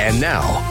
And 0.00 0.18
now, 0.18 0.69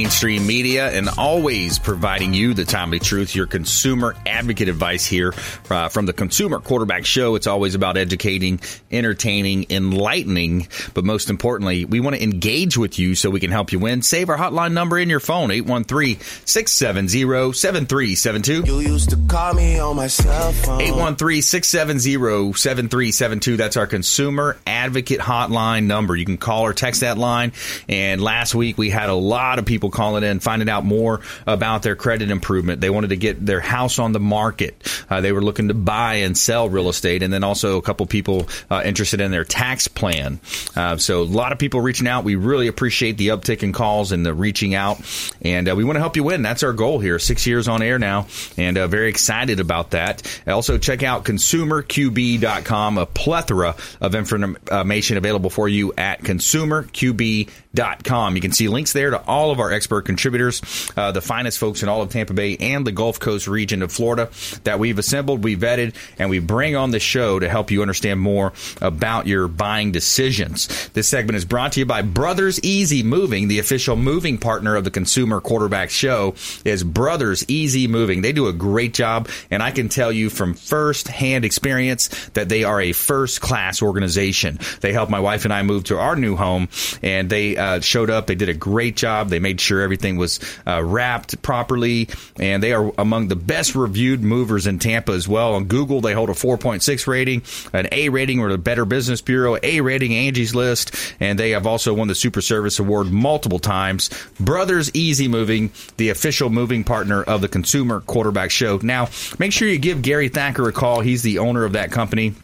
mainstream 0.00 0.46
media 0.46 0.90
and 0.92 1.10
always 1.18 1.78
providing 1.78 2.32
you 2.32 2.54
the 2.54 2.64
timely 2.64 2.98
truth, 2.98 3.34
your 3.34 3.46
consumer 3.46 4.16
advocate 4.24 4.66
advice 4.66 5.04
here 5.04 5.34
uh, 5.68 5.90
from 5.90 6.06
the 6.06 6.12
Consumer 6.14 6.58
Quarterback 6.58 7.04
Show. 7.04 7.34
It's 7.34 7.46
always 7.46 7.74
about 7.74 7.98
educating, 7.98 8.60
entertaining, 8.90 9.66
enlightening, 9.68 10.68
but 10.94 11.04
most 11.04 11.28
importantly, 11.28 11.84
we 11.84 12.00
want 12.00 12.16
to 12.16 12.22
engage 12.22 12.78
with 12.78 12.98
you 12.98 13.14
so 13.14 13.28
we 13.28 13.40
can 13.40 13.50
help 13.50 13.72
you 13.72 13.78
win. 13.78 14.00
Save 14.00 14.30
our 14.30 14.38
hotline 14.38 14.72
number 14.72 14.98
in 14.98 15.10
your 15.10 15.20
phone, 15.20 15.50
813 15.50 16.18
670 16.46 17.52
7372. 17.52 18.62
You 18.64 18.80
used 18.80 19.10
to 19.10 19.18
call 19.28 19.52
me 19.52 19.78
on 19.80 19.96
my 19.96 20.06
cell 20.06 20.52
phone. 20.52 20.80
813 20.80 21.42
670 21.42 22.54
7372. 22.54 23.58
That's 23.58 23.76
our 23.76 23.86
consumer 23.86 24.56
advocate 24.66 25.20
hotline 25.20 25.84
number. 25.84 26.16
You 26.16 26.24
can 26.24 26.38
call 26.38 26.62
or 26.62 26.72
text 26.72 27.02
that 27.02 27.18
line. 27.18 27.52
And 27.86 28.22
last 28.22 28.54
week 28.54 28.78
we 28.78 28.88
had 28.88 29.10
a 29.10 29.14
lot 29.14 29.58
of 29.58 29.66
people 29.66 29.89
calling 29.90 30.24
in, 30.24 30.40
finding 30.40 30.68
out 30.68 30.84
more 30.84 31.20
about 31.46 31.82
their 31.82 31.96
credit 31.96 32.30
improvement. 32.30 32.80
They 32.80 32.90
wanted 32.90 33.10
to 33.10 33.16
get 33.16 33.44
their 33.44 33.60
house 33.60 33.98
on 33.98 34.12
the 34.12 34.20
market. 34.20 34.86
Uh, 35.08 35.20
they 35.20 35.32
were 35.32 35.42
looking 35.42 35.68
to 35.68 35.74
buy 35.74 36.16
and 36.16 36.36
sell 36.36 36.68
real 36.68 36.88
estate. 36.88 37.22
And 37.22 37.32
then 37.32 37.44
also 37.44 37.78
a 37.78 37.82
couple 37.82 38.06
people 38.06 38.48
uh, 38.70 38.82
interested 38.84 39.20
in 39.20 39.30
their 39.30 39.44
tax 39.44 39.88
plan. 39.88 40.40
Uh, 40.76 40.96
so 40.96 41.22
a 41.22 41.24
lot 41.24 41.52
of 41.52 41.58
people 41.58 41.80
reaching 41.80 42.08
out. 42.08 42.24
We 42.24 42.36
really 42.36 42.68
appreciate 42.68 43.18
the 43.18 43.28
uptick 43.28 43.62
in 43.62 43.72
calls 43.72 44.12
and 44.12 44.24
the 44.24 44.34
reaching 44.34 44.74
out. 44.74 45.00
And 45.42 45.68
uh, 45.68 45.76
we 45.76 45.84
want 45.84 45.96
to 45.96 46.00
help 46.00 46.16
you 46.16 46.24
win. 46.24 46.42
That's 46.42 46.62
our 46.62 46.72
goal 46.72 46.98
here. 46.98 47.18
Six 47.18 47.46
years 47.46 47.68
on 47.68 47.82
air 47.82 47.98
now. 47.98 48.26
And 48.56 48.78
uh, 48.78 48.86
very 48.86 49.08
excited 49.08 49.60
about 49.60 49.90
that. 49.90 50.22
Also, 50.46 50.78
check 50.78 51.02
out 51.02 51.24
consumerqb.com, 51.24 52.98
a 52.98 53.06
plethora 53.06 53.74
of 54.00 54.14
information 54.14 55.16
available 55.16 55.50
for 55.50 55.68
you 55.68 55.92
at 55.96 56.22
consumerqb.com. 56.22 58.34
You 58.34 58.42
can 58.42 58.52
see 58.52 58.68
links 58.68 58.92
there 58.92 59.10
to 59.10 59.22
all 59.26 59.50
of 59.50 59.60
our 59.60 59.72
expert 59.80 60.02
contributors, 60.02 60.60
uh, 60.94 61.10
the 61.10 61.22
finest 61.22 61.58
folks 61.58 61.82
in 61.82 61.88
all 61.88 62.02
of 62.02 62.10
Tampa 62.10 62.34
Bay 62.34 62.54
and 62.60 62.86
the 62.86 62.92
Gulf 62.92 63.18
Coast 63.18 63.48
region 63.48 63.80
of 63.80 63.90
Florida 63.90 64.28
that 64.64 64.78
we've 64.78 64.98
assembled, 64.98 65.42
we 65.42 65.56
vetted, 65.56 65.94
and 66.18 66.28
we 66.28 66.38
bring 66.38 66.76
on 66.76 66.90
the 66.90 67.00
show 67.00 67.38
to 67.38 67.48
help 67.48 67.70
you 67.70 67.80
understand 67.80 68.20
more 68.20 68.52
about 68.82 69.26
your 69.26 69.48
buying 69.48 69.90
decisions. 69.90 70.90
This 70.90 71.08
segment 71.08 71.36
is 71.36 71.46
brought 71.46 71.72
to 71.72 71.80
you 71.80 71.86
by 71.86 72.02
Brothers 72.02 72.60
Easy 72.62 73.02
Moving, 73.02 73.48
the 73.48 73.58
official 73.58 73.96
moving 73.96 74.36
partner 74.36 74.76
of 74.76 74.84
the 74.84 74.90
Consumer 74.90 75.40
Quarterback 75.40 75.88
Show 75.88 76.34
is 76.66 76.84
Brothers 76.84 77.42
Easy 77.48 77.88
Moving. 77.88 78.20
They 78.20 78.32
do 78.32 78.48
a 78.48 78.52
great 78.52 78.92
job, 78.92 79.30
and 79.50 79.62
I 79.62 79.70
can 79.70 79.88
tell 79.88 80.12
you 80.12 80.28
from 80.28 80.52
first 80.52 81.08
hand 81.08 81.46
experience 81.46 82.08
that 82.34 82.50
they 82.50 82.64
are 82.64 82.82
a 82.82 82.92
first 82.92 83.40
class 83.40 83.80
organization. 83.80 84.58
They 84.82 84.92
helped 84.92 85.10
my 85.10 85.20
wife 85.20 85.46
and 85.46 85.54
I 85.54 85.62
move 85.62 85.84
to 85.84 85.98
our 85.98 86.16
new 86.16 86.36
home, 86.36 86.68
and 87.02 87.30
they 87.30 87.56
uh, 87.56 87.80
showed 87.80 88.10
up. 88.10 88.26
They 88.26 88.34
did 88.34 88.50
a 88.50 88.54
great 88.54 88.94
job. 88.94 89.30
They 89.30 89.38
made 89.38 89.58
sure 89.60 89.69
everything 89.78 90.16
was 90.16 90.40
uh, 90.66 90.82
wrapped 90.82 91.40
properly, 91.42 92.08
and 92.38 92.62
they 92.62 92.72
are 92.72 92.92
among 92.98 93.28
the 93.28 93.36
best 93.36 93.74
reviewed 93.74 94.22
movers 94.22 94.66
in 94.66 94.78
Tampa 94.78 95.12
as 95.12 95.28
well. 95.28 95.54
On 95.54 95.66
Google, 95.66 96.00
they 96.00 96.12
hold 96.12 96.30
a 96.30 96.32
4.6 96.32 97.06
rating, 97.06 97.42
an 97.72 97.88
A 97.92 98.08
rating 98.08 98.40
with 98.40 98.50
the 98.50 98.58
Better 98.58 98.84
Business 98.84 99.20
Bureau, 99.20 99.56
A 99.62 99.80
rating 99.80 100.14
Angie's 100.14 100.54
List, 100.54 101.14
and 101.20 101.38
they 101.38 101.50
have 101.50 101.66
also 101.66 101.94
won 101.94 102.08
the 102.08 102.14
Super 102.14 102.40
Service 102.40 102.78
Award 102.78 103.12
multiple 103.12 103.58
times. 103.60 104.10
Brothers 104.40 104.90
Easy 104.94 105.28
Moving, 105.28 105.70
the 105.96 106.08
official 106.08 106.50
moving 106.50 106.82
partner 106.82 107.22
of 107.22 107.40
the 107.40 107.48
Consumer 107.48 108.00
Quarterback 108.00 108.50
Show. 108.50 108.80
Now, 108.82 109.08
make 109.38 109.52
sure 109.52 109.68
you 109.68 109.78
give 109.78 110.02
Gary 110.02 110.28
Thacker 110.28 110.68
a 110.68 110.72
call. 110.72 111.00
He's 111.00 111.22
the 111.22 111.38
owner 111.38 111.64
of 111.64 111.74
that 111.74 111.92
company. 111.92 112.34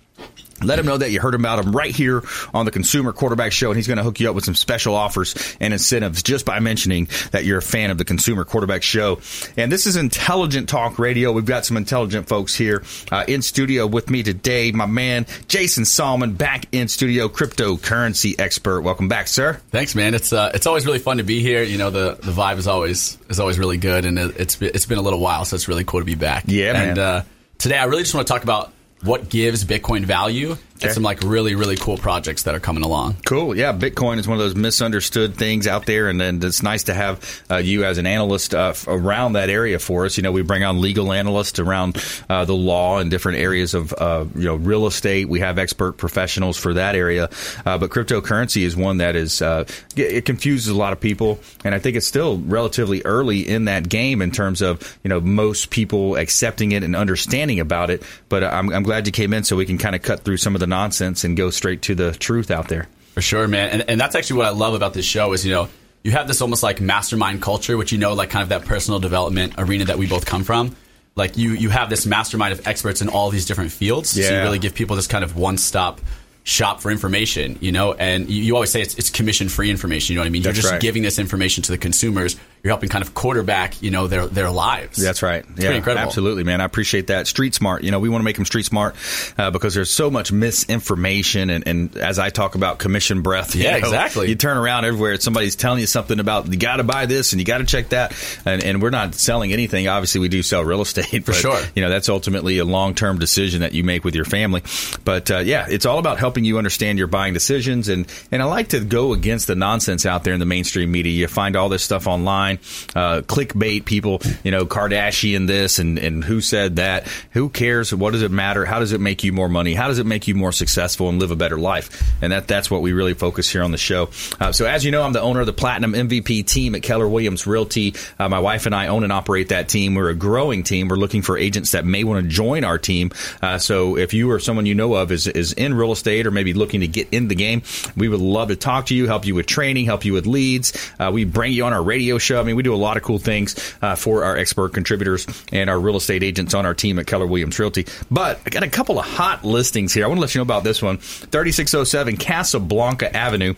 Let 0.63 0.79
him 0.79 0.87
know 0.87 0.97
that 0.97 1.11
you 1.11 1.21
heard 1.21 1.35
about 1.35 1.65
him 1.65 1.73
right 1.73 1.95
here 1.95 2.23
on 2.55 2.65
the 2.65 2.71
Consumer 2.71 3.13
Quarterback 3.13 3.53
Show, 3.53 3.71
and 3.71 3.77
he's 3.77 3.87
going 3.87 3.99
to 3.99 4.03
hook 4.03 4.21
you 4.21 4.29
up 4.29 4.35
with 4.35 4.45
some 4.45 4.55
special 4.55 4.95
offers 4.95 5.57
and 5.61 5.73
incentives 5.73 6.23
just 6.23 6.47
by 6.47 6.61
mentioning 6.61 7.09
that 7.33 7.45
you're 7.45 7.59
a 7.59 7.63
fan 7.63 7.91
of 7.91 7.99
the 7.99 8.05
Consumer 8.05 8.45
Quarterback 8.45 8.83
Show. 8.83 9.21
And 9.57 9.71
this 9.71 9.87
is 9.87 9.97
Intelligent 9.97 10.69
Talk 10.69 10.99
Radio. 10.99 11.33
We've 11.33 11.45
got 11.45 11.67
some 11.67 11.77
intelligent 11.77 12.29
folks 12.29 12.55
here 12.55 12.83
uh, 13.11 13.25
in 13.29 13.43
studio 13.43 13.87
with 13.87 14.11
me 14.11 14.23
today. 14.23 14.73
My 14.73 14.87
man 14.87 15.27
Jason 15.49 15.85
Sallman 15.85 16.37
back 16.37 16.67
in 16.73 16.89
studio, 16.89 17.29
cryptocurrency 17.29 18.39
expert. 18.39 18.83
Welcome 18.83 19.09
back, 19.09 19.29
sir. 19.29 19.61
Thanks, 19.71 19.95
man. 19.95 20.15
It's 20.15 20.33
uh, 20.33 20.51
it's 20.55 20.67
always 20.67 20.87
really 20.87 20.99
fun 20.99 21.19
to 21.19 21.23
be 21.23 21.41
here. 21.41 21.63
You 21.63 21.79
know, 21.79 21.91
the, 21.91 22.19
the 22.21 22.33
vibe 22.33 22.59
is 22.59 22.67
always 22.67 23.19
is 23.29 23.41
always 23.41 23.59
really 23.59 23.79
good, 23.79 24.05
and 24.05 24.19
it, 24.19 24.37
it's 24.39 24.61
it's 24.63 24.87
been 24.87 24.99
a 24.99 25.03
little 25.03 25.21
while, 25.21 25.45
so 25.45 25.55
it's 25.55 25.69
really 25.69 25.85
cool 25.85 26.01
to 26.01 26.07
be 26.07 26.15
back. 26.15 26.45
Yeah, 26.47 26.73
man. 26.73 26.89
And 26.89 26.99
uh, 26.99 27.23
today, 27.59 27.77
I 27.77 27.85
really 27.85 28.03
just 28.03 28.15
want 28.15 28.27
to 28.27 28.33
talk 28.33 28.43
about 28.43 28.73
what 29.03 29.29
gives 29.29 29.65
Bitcoin 29.65 30.05
value 30.05 30.57
Okay. 30.83 30.93
some 30.93 31.03
like 31.03 31.23
really 31.23 31.55
really 31.55 31.77
cool 31.77 31.97
projects 31.97 32.45
that 32.45 32.55
are 32.55 32.61
coming 32.61 32.83
along. 32.83 33.17
Cool. 33.25 33.57
Yeah, 33.57 33.73
Bitcoin 33.73 34.19
is 34.19 34.29
one 34.29 34.39
of 34.39 34.45
those 34.45 34.55
misunderstood 34.55 35.37
things 35.37 35.67
out 35.67 35.87
there, 35.87 36.09
and, 36.09 36.21
and 36.21 36.43
it's 36.43 36.63
nice 36.63 36.85
to 36.85 36.95
have 36.95 37.43
uh, 37.51 37.57
you 37.57 37.85
as 37.85 37.99
an 37.99 38.07
analyst 38.07 38.55
uh, 38.55 38.69
f- 38.69 38.87
around 38.89 39.35
that 39.35 39.51
area 39.51 39.79
for 39.79 40.05
us. 40.05 40.17
You 40.17 40.23
know, 40.23 40.33
we 40.33 40.43
bring 40.43 40.65
on 40.65 40.81
legal 40.81 41.13
analysts 41.13 41.59
around 41.59 42.03
uh, 42.29 42.45
the 42.45 42.55
law 42.55 42.99
and 42.99 43.11
different 43.11 43.39
areas 43.39 43.75
of 43.75 43.93
uh, 43.95 44.25
you 44.35 44.45
know 44.45 44.57
real 44.57 44.87
estate. 44.87 45.29
We 45.29 45.41
have 45.41 45.59
expert 45.59 45.93
professionals 45.93 46.57
for 46.57 46.75
that 46.75 46.95
area, 46.95 47.31
uh, 47.65 47.79
but 47.79 47.91
cryptocurrency 47.91 48.63
is 48.63 48.77
one 48.77 48.99
that 48.99 49.17
is 49.17 49.43
uh, 49.43 49.65
it 49.97 50.17
it 50.17 50.25
confuses 50.25 50.69
a 50.69 50.75
lot 50.77 50.93
of 50.93 51.01
people, 51.01 51.39
and 51.65 51.75
I 51.75 51.79
think 51.79 51.97
it's 51.97 52.07
still 52.07 52.39
relatively 52.39 53.03
early 53.05 53.49
in 53.49 53.67
that 53.67 53.89
game 53.89 54.23
in 54.23 54.31
terms 54.31 54.63
of 54.63 54.99
you 55.03 55.09
know 55.09 55.21
most 55.21 55.71
people 55.71 56.17
accepting 56.17 56.73
it 56.73 56.83
and 56.83 56.95
understanding 56.97 57.61
about 57.61 57.91
it. 57.91 58.03
But 58.29 58.45
I'm, 58.45 58.73
I'm 58.73 58.83
glad 58.83 59.07
you 59.07 59.13
came 59.13 59.33
in 59.33 59.45
so 59.45 59.57
we 59.57 59.67
can 59.67 59.79
kind 59.79 59.95
of 59.95 60.03
cut 60.03 60.21
through 60.21 60.37
some 60.39 60.55
of 60.55 60.61
the 60.61 60.66
nonsense 60.67 61.25
and 61.25 61.37
go 61.37 61.51
straight 61.51 61.83
to 61.83 61.95
the 61.95 62.13
truth 62.13 62.51
out 62.51 62.69
there. 62.69 62.89
For 63.15 63.23
sure, 63.23 63.49
man. 63.49 63.71
And, 63.71 63.91
and 63.91 64.01
that's 64.01 64.15
actually 64.15 64.39
what 64.39 64.47
I 64.47 64.51
love 64.51 64.75
about 64.75 64.93
this 64.93 65.07
show 65.07 65.33
is, 65.33 65.45
you 65.45 65.53
know, 65.53 65.69
you 66.03 66.13
have 66.13 66.29
this 66.29 66.41
almost 66.41 66.63
like 66.63 66.81
mastermind 66.81 67.43
culture, 67.43 67.77
which 67.77 67.93
you 67.93 67.99
know, 67.99 68.15
like 68.15 68.31
kind 68.31 68.43
of 68.43 68.51
that 68.51 68.65
personal 68.65 69.01
development 69.01 69.55
arena 69.59 69.87
that 69.87 69.99
we 69.99 70.07
both 70.07 70.27
come 70.27 70.45
from. 70.45 70.77
Like 71.17 71.37
you, 71.37 71.53
you 71.53 71.71
have 71.71 71.89
this 71.89 72.07
mastermind 72.07 72.53
of 72.53 72.67
experts 72.67 73.01
in 73.01 73.09
all 73.09 73.31
these 73.31 73.47
different 73.47 73.73
fields. 73.73 74.11
So 74.11 74.21
you 74.21 74.43
really 74.43 74.59
give 74.59 74.75
people 74.75 74.97
this 74.97 75.07
kind 75.07 75.25
of 75.25 75.37
one 75.37 75.57
stop 75.57 76.01
shop 76.47 76.81
for 76.81 76.93
information, 76.93 77.59
you 77.61 77.73
know, 77.73 77.93
and 77.93 78.31
you, 78.31 78.41
you 78.41 78.55
always 78.55 78.71
say 78.71 78.81
it's, 78.81 78.95
it's 78.95 79.11
commission 79.11 79.49
free 79.49 79.69
information. 79.69 80.13
You 80.15 80.19
know 80.19 80.23
what 80.23 80.27
I 80.29 80.31
mean? 80.31 80.43
That's 80.43 80.57
You're 80.57 80.63
just 80.63 80.73
right. 80.75 80.81
giving 80.81 81.03
this 81.03 81.19
information 81.19 81.65
to 81.65 81.73
the 81.73 81.79
consumers. 81.79 82.37
You're 82.63 82.71
helping 82.71 82.89
kind 82.89 83.03
of 83.05 83.15
quarterback, 83.15 83.83
you 83.83 83.91
know, 83.91 84.07
their, 84.07 84.29
their 84.29 84.49
lives. 84.51 84.97
That's 84.97 85.23
right. 85.23 85.45
It's 85.51 85.65
yeah, 85.65 85.73
incredible. 85.73 86.07
absolutely, 86.07 86.45
man. 86.45 86.61
I 86.61 86.65
appreciate 86.65 87.09
that. 87.09 87.27
Street 87.27 87.53
smart. 87.55 87.83
You 87.83 87.91
know, 87.91 87.99
we 87.99 88.09
want 88.09 88.21
to 88.21 88.25
make 88.25 88.37
them 88.37 88.45
street 88.45 88.65
smart 88.65 88.95
uh, 89.37 89.51
because 89.51 89.75
there's 89.75 89.91
so 89.91 90.09
much 90.09 90.31
misinformation, 90.31 91.51
and, 91.51 91.67
and 91.67 91.97
as 91.97 92.19
I 92.19 92.31
talk 92.31 92.55
about 92.55 92.79
commission 92.79 93.23
breath, 93.23 93.55
you 93.55 93.65
Yeah, 93.65 93.73
know, 93.73 93.79
exactly. 93.79 94.29
You 94.29 94.35
turn 94.37 94.57
around 94.57 94.85
everywhere, 94.85 95.19
somebody's 95.21 95.57
telling 95.57 95.81
you 95.81 95.87
something 95.87 96.19
about 96.21 96.51
you 96.53 96.59
got 96.59 96.77
to 96.77 96.85
buy 96.85 97.07
this 97.07 97.33
and 97.33 97.41
you 97.41 97.45
got 97.47 97.59
to 97.59 97.65
check 97.65 97.91
that, 97.91 98.15
and, 98.45 98.63
and 98.63 98.83
we're 98.83 98.91
not 98.91 99.15
selling 99.15 99.53
anything. 99.53 99.89
Obviously, 99.89 100.21
we 100.21 100.29
do 100.29 100.43
sell 100.43 100.65
real 100.65 100.81
estate 100.83 101.25
for 101.25 101.33
sure. 101.33 101.61
You 101.75 101.83
know, 101.83 101.89
that's 101.89 102.09
ultimately 102.09 102.59
a 102.59 102.65
long 102.65 102.95
term 102.95 103.19
decision 103.19 103.61
that 103.61 103.73
you 103.75 103.85
make 103.85 104.05
with 104.05 104.15
your 104.15 104.25
family. 104.25 104.63
But 105.05 105.31
uh, 105.31 105.39
yeah, 105.39 105.67
it's 105.69 105.87
all 105.87 105.99
about 105.99 106.19
helping 106.19 106.36
you 106.45 106.59
understand 106.59 106.99
your 106.99 107.07
buying 107.07 107.35
decisions, 107.35 107.89
and 107.89 108.07
and 108.31 108.43
I 108.43 108.45
like 108.47 108.69
to 108.69 108.81
go 108.81 109.13
against 109.13 109.47
the 109.47 109.55
nonsense 109.55 110.07
out 110.07 110.25
there 110.25 110.35
in 110.35 110.41
the 110.41 110.47
mainstream 110.47 110.91
media. 110.91 111.13
You 111.13 111.29
find 111.29 111.57
all 111.57 111.69
this 111.69 111.83
stuff 111.83 112.07
online, 112.07 112.59
uh, 112.95 113.23
clickbait 113.23 113.85
people, 113.85 114.21
you 114.45 114.51
know, 114.51 114.67
Kardashian 114.67 115.47
this 115.47 115.79
and 115.79 115.99
and 115.99 116.25
who 116.25 116.41
said 116.41 116.77
that. 116.77 117.09
Who 117.33 117.49
cares? 117.49 117.95
What 117.95 118.13
does 118.13 118.23
it 118.23 118.31
matter? 118.31 118.65
How 118.65 118.79
does 118.79 118.93
it 118.93 119.01
make 119.01 119.25
you 119.25 119.33
more 119.33 119.49
money? 119.49 119.75
How 119.75 119.89
does 119.89 119.99
it 119.99 120.07
make 120.07 120.29
you 120.29 120.35
more 120.35 120.53
successful 120.53 121.09
and 121.09 121.19
live 121.19 121.31
a 121.31 121.37
better 121.37 121.59
life? 121.59 122.03
And 122.23 122.33
that 122.33 122.49
that's 122.49 122.71
what 122.71 122.83
we 122.83 122.93
really 122.93 123.15
focus 123.15 123.49
here 123.49 123.63
on 123.63 123.71
the 123.71 123.79
show. 123.79 124.11
Uh, 124.41 124.53
so 124.53 124.67
as 124.67 124.85
you 124.85 124.91
know, 124.91 125.03
I'm 125.03 125.13
the 125.13 125.21
owner 125.21 125.41
of 125.41 125.47
the 125.47 125.53
Platinum 125.53 125.93
MVP 125.93 126.47
team 126.47 126.75
at 126.75 126.83
Keller 126.83 127.09
Williams 127.09 127.47
Realty. 127.47 127.95
Uh, 128.19 128.29
my 128.29 128.39
wife 128.39 128.67
and 128.67 128.75
I 128.75 128.89
own 128.89 129.05
and 129.05 129.13
operate 129.13 129.49
that 129.49 129.69
team. 129.69 129.95
We're 129.95 130.11
a 130.11 130.15
growing 130.15 130.63
team. 130.63 130.89
We're 130.89 130.97
looking 130.97 131.23
for 131.23 131.39
agents 131.39 131.73
that 131.73 131.85
may 131.85 132.05
want 132.05 132.23
to 132.23 132.29
join 132.29 132.65
our 132.65 132.79
team. 132.79 133.11
Uh, 133.43 133.59
so 133.59 133.97
if 133.97 134.15
you 134.15 134.31
or 134.31 134.39
someone 134.39 134.67
you 134.67 134.75
know 134.75 134.95
of 134.95 135.13
is 135.13 135.27
is 135.27 135.53
in 135.53 135.75
real 135.75 135.93
estate 135.93 136.26
or 136.27 136.31
maybe 136.31 136.53
looking 136.53 136.81
to 136.81 136.89
get 136.89 137.09
in 137.13 137.29
the 137.29 137.35
game, 137.35 137.63
we 137.97 138.09
would 138.09 138.21
love 138.21 138.49
to 138.49 138.57
talk 138.57 138.87
to 138.87 138.95
you, 138.95 139.07
help 139.07 139.27
you 139.27 139.35
with 139.35 139.47
training, 139.47 139.87
help 139.87 140.05
you 140.05 140.13
with 140.13 140.27
leads. 140.27 140.93
Uh, 140.99 141.11
we 141.13 141.25
bring 141.25 141.53
you 141.53 141.65
on 141.65 141.73
our 141.73 141.83
radio 141.83 142.19
show. 142.19 142.41
I 142.41 142.43
mean, 142.43 142.57
we 142.57 142.63
do 142.63 142.75
a 142.75 142.77
lot 142.77 142.97
of 142.97 143.03
cool 143.03 143.19
things 143.19 143.75
uh, 143.83 143.95
for 143.95 144.25
our 144.25 144.37
expert 144.37 144.75
contributors 144.75 145.27
and 145.53 145.71
our 145.71 145.79
real 145.79 145.97
estate 145.97 146.23
agents 146.23 146.55
on 146.55 146.67
our 146.67 146.75
team 146.75 146.99
at 146.99 147.07
Keller 147.07 147.27
Williams 147.27 147.59
Realty. 147.59 147.87
But 148.11 148.41
I 148.47 148.51
got 148.51 148.63
a 148.63 148.69
couple 148.69 148.99
of 148.99 149.07
hot 149.07 149.45
listings 149.45 149.93
here. 149.93 150.05
I 150.05 150.09
want 150.09 150.19
to 150.19 150.23
let 150.23 150.35
you 150.35 150.41
know 150.41 150.43
about 150.43 150.65
this 150.65 150.83
one 150.83 150.99
3607 150.99 152.17
Casablanca 152.17 153.15
Avenue 153.15 153.55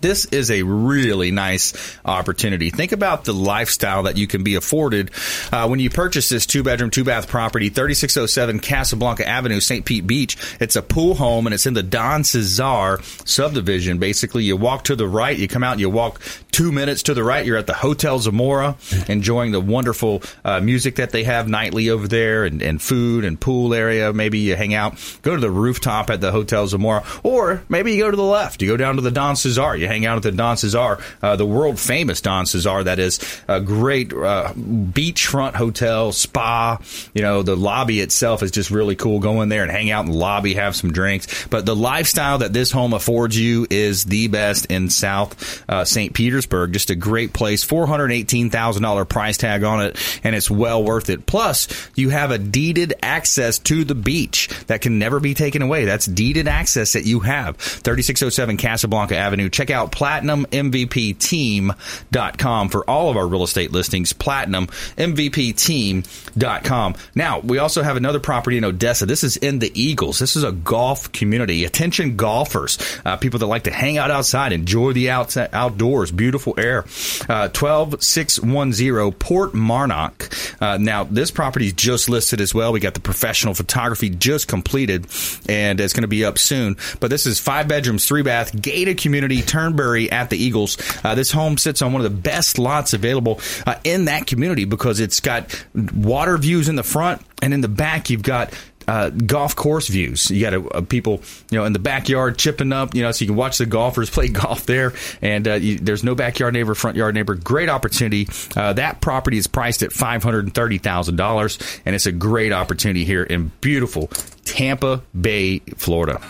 this 0.00 0.26
is 0.26 0.50
a 0.50 0.62
really 0.62 1.30
nice 1.30 1.98
opportunity. 2.04 2.70
Think 2.70 2.92
about 2.92 3.24
the 3.24 3.32
lifestyle 3.32 4.04
that 4.04 4.16
you 4.16 4.26
can 4.26 4.42
be 4.42 4.54
afforded 4.54 5.10
uh, 5.52 5.66
when 5.68 5.80
you 5.80 5.90
purchase 5.90 6.28
this 6.28 6.46
two 6.46 6.62
bedroom, 6.62 6.90
two 6.90 7.04
bath 7.04 7.28
property, 7.28 7.68
3607 7.68 8.60
Casablanca 8.60 9.26
Avenue, 9.26 9.60
St. 9.60 9.84
Pete 9.84 10.06
Beach. 10.06 10.36
It's 10.60 10.76
a 10.76 10.82
pool 10.82 11.14
home 11.14 11.46
and 11.46 11.54
it's 11.54 11.66
in 11.66 11.74
the 11.74 11.82
Don 11.82 12.24
Cesar 12.24 12.98
subdivision. 13.24 13.98
Basically, 13.98 14.44
you 14.44 14.56
walk 14.56 14.84
to 14.84 14.96
the 14.96 15.08
right, 15.08 15.36
you 15.36 15.48
come 15.48 15.62
out, 15.62 15.78
you 15.78 15.90
walk 15.90 16.20
two 16.50 16.72
minutes 16.72 17.04
to 17.04 17.14
the 17.14 17.24
right, 17.24 17.44
you're 17.44 17.56
at 17.56 17.66
the 17.66 17.74
Hotel 17.74 18.18
Zamora, 18.18 18.76
enjoying 19.08 19.52
the 19.52 19.60
wonderful 19.60 20.22
uh, 20.44 20.60
music 20.60 20.96
that 20.96 21.10
they 21.10 21.24
have 21.24 21.48
nightly 21.48 21.90
over 21.90 22.08
there 22.08 22.44
and, 22.44 22.62
and 22.62 22.80
food 22.80 23.24
and 23.24 23.40
pool 23.40 23.74
area. 23.74 24.12
Maybe 24.12 24.38
you 24.38 24.56
hang 24.56 24.74
out, 24.74 24.94
go 25.22 25.34
to 25.34 25.40
the 25.40 25.50
rooftop 25.50 26.10
at 26.10 26.20
the 26.20 26.32
Hotel 26.32 26.66
Zamora, 26.66 27.04
or 27.22 27.62
maybe 27.68 27.92
you 27.92 28.04
go 28.04 28.10
to 28.10 28.16
the 28.16 28.22
left, 28.22 28.62
you 28.62 28.68
go 28.68 28.76
down 28.76 28.96
to 28.96 29.02
the 29.02 29.10
Don 29.10 29.36
Cesar. 29.36 29.76
You 29.80 29.88
hang 29.88 30.06
out 30.06 30.16
at 30.16 30.22
the 30.22 30.32
Don 30.32 30.56
Cesar, 30.56 30.98
uh, 31.22 31.36
the 31.36 31.46
world 31.46 31.78
famous 31.78 32.20
Don 32.20 32.46
Cesar. 32.46 32.84
That 32.84 32.98
is 32.98 33.18
a 33.48 33.60
great 33.60 34.12
uh, 34.12 34.52
beachfront 34.54 35.54
hotel, 35.54 36.12
spa. 36.12 36.78
You 37.14 37.22
know, 37.22 37.42
the 37.42 37.56
lobby 37.56 38.00
itself 38.00 38.42
is 38.42 38.50
just 38.50 38.70
really 38.70 38.96
cool. 38.96 39.20
Go 39.20 39.42
in 39.42 39.48
there 39.48 39.62
and 39.62 39.70
hang 39.70 39.90
out 39.90 40.04
in 40.04 40.12
the 40.12 40.18
lobby, 40.18 40.54
have 40.54 40.76
some 40.76 40.92
drinks. 40.92 41.46
But 41.48 41.66
the 41.66 41.74
lifestyle 41.74 42.38
that 42.38 42.52
this 42.52 42.70
home 42.70 42.92
affords 42.92 43.38
you 43.38 43.66
is 43.70 44.04
the 44.04 44.28
best 44.28 44.66
in 44.66 44.90
South 44.90 45.64
uh, 45.68 45.84
St. 45.84 46.12
Petersburg. 46.12 46.72
Just 46.72 46.90
a 46.90 46.94
great 46.94 47.32
place. 47.32 47.64
Four 47.64 47.86
hundred 47.86 48.12
eighteen 48.12 48.50
thousand 48.50 48.82
dollar 48.82 49.04
price 49.04 49.38
tag 49.38 49.64
on 49.64 49.82
it, 49.82 50.20
and 50.22 50.34
it's 50.36 50.50
well 50.50 50.84
worth 50.84 51.08
it. 51.08 51.26
Plus, 51.26 51.68
you 51.94 52.10
have 52.10 52.30
a 52.30 52.38
deeded 52.38 52.92
access 53.02 53.58
to 53.60 53.84
the 53.84 53.94
beach 53.94 54.48
that 54.66 54.80
can 54.82 54.98
never 54.98 55.20
be 55.20 55.34
taken 55.34 55.62
away. 55.62 55.84
That's 55.84 56.06
deeded 56.06 56.48
access 56.48 56.92
that 56.92 57.06
you 57.06 57.20
have. 57.20 57.56
Thirty 57.56 58.02
six 58.02 58.22
oh 58.22 58.28
seven 58.28 58.56
Casablanca 58.56 59.16
Avenue. 59.16 59.48
Check 59.48 59.69
out 59.70 59.92
PlatinumMVPTeam.com 59.92 62.68
for 62.68 62.88
all 62.88 63.10
of 63.10 63.16
our 63.16 63.26
real 63.26 63.42
estate 63.42 63.72
listings. 63.72 64.12
PlatinumMVPTeam.com. 64.12 66.94
Now, 67.14 67.38
we 67.40 67.58
also 67.58 67.82
have 67.82 67.96
another 67.96 68.20
property 68.20 68.58
in 68.58 68.64
Odessa. 68.64 69.06
This 69.06 69.24
is 69.24 69.36
in 69.36 69.58
the 69.58 69.72
Eagles. 69.80 70.18
This 70.18 70.36
is 70.36 70.44
a 70.44 70.52
golf 70.52 71.10
community. 71.12 71.64
Attention 71.64 72.16
golfers, 72.16 72.78
uh, 73.04 73.16
people 73.16 73.38
that 73.40 73.46
like 73.46 73.64
to 73.64 73.70
hang 73.70 73.98
out 73.98 74.10
outside, 74.10 74.52
enjoy 74.52 74.92
the 74.92 75.10
out- 75.10 75.36
outdoors, 75.36 76.10
beautiful 76.10 76.54
air. 76.58 76.84
Uh, 77.28 77.48
12610 77.48 79.12
Port 79.12 79.52
Marnock. 79.52 80.56
Uh, 80.60 80.78
now, 80.78 81.04
this 81.04 81.30
property 81.30 81.66
is 81.66 81.72
just 81.72 82.08
listed 82.08 82.40
as 82.40 82.54
well. 82.54 82.72
We 82.72 82.80
got 82.80 82.94
the 82.94 83.00
professional 83.00 83.54
photography 83.54 84.10
just 84.10 84.48
completed, 84.48 85.06
and 85.48 85.80
it's 85.80 85.92
going 85.92 86.02
to 86.02 86.08
be 86.08 86.24
up 86.24 86.38
soon. 86.38 86.76
But 87.00 87.10
this 87.10 87.26
is 87.26 87.40
five 87.40 87.68
bedrooms, 87.68 88.06
three 88.06 88.22
bath, 88.22 88.60
gated 88.60 88.98
community, 88.98 89.42
Turnberry 89.60 90.10
at 90.10 90.30
the 90.30 90.36
Eagles. 90.36 90.78
Uh, 91.04 91.14
this 91.14 91.30
home 91.30 91.58
sits 91.58 91.82
on 91.82 91.92
one 91.92 92.04
of 92.04 92.10
the 92.10 92.18
best 92.18 92.58
lots 92.58 92.94
available 92.94 93.40
uh, 93.66 93.76
in 93.84 94.06
that 94.06 94.26
community 94.26 94.64
because 94.64 95.00
it's 95.00 95.20
got 95.20 95.64
water 95.94 96.36
views 96.38 96.68
in 96.68 96.76
the 96.76 96.82
front, 96.82 97.22
and 97.42 97.52
in 97.52 97.60
the 97.60 97.68
back, 97.68 98.10
you've 98.10 98.22
got 98.22 98.52
uh, 98.88 99.10
golf 99.10 99.54
course 99.54 99.88
views. 99.88 100.30
You 100.30 100.40
got 100.40 100.54
a, 100.54 100.78
a 100.78 100.82
people, 100.82 101.22
you 101.50 101.58
know, 101.58 101.64
in 101.64 101.72
the 101.72 101.78
backyard 101.78 102.38
chipping 102.38 102.72
up, 102.72 102.94
you 102.94 103.02
know, 103.02 103.12
so 103.12 103.22
you 103.22 103.28
can 103.28 103.36
watch 103.36 103.58
the 103.58 103.66
golfers 103.66 104.10
play 104.10 104.28
golf 104.28 104.66
there. 104.66 104.94
And 105.20 105.46
uh, 105.46 105.54
you, 105.54 105.78
there's 105.78 106.02
no 106.02 106.14
backyard 106.14 106.54
neighbor, 106.54 106.74
front 106.74 106.96
yard 106.96 107.14
neighbor. 107.14 107.34
Great 107.34 107.68
opportunity. 107.68 108.28
Uh, 108.56 108.72
that 108.72 109.00
property 109.00 109.36
is 109.36 109.46
priced 109.46 109.82
at 109.82 109.92
five 109.92 110.22
hundred 110.22 110.46
and 110.46 110.54
thirty 110.54 110.78
thousand 110.78 111.16
dollars, 111.16 111.58
and 111.84 111.94
it's 111.94 112.06
a 112.06 112.12
great 112.12 112.52
opportunity 112.52 113.04
here 113.04 113.22
in 113.22 113.52
beautiful 113.60 114.08
Tampa 114.44 115.02
Bay, 115.14 115.58
Florida. 115.76 116.20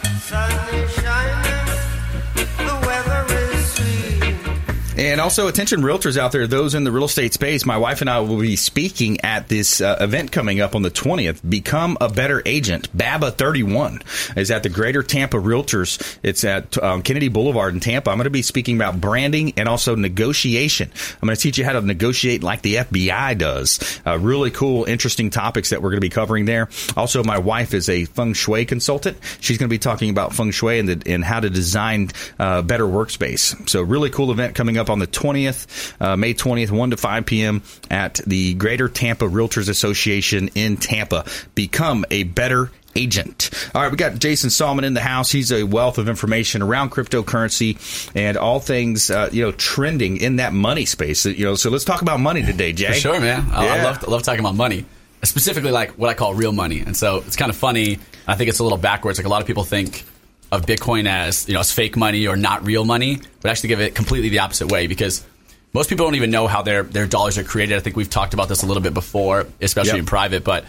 And 5.00 5.18
also, 5.18 5.48
attention 5.48 5.80
realtors 5.80 6.18
out 6.18 6.30
there, 6.30 6.46
those 6.46 6.74
in 6.74 6.84
the 6.84 6.92
real 6.92 7.06
estate 7.06 7.32
space, 7.32 7.64
my 7.64 7.78
wife 7.78 8.02
and 8.02 8.10
I 8.10 8.20
will 8.20 8.38
be 8.38 8.54
speaking 8.54 9.18
at 9.22 9.48
this 9.48 9.80
uh, 9.80 9.96
event 9.98 10.30
coming 10.30 10.60
up 10.60 10.74
on 10.74 10.82
the 10.82 10.90
20th. 10.90 11.40
Become 11.48 11.96
a 12.02 12.10
better 12.10 12.42
agent. 12.44 12.94
BABA 12.94 13.30
31 13.30 14.02
is 14.36 14.50
at 14.50 14.62
the 14.62 14.68
Greater 14.68 15.02
Tampa 15.02 15.38
Realtors. 15.38 16.18
It's 16.22 16.44
at 16.44 16.76
um, 16.82 17.00
Kennedy 17.00 17.28
Boulevard 17.28 17.72
in 17.72 17.80
Tampa. 17.80 18.10
I'm 18.10 18.18
going 18.18 18.24
to 18.24 18.30
be 18.30 18.42
speaking 18.42 18.76
about 18.76 19.00
branding 19.00 19.54
and 19.56 19.70
also 19.70 19.96
negotiation. 19.96 20.90
I'm 21.22 21.28
going 21.28 21.34
to 21.34 21.40
teach 21.40 21.56
you 21.56 21.64
how 21.64 21.72
to 21.72 21.80
negotiate 21.80 22.42
like 22.42 22.60
the 22.60 22.74
FBI 22.74 23.38
does. 23.38 24.02
Uh, 24.06 24.18
really 24.18 24.50
cool, 24.50 24.84
interesting 24.84 25.30
topics 25.30 25.70
that 25.70 25.80
we're 25.80 25.92
going 25.92 26.02
to 26.02 26.02
be 26.02 26.10
covering 26.10 26.44
there. 26.44 26.68
Also, 26.94 27.24
my 27.24 27.38
wife 27.38 27.72
is 27.72 27.88
a 27.88 28.04
feng 28.04 28.34
shui 28.34 28.66
consultant. 28.66 29.16
She's 29.40 29.56
going 29.56 29.70
to 29.70 29.74
be 29.74 29.78
talking 29.78 30.10
about 30.10 30.34
feng 30.34 30.50
shui 30.50 30.78
and, 30.78 30.90
the, 30.90 31.10
and 31.10 31.24
how 31.24 31.40
to 31.40 31.48
design 31.48 32.10
uh, 32.38 32.60
better 32.60 32.84
workspace. 32.84 33.66
So, 33.66 33.80
really 33.80 34.10
cool 34.10 34.30
event 34.30 34.54
coming 34.54 34.76
up 34.76 34.89
on 34.90 34.98
the 34.98 35.06
20th, 35.06 35.94
uh, 36.00 36.16
May 36.16 36.34
20th, 36.34 36.70
1 36.70 36.90
to 36.90 36.96
5 36.96 37.26
p.m. 37.26 37.62
at 37.90 38.14
the 38.26 38.54
Greater 38.54 38.88
Tampa 38.88 39.24
Realtors 39.24 39.68
Association 39.68 40.50
in 40.54 40.76
Tampa. 40.76 41.24
Become 41.54 42.04
a 42.10 42.24
better 42.24 42.70
agent. 42.96 43.50
All 43.74 43.82
right, 43.82 43.90
we 43.90 43.96
got 43.96 44.18
Jason 44.18 44.50
Sallman 44.50 44.84
in 44.84 44.94
the 44.94 45.00
house. 45.00 45.30
He's 45.30 45.52
a 45.52 45.64
wealth 45.64 45.98
of 45.98 46.08
information 46.08 46.62
around 46.62 46.90
cryptocurrency 46.90 48.10
and 48.14 48.36
all 48.36 48.60
things 48.60 49.10
uh, 49.10 49.28
you 49.32 49.42
know 49.42 49.52
trending 49.52 50.16
in 50.18 50.36
that 50.36 50.52
money 50.52 50.86
space. 50.86 51.24
You 51.26 51.44
know, 51.44 51.54
so 51.54 51.70
let's 51.70 51.84
talk 51.84 52.02
about 52.02 52.20
money 52.20 52.42
today, 52.42 52.72
Jay. 52.72 52.88
For 52.88 52.94
sure, 52.94 53.20
man. 53.20 53.48
I, 53.52 53.78
I 53.78 53.82
love 53.84 54.04
I 54.06 54.10
love 54.10 54.22
talking 54.22 54.40
about 54.40 54.54
money, 54.54 54.84
specifically 55.22 55.70
like 55.70 55.92
what 55.92 56.10
I 56.10 56.14
call 56.14 56.34
real 56.34 56.52
money. 56.52 56.80
And 56.80 56.96
so 56.96 57.18
it's 57.18 57.36
kind 57.36 57.50
of 57.50 57.56
funny. 57.56 57.98
I 58.26 58.34
think 58.34 58.50
it's 58.50 58.58
a 58.58 58.62
little 58.62 58.78
backwards. 58.78 59.18
Like 59.18 59.26
a 59.26 59.30
lot 59.30 59.40
of 59.40 59.46
people 59.46 59.64
think 59.64 60.04
of 60.52 60.66
Bitcoin 60.66 61.06
as 61.08 61.46
you 61.48 61.54
know 61.54 61.60
as 61.60 61.70
fake 61.72 61.96
money 61.96 62.26
or 62.26 62.36
not 62.36 62.64
real 62.64 62.84
money, 62.84 63.18
but 63.40 63.50
actually 63.50 63.68
give 63.68 63.80
it 63.80 63.94
completely 63.94 64.28
the 64.28 64.40
opposite 64.40 64.70
way 64.70 64.86
because 64.86 65.24
most 65.72 65.88
people 65.88 66.06
don't 66.06 66.16
even 66.16 66.30
know 66.30 66.46
how 66.46 66.62
their 66.62 66.82
their 66.82 67.06
dollars 67.06 67.38
are 67.38 67.44
created. 67.44 67.76
I 67.76 67.80
think 67.80 67.96
we've 67.96 68.10
talked 68.10 68.34
about 68.34 68.48
this 68.48 68.62
a 68.62 68.66
little 68.66 68.82
bit 68.82 68.94
before, 68.94 69.46
especially 69.60 69.90
Yep. 69.92 69.98
in 70.00 70.06
private. 70.06 70.44
But 70.44 70.64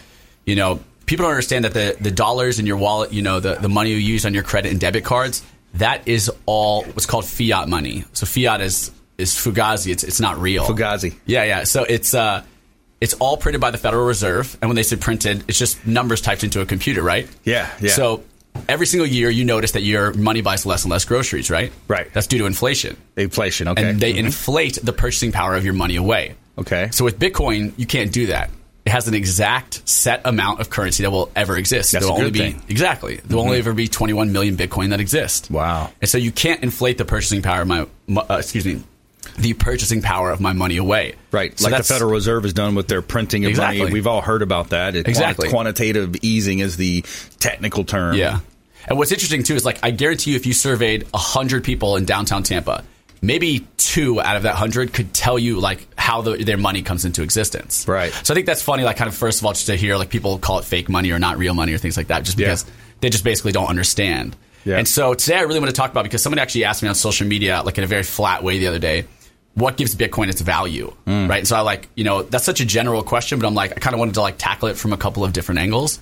you 0.46 0.54
know, 0.56 0.80
people 1.06 1.24
don't 1.24 1.32
understand 1.32 1.64
that 1.64 1.74
the 1.74 1.96
the 2.00 2.10
dollars 2.10 2.58
in 2.58 2.66
your 2.66 2.76
wallet, 2.76 3.12
you 3.12 3.22
know, 3.22 3.40
the 3.40 3.54
the 3.56 3.68
money 3.68 3.90
you 3.90 3.96
use 3.96 4.24
on 4.24 4.34
your 4.34 4.44
credit 4.44 4.70
and 4.70 4.80
debit 4.80 5.04
cards, 5.04 5.42
that 5.74 6.06
is 6.06 6.30
all 6.46 6.84
what's 6.84 7.06
called 7.06 7.24
fiat 7.24 7.68
money. 7.68 8.04
So 8.12 8.26
fiat 8.26 8.60
is 8.60 8.90
is 9.18 9.32
fugazi. 9.34 9.90
It's 9.90 10.04
it's 10.04 10.20
not 10.20 10.38
real. 10.38 10.64
Fugazi. 10.64 11.14
Yeah, 11.26 11.44
yeah. 11.44 11.64
So 11.64 11.84
it's 11.84 12.14
uh, 12.14 12.44
it's 13.00 13.14
all 13.14 13.36
printed 13.36 13.60
by 13.60 13.72
the 13.72 13.78
Federal 13.78 14.06
Reserve, 14.06 14.56
and 14.62 14.68
when 14.68 14.76
they 14.76 14.84
say 14.84 14.94
printed, 14.96 15.42
it's 15.48 15.58
just 15.58 15.84
numbers 15.86 16.20
typed 16.20 16.44
into 16.44 16.60
a 16.60 16.66
computer, 16.66 17.02
right? 17.02 17.28
Yeah, 17.42 17.68
yeah. 17.80 17.90
So 17.90 18.22
every 18.68 18.86
single 18.86 19.06
year, 19.06 19.30
you 19.30 19.44
notice 19.44 19.72
that 19.72 19.82
your 19.82 20.12
money 20.14 20.40
buys 20.42 20.64
less 20.66 20.84
and 20.84 20.90
less 20.90 21.04
groceries, 21.04 21.50
right? 21.50 21.72
Right. 21.88 22.12
That's 22.12 22.26
due 22.26 22.38
to 22.38 22.46
inflation, 22.46 22.96
Inflation. 23.16 23.68
Okay. 23.68 23.88
and 23.90 24.00
they 24.00 24.14
Mhm. 24.14 24.18
inflate 24.26 24.78
the 24.82 24.92
purchasing 24.92 25.32
power 25.32 25.54
of 25.54 25.64
your 25.64 25.74
money 25.74 25.96
away. 25.96 26.34
Okay. 26.58 26.88
So 26.92 27.04
with 27.04 27.18
Bitcoin, 27.18 27.72
you 27.76 27.86
can't 27.86 28.12
do 28.12 28.26
that. 28.26 28.50
It 28.84 28.90
has 28.90 29.06
an 29.06 29.14
exact 29.14 29.88
set 29.88 30.22
amount 30.24 30.60
of 30.60 30.68
currency 30.68 31.04
that 31.04 31.10
will 31.10 31.30
ever 31.36 31.56
exist. 31.56 31.92
That's 31.92 32.04
there 32.04 32.12
will 32.12 32.18
only 32.18 32.32
be 32.32 32.38
thing. 32.40 32.54
Mm-hmm. 32.56 32.70
exactly. 32.70 33.20
There 33.24 33.36
will 33.36 33.44
only 33.44 33.58
ever 33.58 33.72
be 33.72 33.86
21 33.86 34.32
million 34.32 34.56
Bitcoin 34.56 34.90
that 34.90 34.98
exist. 35.00 35.50
Wow. 35.52 35.90
And 36.00 36.10
so 36.10 36.18
you 36.18 36.32
can't 36.32 36.62
inflate 36.64 36.98
the 36.98 37.04
purchasing 37.04 37.42
power 37.42 37.62
of 37.62 37.68
my, 37.68 37.86
uh, 38.16 38.36
excuse 38.40 38.64
me, 38.66 38.82
the 39.38 39.54
purchasing 39.54 40.02
power 40.02 40.30
of 40.30 40.40
my 40.40 40.52
money 40.52 40.76
away. 40.76 41.14
Right, 41.30 41.58
So 41.58 41.68
like 41.68 41.78
the 41.78 41.84
Federal 41.84 42.10
Reserve 42.10 42.42
has 42.42 42.52
done 42.52 42.74
with 42.74 42.88
their 42.88 43.02
printing 43.02 43.44
of 43.44 43.50
Exactly. 43.50 43.78
money. 43.80 43.92
We've 43.92 44.06
all 44.06 44.20
heard 44.20 44.42
about 44.42 44.70
that. 44.70 44.94
It- 44.96 45.06
Exactly. 45.08 45.48
Quantitative 45.48 46.16
easing 46.22 46.58
is 46.58 46.76
the 46.76 47.04
technical 47.38 47.84
term. 47.84 48.16
Yeah. 48.16 48.40
And 48.88 48.98
what's 48.98 49.12
interesting 49.12 49.42
too 49.44 49.54
is 49.54 49.64
like 49.64 49.78
I 49.82 49.90
guarantee 49.92 50.30
you, 50.32 50.36
if 50.36 50.44
you 50.46 50.52
surveyed 50.52 51.06
hundred 51.14 51.62
people 51.64 51.96
in 51.96 52.04
downtown 52.04 52.42
Tampa, 52.42 52.82
maybe 53.22 53.64
two 53.76 54.20
out 54.20 54.36
of 54.36 54.42
that 54.42 54.56
hundred 54.56 54.92
could 54.92 55.14
tell 55.14 55.38
you 55.38 55.60
like 55.60 55.86
how 55.96 56.20
the, 56.22 56.36
their 56.44 56.56
money 56.58 56.82
comes 56.82 57.04
into 57.04 57.22
existence. 57.22 57.86
Right. 57.86 58.12
So 58.24 58.32
I 58.32 58.34
think 58.34 58.46
that's 58.46 58.60
funny. 58.62 58.82
Like, 58.82 58.96
kind 58.96 59.06
of 59.08 59.14
first 59.14 59.38
of 59.40 59.46
all, 59.46 59.52
just 59.52 59.66
to 59.66 59.76
hear 59.76 59.96
like 59.96 60.10
people 60.10 60.36
call 60.38 60.58
it 60.58 60.64
fake 60.64 60.88
money 60.88 61.12
or 61.12 61.20
not 61.20 61.38
real 61.38 61.54
money 61.54 61.72
or 61.72 61.78
things 61.78 61.96
like 61.96 62.08
that, 62.08 62.24
just 62.24 62.38
Yeah. 62.38 62.46
because 62.46 62.64
they 63.00 63.08
just 63.08 63.22
basically 63.22 63.52
don't 63.52 63.68
understand. 63.68 64.34
Yeah. 64.64 64.78
And 64.78 64.86
so 64.86 65.14
today, 65.14 65.36
I 65.36 65.42
really 65.42 65.58
want 65.60 65.70
to 65.70 65.76
talk 65.76 65.90
about 65.90 66.04
because 66.04 66.22
someone 66.22 66.38
actually 66.38 66.64
asked 66.64 66.82
me 66.82 66.88
on 66.88 66.94
social 66.94 67.26
media, 67.26 67.62
like 67.64 67.78
in 67.78 67.84
a 67.84 67.86
very 67.86 68.02
flat 68.02 68.42
way 68.42 68.58
the 68.58 68.68
other 68.68 68.78
day. 68.78 69.06
What 69.54 69.76
gives 69.76 69.94
Bitcoin 69.94 70.28
its 70.30 70.40
value, 70.40 70.94
Mm. 71.06 71.28
right? 71.28 71.40
And 71.40 71.48
so 71.48 71.56
I 71.56 71.60
like, 71.60 71.88
you 71.94 72.04
know, 72.04 72.22
that's 72.22 72.44
such 72.44 72.60
a 72.60 72.64
general 72.64 73.02
question, 73.02 73.38
but 73.38 73.46
I'm 73.46 73.54
like, 73.54 73.72
I 73.72 73.74
kind 73.80 73.92
of 73.92 74.00
wanted 74.00 74.14
to 74.14 74.22
like 74.22 74.36
tackle 74.38 74.68
it 74.68 74.78
from 74.78 74.92
a 74.94 74.96
couple 74.96 75.24
of 75.24 75.32
different 75.34 75.60
angles. 75.60 76.00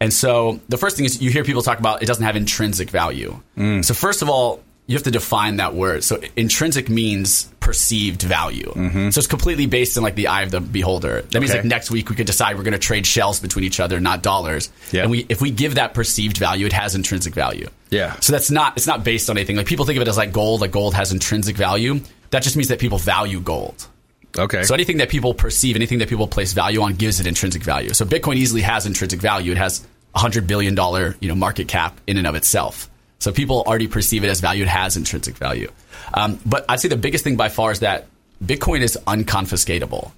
And 0.00 0.10
so 0.12 0.60
the 0.68 0.78
first 0.78 0.96
thing 0.96 1.04
is 1.04 1.20
you 1.20 1.30
hear 1.30 1.44
people 1.44 1.60
talk 1.60 1.80
about 1.80 2.02
it 2.02 2.06
doesn't 2.06 2.24
have 2.24 2.36
intrinsic 2.36 2.88
value. 2.88 3.38
Mm. 3.58 3.84
So 3.84 3.92
first 3.94 4.22
of 4.22 4.30
all, 4.30 4.62
you 4.88 4.94
have 4.96 5.04
to 5.04 5.10
define 5.12 5.58
that 5.58 5.74
word. 5.74 6.02
So 6.02 6.20
intrinsic 6.34 6.88
means 6.88 7.44
perceived 7.60 8.22
value. 8.22 8.72
So 9.12 9.18
it's 9.18 9.26
completely 9.26 9.66
based 9.66 9.96
in 9.98 10.02
like 10.02 10.14
the 10.14 10.28
eye 10.28 10.42
of 10.42 10.50
the 10.50 10.60
beholder. 10.60 11.20
That 11.22 11.34
means 11.40 11.50
Mm-hmm. 11.50 11.58
Okay. 11.58 11.58
like 11.58 11.64
next 11.66 11.90
week 11.90 12.08
we 12.08 12.16
could 12.16 12.26
decide 12.26 12.56
we're 12.56 12.62
going 12.64 12.72
to 12.72 12.78
trade 12.78 13.06
shells 13.06 13.38
between 13.38 13.64
each 13.66 13.78
other, 13.80 14.00
not 14.00 14.22
dollars. 14.22 14.70
Yeah. 14.90 15.02
And 15.02 15.10
we 15.10 15.26
if 15.28 15.40
we 15.42 15.50
give 15.50 15.74
that 15.76 15.92
perceived 15.94 16.38
value, 16.38 16.64
it 16.66 16.72
has 16.72 16.94
intrinsic 16.94 17.34
value. 17.34 17.68
Yeah. 17.90 18.18
So 18.20 18.32
that's 18.32 18.50
not 18.50 18.76
it's 18.78 18.86
not 18.86 19.04
based 19.04 19.28
on 19.30 19.36
anything. 19.36 19.56
Like 19.56 19.66
people 19.66 19.84
think 19.84 19.96
of 19.96 20.02
it 20.02 20.08
as 20.08 20.16
like 20.16 20.32
gold, 20.32 20.62
like 20.62 20.70
gold 20.72 20.94
has 20.94 21.12
intrinsic 21.12 21.56
value. 21.56 22.00
That 22.30 22.42
just 22.42 22.56
means 22.56 22.68
that 22.68 22.78
people 22.80 22.96
value 22.98 23.40
gold. 23.40 23.86
Okay. 24.38 24.62
So 24.62 24.72
anything 24.74 24.98
that 24.98 25.10
people 25.10 25.34
perceive, 25.34 25.76
anything 25.76 25.98
that 25.98 26.08
people 26.08 26.26
place 26.28 26.52
value 26.54 26.80
on, 26.82 26.94
gives 26.94 27.20
it 27.20 27.26
intrinsic 27.26 27.62
value. 27.62 27.92
So 27.92 28.04
Bitcoin 28.06 28.36
easily 28.36 28.62
has 28.62 28.86
intrinsic 28.86 29.20
value. 29.20 29.52
It 29.52 29.58
has 29.58 29.86
a 30.14 30.18
hundred 30.18 30.46
billion 30.46 30.74
dollar 30.74 31.14
you 31.20 31.28
know 31.28 31.34
market 31.34 31.68
cap 31.68 32.00
in 32.06 32.16
and 32.16 32.26
of 32.26 32.34
itself. 32.34 32.88
So 33.18 33.32
people 33.32 33.62
already 33.66 33.88
perceive 33.88 34.24
it 34.24 34.28
as 34.28 34.40
value. 34.40 34.62
It 34.62 34.68
has 34.68 34.96
intrinsic 34.96 35.36
value. 35.36 35.70
Um, 36.14 36.38
but 36.46 36.64
I'd 36.68 36.80
say 36.80 36.88
the 36.88 36.96
biggest 36.96 37.24
thing 37.24 37.36
by 37.36 37.48
far 37.48 37.72
is 37.72 37.80
that 37.80 38.06
Bitcoin 38.44 38.80
is 38.80 38.96
unconfiscatable. 39.06 40.12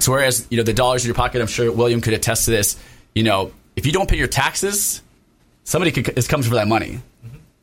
So 0.00 0.12
whereas 0.12 0.46
you 0.50 0.56
know 0.56 0.62
the 0.62 0.72
dollars 0.72 1.04
in 1.04 1.08
your 1.08 1.16
pocket, 1.16 1.40
I'm 1.40 1.48
sure 1.48 1.70
William 1.72 2.00
could 2.00 2.14
attest 2.14 2.44
to 2.44 2.52
this. 2.52 2.80
You 3.14 3.24
know, 3.24 3.52
if 3.76 3.86
you 3.86 3.92
don't 3.92 4.08
pay 4.08 4.16
your 4.16 4.28
taxes, 4.28 5.02
somebody 5.64 5.90
could, 5.90 6.16
is 6.16 6.28
comes 6.28 6.46
for 6.46 6.54
that 6.54 6.68
money, 6.68 7.00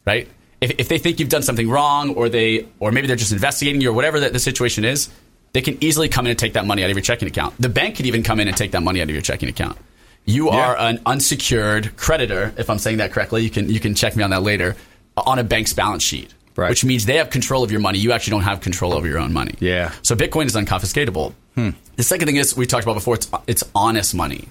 right? 0.05 0.27
If, 0.59 0.71
if 0.77 0.89
they 0.89 0.97
think 0.97 1.19
you've 1.19 1.29
done 1.29 1.41
something 1.43 1.69
wrong, 1.69 2.13
or 2.15 2.29
they, 2.29 2.67
or 2.79 2.91
maybe 2.91 3.07
they're 3.07 3.15
just 3.15 3.31
investigating 3.31 3.81
you, 3.81 3.89
or 3.89 3.93
whatever 3.93 4.19
the, 4.19 4.29
the 4.29 4.39
situation 4.39 4.85
is, 4.85 5.09
they 5.53 5.61
can 5.61 5.81
easily 5.83 6.07
come 6.07 6.25
in 6.27 6.31
and 6.31 6.39
take 6.39 6.53
that 6.53 6.65
money 6.65 6.83
out 6.83 6.89
of 6.89 6.95
your 6.95 7.01
checking 7.01 7.27
account. 7.27 7.55
The 7.59 7.69
bank 7.69 7.95
could 7.95 8.05
even 8.05 8.21
come 8.23 8.39
in 8.39 8.47
and 8.47 8.55
take 8.55 8.71
that 8.71 8.83
money 8.83 9.01
out 9.01 9.05
of 9.05 9.11
your 9.11 9.21
checking 9.21 9.49
account. 9.49 9.77
You 10.25 10.49
are 10.49 10.77
an 10.77 10.99
unsecured 11.05 11.97
creditor, 11.97 12.53
if 12.57 12.69
I'm 12.69 12.77
saying 12.79 12.97
that 12.97 13.11
correctly. 13.11 13.43
You 13.43 13.49
can 13.49 13.69
you 13.69 13.79
can 13.79 13.95
check 13.95 14.15
me 14.15 14.23
on 14.23 14.29
that 14.29 14.43
later. 14.43 14.75
On 15.17 15.39
a 15.39 15.43
bank's 15.43 15.73
balance 15.73 16.03
sheet, 16.03 16.33
Right. 16.55 16.69
which 16.69 16.85
means 16.85 17.05
they 17.05 17.17
have 17.17 17.29
control 17.29 17.63
of 17.63 17.71
your 17.71 17.81
money. 17.81 17.99
You 17.99 18.11
actually 18.13 18.31
don't 18.31 18.43
have 18.43 18.61
control 18.61 18.93
over 18.93 19.07
your 19.07 19.19
own 19.19 19.33
money. 19.33 19.55
Yeah. 19.59 19.91
So 20.03 20.15
Bitcoin 20.15 20.45
is 20.45 20.55
unconfiscatable. 20.55 21.33
The 21.55 22.03
second 22.03 22.27
thing 22.27 22.37
is 22.37 22.55
we 22.55 22.65
talked 22.65 22.83
about 22.83 22.93
before. 22.95 23.15
It's 23.15 23.29
it's 23.47 23.63
honest 23.75 24.15
money, 24.15 24.47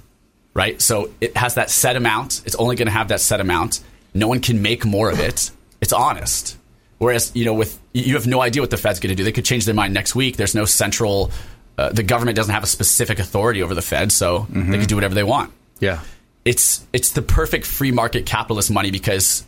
right? 0.55 0.81
So 0.83 1.11
it 1.21 1.37
has 1.37 1.55
that 1.55 1.71
set 1.71 1.97
amount. 1.97 2.43
It's 2.45 2.55
only 2.57 2.77
going 2.77 2.87
to 2.87 2.93
have 2.93 3.09
that 3.09 3.21
set 3.21 3.41
amount. 3.41 3.81
No 4.13 4.29
one 4.29 4.41
can 4.41 4.61
make 4.63 4.85
more 4.85 5.11
of 5.11 5.19
it. 5.19 5.51
It's 5.81 5.93
honest. 5.93 6.57
Whereas 6.99 7.33
you 7.35 7.45
know, 7.47 7.55
with 7.55 7.79
you 7.95 8.15
have 8.15 8.27
no 8.27 8.43
idea 8.43 8.61
what 8.63 8.71
the 8.71 8.77
Fed's 8.77 9.01
going 9.01 9.11
to 9.11 9.15
do. 9.17 9.25
They 9.25 9.33
could 9.33 9.47
change 9.47 9.65
their 9.65 9.75
mind 9.75 9.95
next 9.95 10.15
week. 10.15 10.37
There's 10.37 10.55
no 10.55 10.67
central. 10.67 11.31
Uh, 11.79 11.89
the 11.91 12.03
government 12.03 12.37
doesn't 12.37 12.53
have 12.53 12.63
a 12.65 12.67
specific 12.67 13.19
authority 13.19 13.63
over 13.63 13.75
the 13.75 13.81
Fed, 13.83 14.13
so 14.13 14.47
they 14.51 14.77
can 14.79 14.87
do 14.87 14.95
whatever 14.97 15.15
they 15.15 15.23
want. 15.25 15.51
Yeah. 15.81 16.01
It's 16.45 16.87
it's 16.93 17.13
the 17.13 17.23
perfect 17.23 17.67
free 17.67 17.91
market 17.91 18.25
capitalist 18.27 18.71
money 18.71 18.91
because 18.91 19.45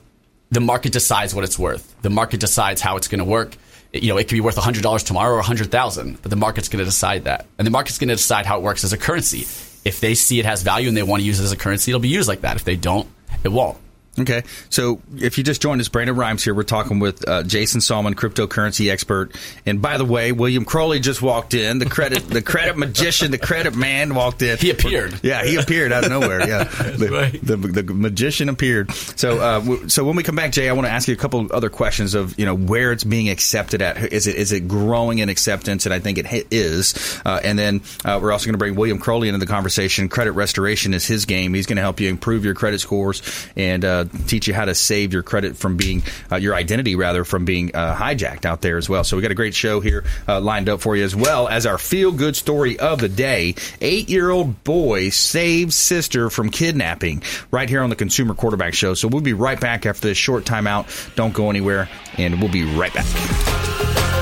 the 0.51 0.61
market 0.61 0.93
decides 0.93 1.35
what 1.35 1.45
it's 1.45 1.59
worth. 1.59 1.95
The 2.03 2.11
market 2.11 2.41
decides 2.41 2.81
how 2.81 2.97
it's 2.97 3.09
going 3.09 3.21
to 3.21 3.25
work. 3.25 3.57
You 3.93 4.09
know, 4.09 4.19
it 4.19 4.25
could 4.25 4.35
be 4.35 4.41
worth 4.41 4.57
hundred 4.57 4.83
dollars 4.83 5.03
tomorrow 5.03 5.35
or 5.37 5.43
hundred 5.43 5.71
thousand, 5.71 6.21
but 6.21 6.31
the 6.31 6.37
market's 6.37 6.69
going 6.69 6.81
to 6.81 6.85
decide 6.85 7.25
that, 7.25 7.47
and 7.59 7.67
the 7.67 7.71
market's 7.71 7.99
going 7.99 8.09
to 8.09 8.17
decide 8.17 8.47
how 8.47 8.59
it 8.59 8.63
works 8.63 8.85
as 8.85 8.93
a 8.93 8.99
currency. 8.99 9.47
If 9.85 10.01
they 10.01 10.15
see 10.15 10.39
it 10.39 10.47
has 10.47 10.63
value 10.63 10.89
and 10.89 10.97
they 10.97 11.03
want 11.03 11.23
to 11.23 11.27
use 11.27 11.41
it 11.41 11.45
as 11.45 11.53
a 11.53 11.57
currency, 11.57 11.91
it'll 11.91 12.01
be 12.01 12.09
used 12.09 12.29
like 12.29 12.43
that. 12.43 12.57
If 12.57 12.65
they 12.65 12.77
don't, 12.77 13.09
it 13.43 13.49
won't. 13.49 13.79
Okay, 14.21 14.43
so 14.69 15.01
if 15.17 15.39
you 15.39 15.45
just 15.45 15.63
joined 15.63 15.81
us, 15.81 15.89
Brandon 15.89 16.15
Rhymes 16.15 16.45
here. 16.45 16.55
We're 16.55 16.65
talking 16.65 16.99
with 16.99 17.27
uh, 17.27 17.45
Jason 17.45 17.81
Sallman, 17.81 18.15
cryptocurrency 18.15 18.91
expert. 18.91 19.35
And 19.65 19.81
by 19.81 19.97
the 19.97 20.05
way, 20.05 20.33
William 20.33 20.67
Crowley 20.67 21.01
just 21.01 21.23
walked 21.23 21.55
in. 21.55 21.79
The 21.79 21.87
credit, 21.87 22.29
the 22.29 22.43
credit 22.43 22.77
magician, 22.77 23.31
the 23.31 23.39
credit 23.39 23.75
man 23.75 24.15
walked 24.15 24.43
in. 24.43 24.59
He 24.59 24.69
appeared. 24.69 25.19
Yeah, 25.23 25.43
he 25.45 25.57
appeared 25.57 25.93
out 25.93 26.05
of 26.05 26.11
nowhere. 26.11 26.47
Yeah, 26.47 26.65
the, 26.65 27.09
right. 27.11 27.47
the, 27.47 27.57
the 27.57 27.95
magician 27.95 28.51
appeared. 28.51 28.93
So, 28.93 29.39
uh, 29.39 29.61
w- 29.61 29.89
so 29.89 30.05
when 30.05 30.15
we 30.15 30.23
come 30.23 30.37
back, 30.37 30.53
Jay, 30.53 30.69
I 30.69 30.73
want 30.75 30.87
to 30.87 30.93
ask 30.93 31.09
you 31.09 31.15
a 31.15 31.17
couple 31.17 31.51
other 31.51 31.71
questions 31.71 32.15
of 32.15 32.39
you 32.39 32.45
know 32.45 32.55
where 32.55 32.93
it's 32.93 33.05
being 33.05 33.31
accepted 33.31 33.81
at. 33.81 34.13
Is 34.13 34.27
it 34.27 34.37
is 34.37 34.53
it 34.53 34.69
growing 34.69 35.21
in 35.21 35.31
acceptance? 35.31 35.87
And 35.87 35.95
I 35.95 36.01
think 36.01 36.19
it 36.19 36.47
is. 36.51 37.19
Uh, 37.25 37.41
and 37.43 37.59
then 37.59 37.81
uh, 38.05 38.19
we're 38.21 38.33
also 38.33 38.45
going 38.45 38.55
to 38.55 38.59
bring 38.59 38.75
William 38.75 38.99
Crowley 38.99 39.29
into 39.29 39.39
the 39.39 39.47
conversation. 39.47 40.11
Credit 40.11 40.33
restoration 40.33 40.93
is 40.93 41.07
his 41.07 41.25
game. 41.25 41.55
He's 41.55 41.67
going 41.67 41.77
to 41.77 41.83
help 41.83 41.99
you 41.99 42.11
improve 42.11 42.45
your 42.45 42.55
credit 42.55 42.81
scores 42.81 43.23
and 43.57 43.85
uh, 44.03 44.19
teach 44.27 44.49
you 44.49 44.55
how 44.55 44.65
to 44.65 44.75
save 44.75 45.13
your 45.13 45.23
credit 45.23 45.57
from 45.57 45.77
being 45.77 46.03
uh, 46.31 46.37
your 46.37 46.55
identity 46.55 46.95
rather 46.95 47.25
from 47.25 47.45
being 47.45 47.75
uh, 47.75 47.95
hijacked 47.95 48.45
out 48.45 48.61
there 48.61 48.77
as 48.77 48.89
well. 48.89 49.05
So 49.05 49.17
we 49.17 49.23
got 49.23 49.31
a 49.31 49.35
great 49.37 49.55
show 49.55 49.81
here 49.81 50.05
uh, 50.29 50.41
lined 50.41 50.69
up 50.69 50.81
for 50.81 50.97
you 50.97 51.05
as 51.05 51.15
well 51.15 51.49
as 51.49 51.67
our 51.67 51.79
feel 51.79 52.13
good 52.13 52.37
story 52.37 52.79
of 52.79 53.01
the 53.01 53.09
day. 53.09 53.55
Eight 53.81 54.09
year 54.09 54.31
old 54.31 54.65
boy 54.65 55.09
saves 55.11 55.77
sister 55.77 56.31
from 56.31 56.51
kidnapping 56.51 57.23
right 57.51 57.69
here 57.69 57.83
on 57.83 57.91
the 57.91 57.97
Consumer 57.97 58.35
Quarterback 58.35 58.75
Show. 58.75 58.95
So 58.95 59.09
we'll 59.09 59.23
be 59.23 59.33
right 59.33 59.61
back 59.61 59.87
after 59.87 60.09
this 60.09 60.19
short 60.19 60.45
timeout. 60.45 61.15
Don't 61.15 61.35
go 61.35 61.51
anywhere, 61.51 61.89
and 62.19 62.41
we'll 62.41 62.53
be 62.53 62.65
right 62.65 62.93
back. 62.95 64.22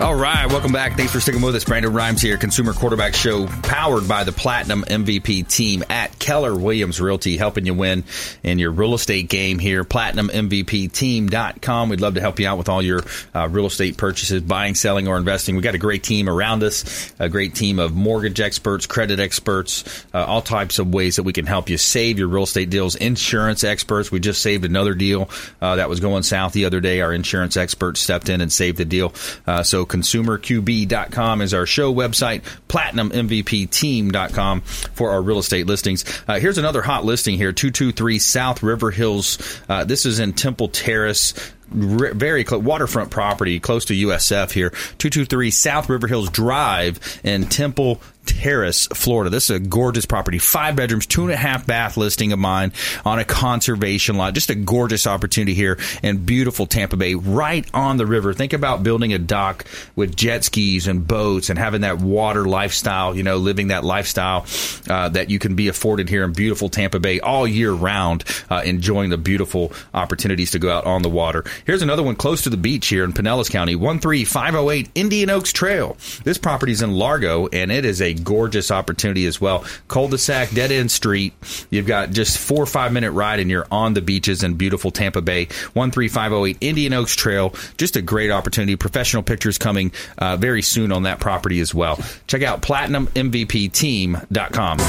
All 0.00 0.14
right, 0.14 0.46
welcome 0.46 0.72
back. 0.72 0.96
Thanks 0.96 1.12
for 1.12 1.20
sticking 1.20 1.42
with 1.42 1.54
us. 1.54 1.64
Brandon 1.64 1.92
Rhymes 1.92 2.22
here, 2.22 2.38
Consumer 2.38 2.72
Quarterback 2.72 3.14
Show, 3.14 3.46
powered 3.46 4.08
by 4.08 4.24
the 4.24 4.32
Platinum 4.32 4.82
MVP 4.84 5.46
team 5.46 5.84
at 5.90 6.18
Keller 6.18 6.56
Williams 6.56 7.02
Realty, 7.02 7.36
helping 7.36 7.66
you 7.66 7.74
win 7.74 8.04
in 8.42 8.58
your 8.58 8.70
real 8.70 8.94
estate 8.94 9.28
game 9.28 9.58
here. 9.58 9.84
PlatinumMVPteam.com. 9.84 11.90
We'd 11.90 12.00
love 12.00 12.14
to 12.14 12.22
help 12.22 12.40
you 12.40 12.48
out 12.48 12.56
with 12.56 12.70
all 12.70 12.80
your 12.80 13.02
uh, 13.34 13.46
real 13.50 13.66
estate 13.66 13.98
purchases, 13.98 14.40
buying, 14.40 14.74
selling, 14.74 15.06
or 15.06 15.18
investing. 15.18 15.54
We've 15.54 15.64
got 15.64 15.74
a 15.74 15.78
great 15.78 16.02
team 16.02 16.30
around 16.30 16.62
us, 16.62 17.12
a 17.18 17.28
great 17.28 17.54
team 17.54 17.78
of 17.78 17.94
mortgage 17.94 18.40
experts, 18.40 18.86
credit 18.86 19.20
experts, 19.20 20.06
uh, 20.14 20.24
all 20.24 20.40
types 20.40 20.78
of 20.78 20.94
ways 20.94 21.16
that 21.16 21.24
we 21.24 21.34
can 21.34 21.44
help 21.44 21.68
you 21.68 21.76
save 21.76 22.18
your 22.18 22.28
real 22.28 22.44
estate 22.44 22.70
deals. 22.70 22.96
Insurance 22.96 23.64
experts. 23.64 24.10
We 24.10 24.18
just 24.18 24.40
saved 24.40 24.64
another 24.64 24.94
deal 24.94 25.28
uh, 25.60 25.76
that 25.76 25.90
was 25.90 26.00
going 26.00 26.22
south 26.22 26.54
the 26.54 26.64
other 26.64 26.80
day. 26.80 27.02
Our 27.02 27.12
insurance 27.12 27.58
expert 27.58 27.98
stepped 27.98 28.30
in 28.30 28.40
and 28.40 28.50
saved 28.50 28.78
the 28.78 28.86
deal. 28.86 29.12
Uh, 29.46 29.62
so 29.62 29.89
consumerqb.com 29.90 31.42
is 31.42 31.52
our 31.52 31.66
show 31.66 31.92
website, 31.92 32.42
platinummvpteam.com 32.68 34.60
for 34.60 35.10
our 35.10 35.20
real 35.20 35.38
estate 35.38 35.66
listings. 35.66 36.04
Uh, 36.26 36.38
here's 36.38 36.58
another 36.58 36.80
hot 36.82 37.04
listing 37.04 37.36
here, 37.36 37.52
223 37.52 38.18
South 38.18 38.62
River 38.62 38.90
Hills. 38.90 39.60
Uh, 39.68 39.84
this 39.84 40.06
is 40.06 40.18
in 40.20 40.32
Temple 40.32 40.68
Terrace. 40.68 41.34
Very 41.72 42.42
close, 42.42 42.62
waterfront 42.62 43.10
property, 43.10 43.60
close 43.60 43.84
to 43.86 43.94
USF 43.94 44.50
here. 44.50 44.70
223 44.70 45.50
South 45.52 45.88
River 45.88 46.08
Hills 46.08 46.28
Drive 46.30 47.20
in 47.22 47.46
Temple 47.46 48.00
Terrace, 48.26 48.86
Florida. 48.88 49.30
This 49.30 49.50
is 49.50 49.56
a 49.56 49.60
gorgeous 49.60 50.06
property. 50.06 50.38
Five 50.38 50.76
bedrooms, 50.76 51.06
two 51.06 51.22
and 51.22 51.32
a 51.32 51.36
half 51.36 51.66
bath 51.66 51.96
listing 51.96 52.32
of 52.32 52.38
mine 52.38 52.72
on 53.04 53.18
a 53.18 53.24
conservation 53.24 54.16
lot. 54.16 54.34
Just 54.34 54.50
a 54.50 54.54
gorgeous 54.54 55.06
opportunity 55.06 55.54
here 55.54 55.78
in 56.02 56.24
beautiful 56.24 56.66
Tampa 56.66 56.96
Bay, 56.96 57.14
right 57.14 57.66
on 57.74 57.96
the 57.96 58.06
river. 58.06 58.32
Think 58.32 58.52
about 58.52 58.82
building 58.82 59.12
a 59.12 59.18
dock 59.18 59.64
with 59.96 60.16
jet 60.16 60.44
skis 60.44 60.86
and 60.86 61.06
boats 61.06 61.50
and 61.50 61.58
having 61.58 61.82
that 61.82 61.98
water 61.98 62.46
lifestyle, 62.46 63.16
you 63.16 63.22
know, 63.22 63.36
living 63.36 63.68
that 63.68 63.84
lifestyle 63.84 64.46
uh, 64.88 65.08
that 65.10 65.30
you 65.30 65.38
can 65.38 65.54
be 65.54 65.68
afforded 65.68 66.08
here 66.08 66.24
in 66.24 66.32
beautiful 66.32 66.68
Tampa 66.68 67.00
Bay 67.00 67.20
all 67.20 67.46
year 67.46 67.72
round, 67.72 68.24
uh, 68.50 68.62
enjoying 68.64 69.10
the 69.10 69.18
beautiful 69.18 69.72
opportunities 69.94 70.50
to 70.52 70.58
go 70.58 70.70
out 70.70 70.86
on 70.86 71.02
the 71.02 71.10
water. 71.10 71.44
Here's 71.64 71.82
another 71.82 72.02
one 72.02 72.16
close 72.16 72.42
to 72.42 72.50
the 72.50 72.56
beach 72.56 72.88
here 72.88 73.04
in 73.04 73.12
Pinellas 73.12 73.50
County, 73.50 73.74
13508 73.74 74.90
Indian 74.94 75.30
Oaks 75.30 75.52
Trail. 75.52 75.96
This 76.24 76.38
property 76.38 76.72
is 76.72 76.82
in 76.82 76.92
Largo, 76.92 77.48
and 77.48 77.72
it 77.72 77.84
is 77.84 78.00
a 78.00 78.09
gorgeous 78.14 78.70
opportunity 78.70 79.26
as 79.26 79.40
well. 79.40 79.64
Cul-de-sac, 79.88 80.50
dead-end 80.50 80.90
street. 80.90 81.32
You've 81.70 81.86
got 81.86 82.10
just 82.10 82.38
four 82.38 82.62
or 82.62 82.66
five 82.66 82.92
minute 82.92 83.12
ride, 83.12 83.40
and 83.40 83.50
you're 83.50 83.66
on 83.70 83.94
the 83.94 84.02
beaches 84.02 84.42
in 84.42 84.54
beautiful 84.54 84.90
Tampa 84.90 85.22
Bay. 85.22 85.44
13508 85.44 86.56
Indian 86.60 86.92
Oaks 86.92 87.16
Trail. 87.16 87.54
Just 87.76 87.96
a 87.96 88.02
great 88.02 88.30
opportunity. 88.30 88.76
Professional 88.76 89.22
pictures 89.22 89.58
coming 89.58 89.92
uh, 90.18 90.36
very 90.36 90.62
soon 90.62 90.92
on 90.92 91.04
that 91.04 91.20
property 91.20 91.60
as 91.60 91.74
well. 91.74 91.98
Check 92.26 92.42
out 92.42 92.62
platinummvpteam.com. 92.62 94.80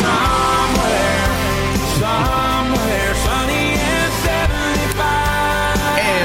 And 2.04 3.31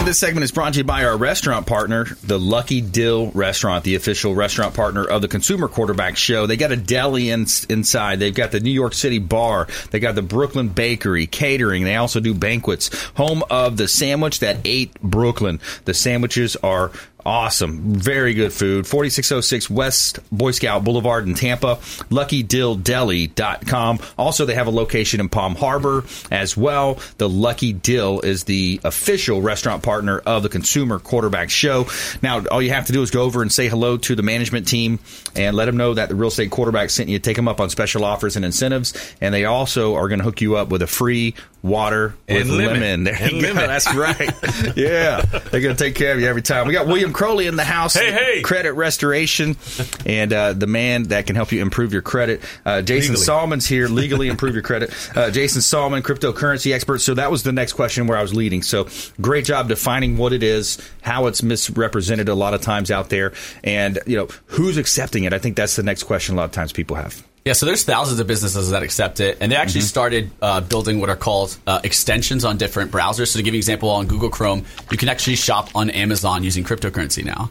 this 0.07 0.21
segment 0.21 0.45
is 0.45 0.53
brought 0.53 0.73
to 0.75 0.79
you 0.79 0.85
by 0.85 1.05
our 1.05 1.17
restaurant 1.17 1.67
partner, 1.67 2.05
the 2.23 2.39
Lucky 2.39 2.81
Dill 2.81 3.33
Restaurant, 3.33 3.83
the 3.83 3.97
official 3.97 4.37
restaurant 4.37 4.73
partner 4.73 5.05
of 5.05 5.21
the 5.21 5.27
Consumer 5.27 5.67
Quarterback 5.67 6.17
Show. 6.17 6.47
They 6.47 6.57
got 6.57 6.71
a 6.71 6.77
deli 6.77 7.31
in, 7.31 7.47
inside. 7.69 8.21
They've 8.21 8.33
got 8.33 8.53
the 8.53 8.61
New 8.61 8.71
York 8.71 8.95
City 8.95 9.19
Bar. 9.19 9.67
They 9.91 9.99
got 9.99 10.15
the 10.15 10.23
Brooklyn 10.23 10.69
Bakery, 10.69 11.27
catering. 11.27 11.83
They 11.83 11.97
also 11.97 12.21
do 12.21 12.35
banquets. 12.35 12.95
Home 13.17 13.43
of 13.51 13.79
the 13.79 13.89
sandwich 13.89 14.39
that 14.39 14.59
ate 14.65 14.95
Brooklyn. 15.01 15.59
The 15.87 15.95
sandwiches 15.95 16.55
are 16.63 16.93
Awesome. 17.27 17.81
Very 17.95 18.35
good 18.35 18.53
food. 18.53 18.87
4606 18.87 19.69
West 19.69 20.21
Boy 20.31 20.53
Scout 20.53 20.85
Boulevard 20.85 21.27
in 21.27 21.35
Tampa. 21.35 21.75
LuckyDillDeli.com. 22.09 23.99
Also, 24.17 24.47
they 24.47 24.55
have 24.55 24.69
a 24.69 24.71
location 24.71 25.19
in 25.19 25.29
Palm 25.29 25.57
Harbor 25.57 26.05
as 26.31 26.57
well. 26.57 27.01
The 27.19 27.29
Lucky 27.29 27.73
Dill 27.73 28.21
is 28.21 28.45
the 28.45 28.81
official 28.85 29.43
restaurant 29.43 29.83
partner 29.83 30.21
of 30.21 30.45
the 30.45 30.49
Consumer 30.49 31.01
Quarterback 31.01 31.51
Show. 31.51 31.89
Now, 32.23 32.47
all 32.47 32.63
you 32.63 32.71
have 32.71 32.87
to 32.87 32.93
do 32.93 33.03
is 33.03 33.11
go 33.11 33.23
over 33.23 33.43
and 33.43 33.51
say 33.51 33.67
hello 33.67 33.97
to 33.97 34.15
the 34.15 34.23
management 34.23 34.69
team 34.69 35.01
and 35.35 35.57
let 35.57 35.65
them 35.65 35.77
know 35.77 35.95
that 35.95 36.09
the 36.09 36.15
real 36.15 36.29
estate 36.29 36.53
quarterback 36.53 36.91
sent 36.91 37.09
you. 37.09 37.19
Take 37.19 37.35
them 37.35 37.49
up 37.49 37.59
on 37.59 37.71
special 37.71 38.05
offers 38.05 38.37
and 38.37 38.45
incentives. 38.45 38.95
And 39.21 39.35
they 39.35 39.47
also 39.47 39.97
are 39.97 40.07
going 40.07 40.21
to 40.21 40.25
hook 40.25 40.41
you 40.41 40.55
up 40.55 40.69
with 40.69 40.81
a 40.81 40.87
free 40.87 41.35
water 41.67 42.15
with 42.29 42.43
And 42.43 42.51
lemon. 42.51 42.81
lemon. 42.81 43.05
There 43.05 43.15
And 43.21 43.33
you 43.33 43.43
go. 43.43 43.55
That's 43.55 43.93
right. 43.95 44.19
yeah. 44.77 45.21
They're 45.23 45.61
going 45.61 45.75
to 45.77 45.85
take 45.85 45.95
care 45.95 46.13
of 46.13 46.21
you 46.21 46.27
every 46.27 46.43
time. 46.43 46.67
We 46.67 46.73
got 46.73 46.87
William 46.87 47.13
Crowley 47.13 47.47
in 47.47 47.57
the 47.57 47.65
house. 47.65 47.95
Hey, 47.95 48.13
hey. 48.13 48.43
Credit 48.43 48.73
restoration. 48.73 49.57
And 50.05 50.33
uh, 50.33 50.53
the 50.53 50.67
man 50.67 51.05
that 51.05 51.27
can 51.27 51.37
help 51.37 51.53
you 51.53 51.61
improve 51.63 51.93
your 51.93 52.03
credit. 52.03 52.43
Uh, 52.65 52.83
Jason 52.83 53.15
Legally. 53.15 53.27
Sallman's 53.27 53.67
here. 53.67 53.89
Legally 53.89 54.29
improve 54.29 54.55
your 54.55 54.63
credit. 54.63 54.93
Uh, 55.17 55.31
Jason 55.31 55.63
Sallman, 55.63 56.03
cryptocurrency 56.03 56.75
expert. 56.75 56.99
So 57.01 57.15
that 57.15 57.31
was 57.31 57.43
the 57.43 57.53
next 57.53 57.73
question 57.73 58.07
where 58.07 58.19
I 58.19 58.23
was 58.23 58.35
leading. 58.35 58.61
So 58.63 58.87
great 59.19 59.47
job 59.47 59.67
defining 59.69 60.19
what 60.19 60.35
it 60.35 60.43
is, 60.43 60.79
how 61.01 61.27
it's 61.27 61.43
misrepresented 61.43 62.29
a 62.29 62.35
lot 62.35 62.53
of 62.53 62.61
times 62.61 62.91
out 62.91 63.09
there, 63.09 63.33
and, 63.65 63.99
you 64.07 64.17
know, 64.17 64.29
who's 64.47 64.77
accepting 64.77 65.25
it. 65.25 65.33
I 65.33 65.39
think 65.39 65.57
that's 65.57 65.75
the 65.77 65.83
next 65.83 66.03
question 66.03 66.35
a 66.35 66.39
lot 66.39 66.45
of 66.45 66.53
times 66.53 66.73
people 66.73 66.97
have. 66.97 67.27
Yeah, 67.47 67.53
so 67.53 67.65
there's 67.65 67.85
thousands 67.85 68.19
of 68.19 68.27
businesses 68.27 68.71
that 68.71 68.83
accept 68.83 69.21
it, 69.21 69.39
and 69.41 69.53
they 69.53 69.57
actually 69.57 69.83
started 69.83 70.33
uh, 70.43 70.61
building 70.63 70.99
what 70.99 71.11
are 71.11 71.15
called 71.15 71.57
uh, 71.69 71.79
extensions 71.85 72.45
on 72.45 72.57
different 72.57 72.91
browsers. 72.91 73.29
So 73.29 73.39
to 73.39 73.45
give 73.45 73.55
you 73.55 73.59
an 73.59 73.61
example, 73.61 73.89
on 73.89 74.09
Google 74.09 74.31
Chrome, 74.31 74.65
you 74.91 74.97
can 74.97 75.09
actually 75.09 75.37
shop 75.37 75.69
on 75.73 75.89
Amazon 75.91 76.43
using 76.43 76.65
cryptocurrency 76.65 77.25
now. 77.25 77.49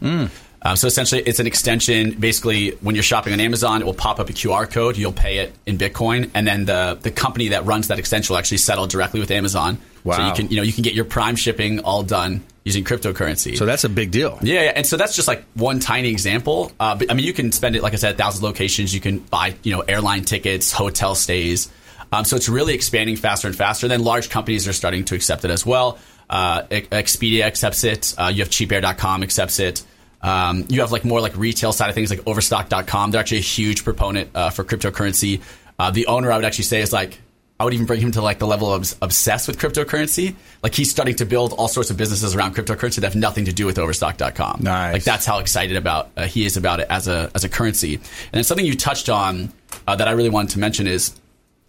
Um, 0.61 0.75
so 0.75 0.87
essentially, 0.87 1.21
it's 1.21 1.39
an 1.39 1.47
extension. 1.47 2.11
Basically, 2.19 2.71
when 2.81 2.95
you're 2.95 3.03
shopping 3.03 3.33
on 3.33 3.39
Amazon, 3.39 3.81
it 3.81 3.85
will 3.85 3.93
pop 3.93 4.19
up 4.19 4.29
a 4.29 4.33
QR 4.33 4.69
code. 4.69 4.97
You'll 4.97 5.11
pay 5.11 5.37
it 5.37 5.53
in 5.65 5.77
Bitcoin, 5.77 6.29
and 6.33 6.47
then 6.47 6.65
the 6.65 6.97
the 6.99 7.11
company 7.11 7.49
that 7.49 7.65
runs 7.65 7.87
that 7.89 7.99
extension 7.99 8.33
will 8.33 8.39
actually 8.39 8.57
settle 8.57 8.87
directly 8.87 9.19
with 9.19 9.31
Amazon. 9.31 9.77
Wow. 10.03 10.17
So 10.17 10.27
you 10.27 10.33
can 10.33 10.49
you 10.49 10.57
know 10.57 10.63
you 10.63 10.73
can 10.73 10.83
get 10.83 10.93
your 10.93 11.05
Prime 11.05 11.35
shipping 11.35 11.79
all 11.79 12.03
done 12.03 12.43
using 12.63 12.83
cryptocurrency. 12.83 13.55
So 13.57 13.65
that's 13.65 13.83
a 13.83 13.89
big 13.89 14.11
deal. 14.11 14.39
Yeah, 14.41 14.63
yeah, 14.63 14.71
and 14.75 14.85
so 14.85 14.97
that's 14.97 15.15
just 15.15 15.27
like 15.27 15.45
one 15.53 15.79
tiny 15.79 16.09
example. 16.09 16.71
Uh, 16.79 16.95
but 16.95 17.11
I 17.11 17.13
mean, 17.13 17.25
you 17.25 17.33
can 17.33 17.51
spend 17.51 17.75
it, 17.75 17.83
like 17.83 17.93
I 17.93 17.97
said, 17.97 18.13
at 18.13 18.17
thousand 18.17 18.43
locations. 18.43 18.93
You 18.93 19.01
can 19.01 19.19
buy, 19.19 19.55
you 19.63 19.71
know, 19.71 19.81
airline 19.81 20.25
tickets, 20.25 20.71
hotel 20.71 21.15
stays. 21.15 21.71
Um, 22.11 22.25
so 22.25 22.35
it's 22.35 22.49
really 22.49 22.73
expanding 22.73 23.17
faster 23.17 23.47
and 23.47 23.55
faster. 23.55 23.87
Then 23.87 24.03
large 24.03 24.29
companies 24.29 24.67
are 24.67 24.73
starting 24.73 25.05
to 25.05 25.15
accept 25.15 25.45
it 25.45 25.51
as 25.51 25.65
well. 25.65 25.99
Uh, 26.29 26.63
Expedia 26.63 27.43
accepts 27.43 27.83
it. 27.83 28.15
Uh, 28.17 28.31
you 28.33 28.41
have 28.43 28.49
CheapAir.com 28.49 29.21
accepts 29.21 29.59
it. 29.59 29.83
Um, 30.25 30.65
you 30.69 30.81
have 30.81 30.91
like 30.91 31.05
more 31.05 31.21
like 31.21 31.37
retail 31.37 31.71
side 31.71 31.89
of 31.89 31.95
things, 31.95 32.09
like 32.09 32.25
Overstock.com. 32.25 33.11
They're 33.11 33.21
actually 33.21 33.37
a 33.37 33.41
huge 33.41 33.83
proponent 33.83 34.31
uh, 34.33 34.49
for 34.49 34.63
cryptocurrency. 34.63 35.41
Uh, 35.77 35.91
the 35.91 36.07
owner, 36.07 36.31
I 36.31 36.35
would 36.37 36.45
actually 36.45 36.63
say, 36.63 36.81
is 36.81 36.91
like 36.91 37.19
I 37.59 37.63
would 37.63 37.75
even 37.75 37.85
bring 37.85 38.01
him 38.01 38.11
to 38.13 38.23
like 38.23 38.39
the 38.39 38.47
level 38.47 38.73
of 38.73 38.81
obs- 38.81 38.97
obsessed 39.03 39.47
with 39.47 39.59
cryptocurrency. 39.59 40.33
Like 40.63 40.73
he's 40.73 40.89
starting 40.89 41.15
to 41.17 41.25
build 41.25 41.53
all 41.53 41.67
sorts 41.67 41.91
of 41.91 41.97
businesses 41.97 42.35
around 42.35 42.55
cryptocurrency 42.55 42.95
that 42.95 43.03
have 43.03 43.15
nothing 43.15 43.45
to 43.45 43.53
do 43.53 43.67
with 43.67 43.77
Overstock.com. 43.77 44.61
Nice. 44.63 44.93
Like 44.93 45.03
that's 45.03 45.27
how 45.27 45.37
excited 45.37 45.77
about 45.77 46.09
uh, 46.17 46.25
he 46.25 46.43
is 46.43 46.57
about 46.57 46.79
it 46.79 46.87
as 46.89 47.07
a 47.07 47.29
as 47.35 47.43
a 47.43 47.49
currency. 47.49 47.93
And 47.95 48.03
then 48.31 48.43
something 48.43 48.65
you 48.65 48.75
touched 48.75 49.09
on 49.09 49.53
uh, 49.87 49.95
that 49.95 50.07
I 50.07 50.11
really 50.13 50.29
wanted 50.29 50.51
to 50.53 50.59
mention 50.59 50.87
is, 50.87 51.13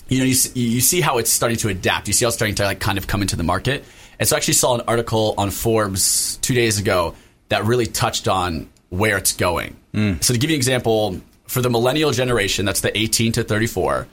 you 0.09 0.21
know, 0.21 0.25
you, 0.25 0.37
you 0.55 0.81
see 0.81 1.03
how 1.03 1.19
it's 1.19 1.31
starting 1.31 1.59
to 1.59 1.69
adapt. 1.69 2.09
You 2.09 2.15
see 2.15 2.25
how 2.25 2.29
it's 2.29 2.37
starting 2.37 2.55
to 2.55 2.65
like 2.65 2.81
kind 2.81 2.97
of 2.97 3.07
come 3.07 3.21
into 3.21 3.37
the 3.37 3.45
market. 3.45 3.85
And 4.19 4.27
so 4.27 4.35
I 4.35 4.39
actually 4.39 4.55
saw 4.55 4.75
an 4.77 4.81
article 4.89 5.35
on 5.37 5.51
Forbes 5.51 6.39
two 6.39 6.55
days 6.55 6.79
ago 6.79 7.15
that 7.49 7.65
really 7.65 7.87
touched 7.87 8.29
on 8.29 8.69
where 8.91 9.17
it's 9.17 9.33
going. 9.33 9.77
Mm. 9.95 10.23
So 10.23 10.35
to 10.35 10.39
give 10.39 10.51
you 10.51 10.55
an 10.55 10.61
example, 10.61 11.21
for 11.47 11.61
the 11.61 11.71
millennial 11.71 12.11
generation, 12.11 12.65
that's 12.65 12.81
the 12.81 12.97
18 12.97 13.33
to 13.33 13.45
34, 13.45 14.07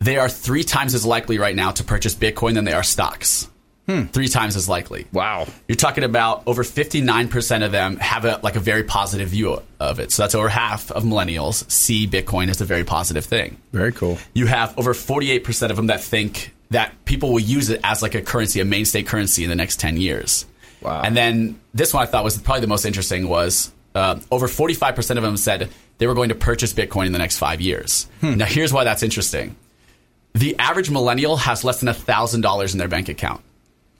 they 0.00 0.18
are 0.18 0.28
three 0.28 0.64
times 0.64 0.94
as 0.94 1.06
likely 1.06 1.38
right 1.38 1.54
now 1.54 1.70
to 1.72 1.84
purchase 1.84 2.14
Bitcoin 2.14 2.54
than 2.54 2.64
they 2.64 2.72
are 2.72 2.82
stocks. 2.82 3.48
Hmm. 3.86 4.04
Three 4.04 4.28
times 4.28 4.56
as 4.56 4.66
likely. 4.66 5.06
Wow. 5.12 5.46
You're 5.68 5.76
talking 5.76 6.04
about 6.04 6.44
over 6.46 6.62
59% 6.62 7.64
of 7.64 7.70
them 7.70 7.96
have 7.98 8.24
a 8.24 8.40
like 8.42 8.56
a 8.56 8.60
very 8.60 8.82
positive 8.82 9.28
view 9.28 9.60
of 9.78 10.00
it. 10.00 10.10
So 10.10 10.22
that's 10.22 10.34
over 10.34 10.48
half 10.48 10.90
of 10.90 11.04
millennials 11.04 11.70
see 11.70 12.06
Bitcoin 12.06 12.48
as 12.48 12.62
a 12.62 12.64
very 12.64 12.84
positive 12.84 13.26
thing. 13.26 13.58
Very 13.72 13.92
cool. 13.92 14.16
You 14.32 14.46
have 14.46 14.78
over 14.78 14.94
48% 14.94 15.68
of 15.68 15.76
them 15.76 15.88
that 15.88 16.02
think 16.02 16.54
that 16.70 17.04
people 17.04 17.30
will 17.30 17.40
use 17.40 17.68
it 17.68 17.80
as 17.84 18.00
like 18.00 18.14
a 18.14 18.22
currency, 18.22 18.60
a 18.60 18.64
mainstay 18.64 19.02
currency 19.02 19.44
in 19.44 19.50
the 19.50 19.56
next 19.56 19.80
10 19.80 19.98
years. 19.98 20.46
Wow. 20.84 21.02
And 21.02 21.16
then 21.16 21.60
this 21.72 21.94
one 21.94 22.02
I 22.02 22.06
thought 22.06 22.24
was 22.24 22.38
probably 22.38 22.60
the 22.60 22.66
most 22.66 22.84
interesting 22.84 23.28
was 23.28 23.72
uh, 23.94 24.20
over 24.30 24.46
45% 24.46 25.16
of 25.16 25.22
them 25.22 25.36
said 25.36 25.70
they 25.98 26.06
were 26.06 26.14
going 26.14 26.28
to 26.28 26.34
purchase 26.34 26.72
Bitcoin 26.72 27.06
in 27.06 27.12
the 27.12 27.18
next 27.18 27.38
five 27.38 27.60
years. 27.60 28.06
Now 28.22 28.44
here's 28.46 28.72
why 28.72 28.84
that's 28.84 29.02
interesting. 29.02 29.56
The 30.34 30.56
average 30.58 30.90
millennial 30.90 31.36
has 31.36 31.64
less 31.64 31.80
than 31.80 31.88
$1,000 31.88 32.72
in 32.72 32.78
their 32.78 32.88
bank 32.88 33.08
account. 33.08 33.40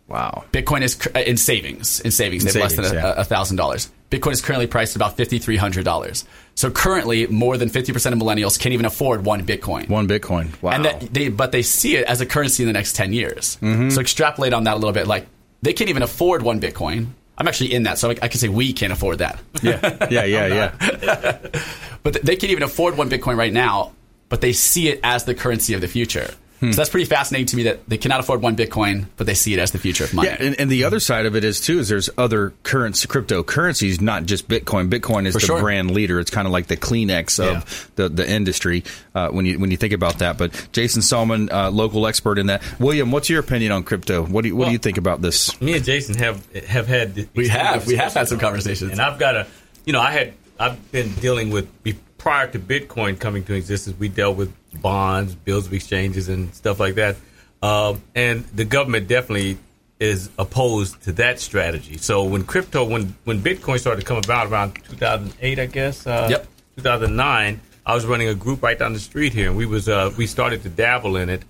Wow. 0.08 0.44
Bitcoin 0.52 0.82
is 0.82 0.96
cur- 0.96 1.12
uh, 1.14 1.20
in 1.20 1.36
savings. 1.36 2.00
In 2.00 2.10
savings, 2.10 2.44
In 2.44 2.52
they 2.52 2.60
have 2.60 2.64
less 2.64 2.76
savings, 2.76 2.92
than 2.92 3.02
yeah. 3.02 3.14
a 3.16 3.24
thousand 3.24 3.56
dollars. 3.56 3.90
Bitcoin 4.10 4.32
is 4.32 4.42
currently 4.42 4.66
priced 4.66 4.92
at 4.92 4.96
about 4.96 5.16
fifty 5.16 5.38
three 5.38 5.56
hundred 5.56 5.86
dollars. 5.86 6.26
So 6.54 6.70
currently, 6.70 7.26
more 7.28 7.56
than 7.56 7.70
fifty 7.70 7.92
percent 7.92 8.14
of 8.14 8.20
millennials 8.20 8.58
can't 8.60 8.74
even 8.74 8.84
afford 8.84 9.24
one 9.24 9.46
Bitcoin. 9.46 9.88
One 9.88 10.06
Bitcoin. 10.06 10.60
Wow. 10.60 10.72
And 10.72 10.84
that 10.84 11.00
they, 11.00 11.30
but 11.30 11.52
they 11.52 11.62
see 11.62 11.96
it 11.96 12.04
as 12.06 12.20
a 12.20 12.26
currency 12.26 12.62
in 12.64 12.66
the 12.66 12.74
next 12.74 12.94
ten 12.94 13.14
years. 13.14 13.56
Mm-hmm. 13.62 13.90
So 13.90 14.02
extrapolate 14.02 14.52
on 14.52 14.64
that 14.64 14.74
a 14.74 14.76
little 14.76 14.92
bit. 14.92 15.06
Like 15.06 15.26
they 15.64 15.72
can't 15.72 15.90
even 15.90 16.02
afford 16.02 16.42
one 16.42 16.60
Bitcoin. 16.60 17.08
I'm 17.36 17.48
actually 17.48 17.74
in 17.74 17.82
that, 17.84 17.98
so 17.98 18.10
I, 18.10 18.16
I 18.22 18.28
can 18.28 18.38
say 18.38 18.48
we 18.48 18.72
can't 18.72 18.92
afford 18.92 19.18
that. 19.18 19.40
yeah, 19.62 20.08
yeah, 20.08 20.24
yeah, 20.24 20.46
yeah. 21.02 21.38
but 22.02 22.22
they 22.22 22.36
can't 22.36 22.52
even 22.52 22.62
afford 22.62 22.96
one 22.96 23.10
Bitcoin 23.10 23.36
right 23.36 23.52
now. 23.52 23.92
But 24.28 24.40
they 24.40 24.52
see 24.52 24.88
it 24.88 25.00
as 25.02 25.24
the 25.24 25.34
currency 25.34 25.74
of 25.74 25.80
the 25.80 25.88
future. 25.88 26.34
Hmm. 26.64 26.72
So 26.72 26.76
that's 26.76 26.90
pretty 26.90 27.06
fascinating 27.06 27.46
to 27.46 27.56
me 27.56 27.62
that 27.64 27.88
they 27.88 27.98
cannot 27.98 28.20
afford 28.20 28.42
one 28.42 28.56
Bitcoin, 28.56 29.06
but 29.16 29.26
they 29.26 29.34
see 29.34 29.52
it 29.54 29.58
as 29.58 29.70
the 29.72 29.78
future 29.78 30.04
of 30.04 30.14
money. 30.14 30.28
Yeah, 30.28 30.36
and, 30.40 30.60
and 30.60 30.70
the 30.70 30.84
other 30.84 31.00
side 31.00 31.26
of 31.26 31.36
it 31.36 31.44
is 31.44 31.60
too 31.60 31.78
is 31.78 31.88
there's 31.88 32.10
other 32.18 32.54
currency 32.62 33.06
cryptocurrencies, 33.08 34.00
not 34.00 34.24
just 34.26 34.48
Bitcoin. 34.48 34.88
Bitcoin 34.90 35.26
is 35.26 35.34
For 35.34 35.40
the 35.40 35.46
sure. 35.46 35.60
brand 35.60 35.90
leader. 35.90 36.18
It's 36.20 36.30
kind 36.30 36.46
of 36.46 36.52
like 36.52 36.66
the 36.68 36.76
Kleenex 36.76 37.38
of 37.44 37.90
the, 37.96 38.08
the 38.08 38.28
industry 38.28 38.84
uh, 39.14 39.28
when 39.30 39.46
you 39.46 39.58
when 39.58 39.70
you 39.70 39.76
think 39.76 39.92
about 39.92 40.18
that. 40.18 40.38
But 40.38 40.68
Jason 40.72 41.02
Sallman, 41.02 41.50
uh, 41.52 41.70
local 41.70 42.06
expert 42.06 42.38
in 42.38 42.46
that. 42.46 42.62
William, 42.80 43.10
what's 43.10 43.28
your 43.28 43.40
opinion 43.40 43.72
on 43.72 43.82
crypto? 43.84 44.24
What 44.24 44.42
do 44.42 44.48
you, 44.48 44.56
what 44.56 44.66
do 44.66 44.72
you 44.72 44.78
think 44.78 44.98
about 44.98 45.20
this? 45.22 45.60
Me 45.60 45.74
and 45.74 45.84
Jason 45.84 46.14
have 46.16 46.44
have 46.66 46.86
had 46.86 47.28
We 47.34 47.48
have. 47.48 47.86
We 47.86 47.96
have 47.96 48.12
had 48.14 48.28
some 48.28 48.28
discussions 48.28 48.32
on 48.32 48.38
it. 48.38 48.40
conversations. 48.40 48.90
and 48.92 49.00
I've 49.00 49.18
got 49.18 49.36
a, 49.36 49.46
you 49.84 49.92
know, 49.92 50.00
I 50.00 50.10
had 50.12 50.34
I've 50.58 50.92
been 50.92 51.12
dealing 51.14 51.50
with 51.50 51.82
be- 51.82 51.98
prior 52.24 52.46
to 52.46 52.58
Bitcoin 52.58 53.20
coming 53.20 53.44
to 53.44 53.52
existence. 53.54 53.94
We 53.98 54.08
dealt 54.08 54.38
with 54.38 54.50
bonds, 54.80 55.34
bills 55.34 55.66
of 55.66 55.74
exchanges, 55.74 56.30
and 56.30 56.54
stuff 56.54 56.80
like 56.80 56.94
that. 56.94 57.16
Um, 57.62 58.02
and 58.14 58.44
the 58.46 58.64
government 58.64 59.08
definitely 59.08 59.58
is 60.00 60.30
opposed 60.38 61.02
to 61.02 61.12
that 61.12 61.38
strategy. 61.38 61.98
So 61.98 62.24
when 62.24 62.44
crypto, 62.44 62.82
when 62.86 63.14
when 63.24 63.40
Bitcoin 63.40 63.78
started 63.78 64.00
to 64.00 64.06
come 64.06 64.16
about 64.16 64.46
around 64.50 64.74
2008, 64.88 65.58
I 65.58 65.66
guess, 65.66 66.06
uh, 66.06 66.28
Yep. 66.30 66.46
2009, 66.76 67.60
I 67.84 67.94
was 67.94 68.06
running 68.06 68.28
a 68.28 68.34
group 68.34 68.62
right 68.62 68.78
down 68.78 68.94
the 68.94 69.00
street 69.00 69.34
here, 69.34 69.48
and 69.48 69.56
we 69.56 69.66
was 69.66 69.86
uh, 69.86 70.10
we 70.16 70.26
started 70.26 70.62
to 70.62 70.70
dabble 70.70 71.16
in 71.16 71.28
it. 71.28 71.42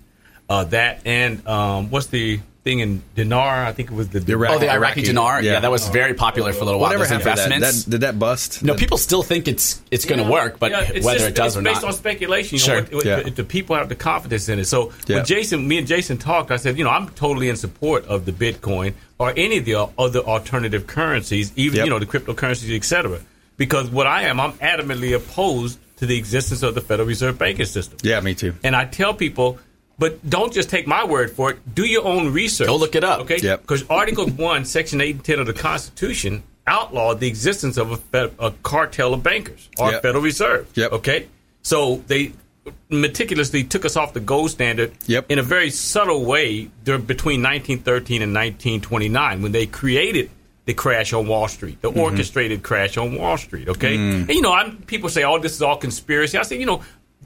Uh, 0.49 0.65
that 0.65 0.99
and 1.05 1.47
um, 1.47 1.89
what's 1.89 2.07
the 2.07 2.41
thing 2.65 2.79
in 2.79 3.01
dinar? 3.13 3.63
I 3.63 3.71
think 3.71 3.91
it 3.91 3.93
was 3.95 4.09
the 4.09 4.19
Iraq- 4.29 4.51
Oh, 4.55 4.57
the 4.59 4.65
Iraqi, 4.65 4.75
Iraqi, 4.77 5.01
dinar. 5.03 5.41
Yeah. 5.41 5.53
yeah. 5.53 5.59
that 5.61 5.71
was 5.71 5.87
very 5.89 6.15
popular 6.15 6.51
for 6.51 6.63
a 6.63 6.65
little 6.65 6.79
while. 6.81 6.89
Whatever 6.89 7.03
Those 7.05 7.23
happened 7.23 7.53
to 7.53 7.59
that? 7.61 7.73
That, 7.73 7.85
did 7.89 8.01
that 8.01 8.17
bust? 8.19 8.63
no, 8.63 8.73
That- 8.73 8.79
people 8.79 8.97
still 8.97 9.21
think 9.23 9.47
it's 9.47 9.81
it's 9.91 10.03
going 10.03 10.17
to 10.17 10.25
Yeah. 10.25 10.31
work, 10.31 10.59
but 10.59 10.71
Yeah, 10.71 10.81
it's 10.81 11.05
whether 11.05 11.19
just- 11.19 11.29
it 11.29 11.35
does 11.35 11.53
it's 11.55 11.57
or 11.57 11.61
based 11.61 11.81
not. 11.83 11.87
on 11.89 11.93
speculation. 11.93 12.55
You 12.55 12.59
Sure. 12.59 12.75
know, 12.75 12.81
what, 12.81 12.93
what- 12.95 13.05
Yeah. 13.05 13.17
if 13.19 13.35
the 13.35 13.43
people 13.43 13.75
have 13.75 13.87
the 13.87 13.95
confidence 13.95 14.49
in 14.49 14.57
it. 14.59 14.65
So 14.65 14.91
Yeah. 15.07 15.17
when 15.17 15.25
Jason, 15.25 15.67
me 15.67 15.77
and 15.77 15.87
Jason 15.87 16.17
talked, 16.17 16.49
I 16.51 16.57
said, 16.57 16.77
you 16.77 16.83
know, 16.83 16.89
I'm 16.89 17.09
totally 17.09 17.47
in 17.49 17.55
support 17.55 18.05
of 18.07 18.25
the 18.25 18.31
Bitcoin 18.33 18.93
or 19.19 19.31
any 19.37 19.57
of 19.59 19.65
the 19.65 19.87
other 19.97 20.19
alternative 20.19 20.87
currencies, 20.87 21.51
even 21.55 21.77
Yep. 21.77 21.85
you 21.85 21.89
know 21.91 21.99
the 21.99 22.05
cryptocurrencies, 22.07 22.75
etc. 22.75 23.19
Because 23.57 23.89
what 23.89 24.07
I 24.07 24.23
am, 24.23 24.39
I'm 24.39 24.53
adamantly 24.53 25.15
opposed 25.15 25.77
to 25.99 26.05
the 26.05 26.17
existence 26.17 26.61
of 26.63 26.75
the 26.75 26.81
Federal 26.81 27.07
Reserve 27.07 27.37
banking 27.37 27.65
system. 27.65 27.97
yeah, 28.03 28.19
me 28.19 28.33
too. 28.33 28.53
And 28.63 28.75
I 28.75 28.83
tell 28.85 29.13
people, 29.13 29.59
but 29.97 30.27
don't 30.29 30.51
just 30.53 30.69
take 30.69 30.87
my 30.87 31.03
word 31.05 31.31
for 31.31 31.51
it. 31.51 31.75
Do 31.75 31.85
your 31.85 32.05
own 32.05 32.33
research. 32.33 32.67
Go 32.67 32.75
look 32.75 32.95
it 32.95 33.03
up. 33.03 33.21
Okay? 33.21 33.37
Yep. 33.37 33.61
Because 33.61 33.83
Article 33.89 34.27
1, 34.29 34.65
Section 34.65 35.01
8 35.01 35.15
and 35.15 35.23
10 35.25 35.39
of 35.39 35.47
the 35.47 35.53
Constitution 35.53 36.43
outlawed 36.67 37.19
the 37.19 37.27
existence 37.27 37.77
of 37.77 37.91
a, 37.91 37.97
fed, 37.97 38.31
a 38.39 38.51
cartel 38.63 39.13
of 39.13 39.21
bankers 39.23 39.69
or 39.79 39.91
Yep. 39.91 40.01
Federal 40.01 40.23
Reserve. 40.23 40.67
Yep. 40.75 40.91
Okay? 40.93 41.27
So 41.61 42.03
they 42.07 42.33
meticulously 42.89 43.63
took 43.63 43.85
us 43.85 43.95
off 43.95 44.13
the 44.13 44.19
gold 44.19 44.49
standard 44.51 44.91
Yep. 45.07 45.31
in 45.31 45.39
a 45.39 45.43
very 45.43 45.69
subtle 45.69 46.25
way 46.25 46.65
between 46.85 47.41
1913 47.41 48.21
and 48.21 48.33
1929 48.33 49.41
when 49.41 49.51
they 49.51 49.65
created 49.65 50.29
the 50.65 50.73
crash 50.73 51.13
on 51.13 51.27
Wall 51.27 51.47
Street, 51.47 51.79
Mm-hmm. 51.81 51.95
the 51.95 52.01
orchestrated 52.01 52.63
crash 52.63 52.97
on 52.97 53.15
Wall 53.15 53.37
Street. 53.37 53.69
Okay, 53.69 53.95
Mm. 53.97 54.21
and 54.21 54.29
you 54.29 54.41
know, 54.41 54.51
I'm, 54.51 54.77
people 54.77 55.09
say, 55.09 55.23
"Oh, 55.23 55.37
this 55.37 55.53
is 55.53 55.61
all 55.61 55.77
conspiracy." 55.77 56.39
I 56.39 56.41
say, 56.41 56.59
you 56.59 56.65
know, 56.65 56.81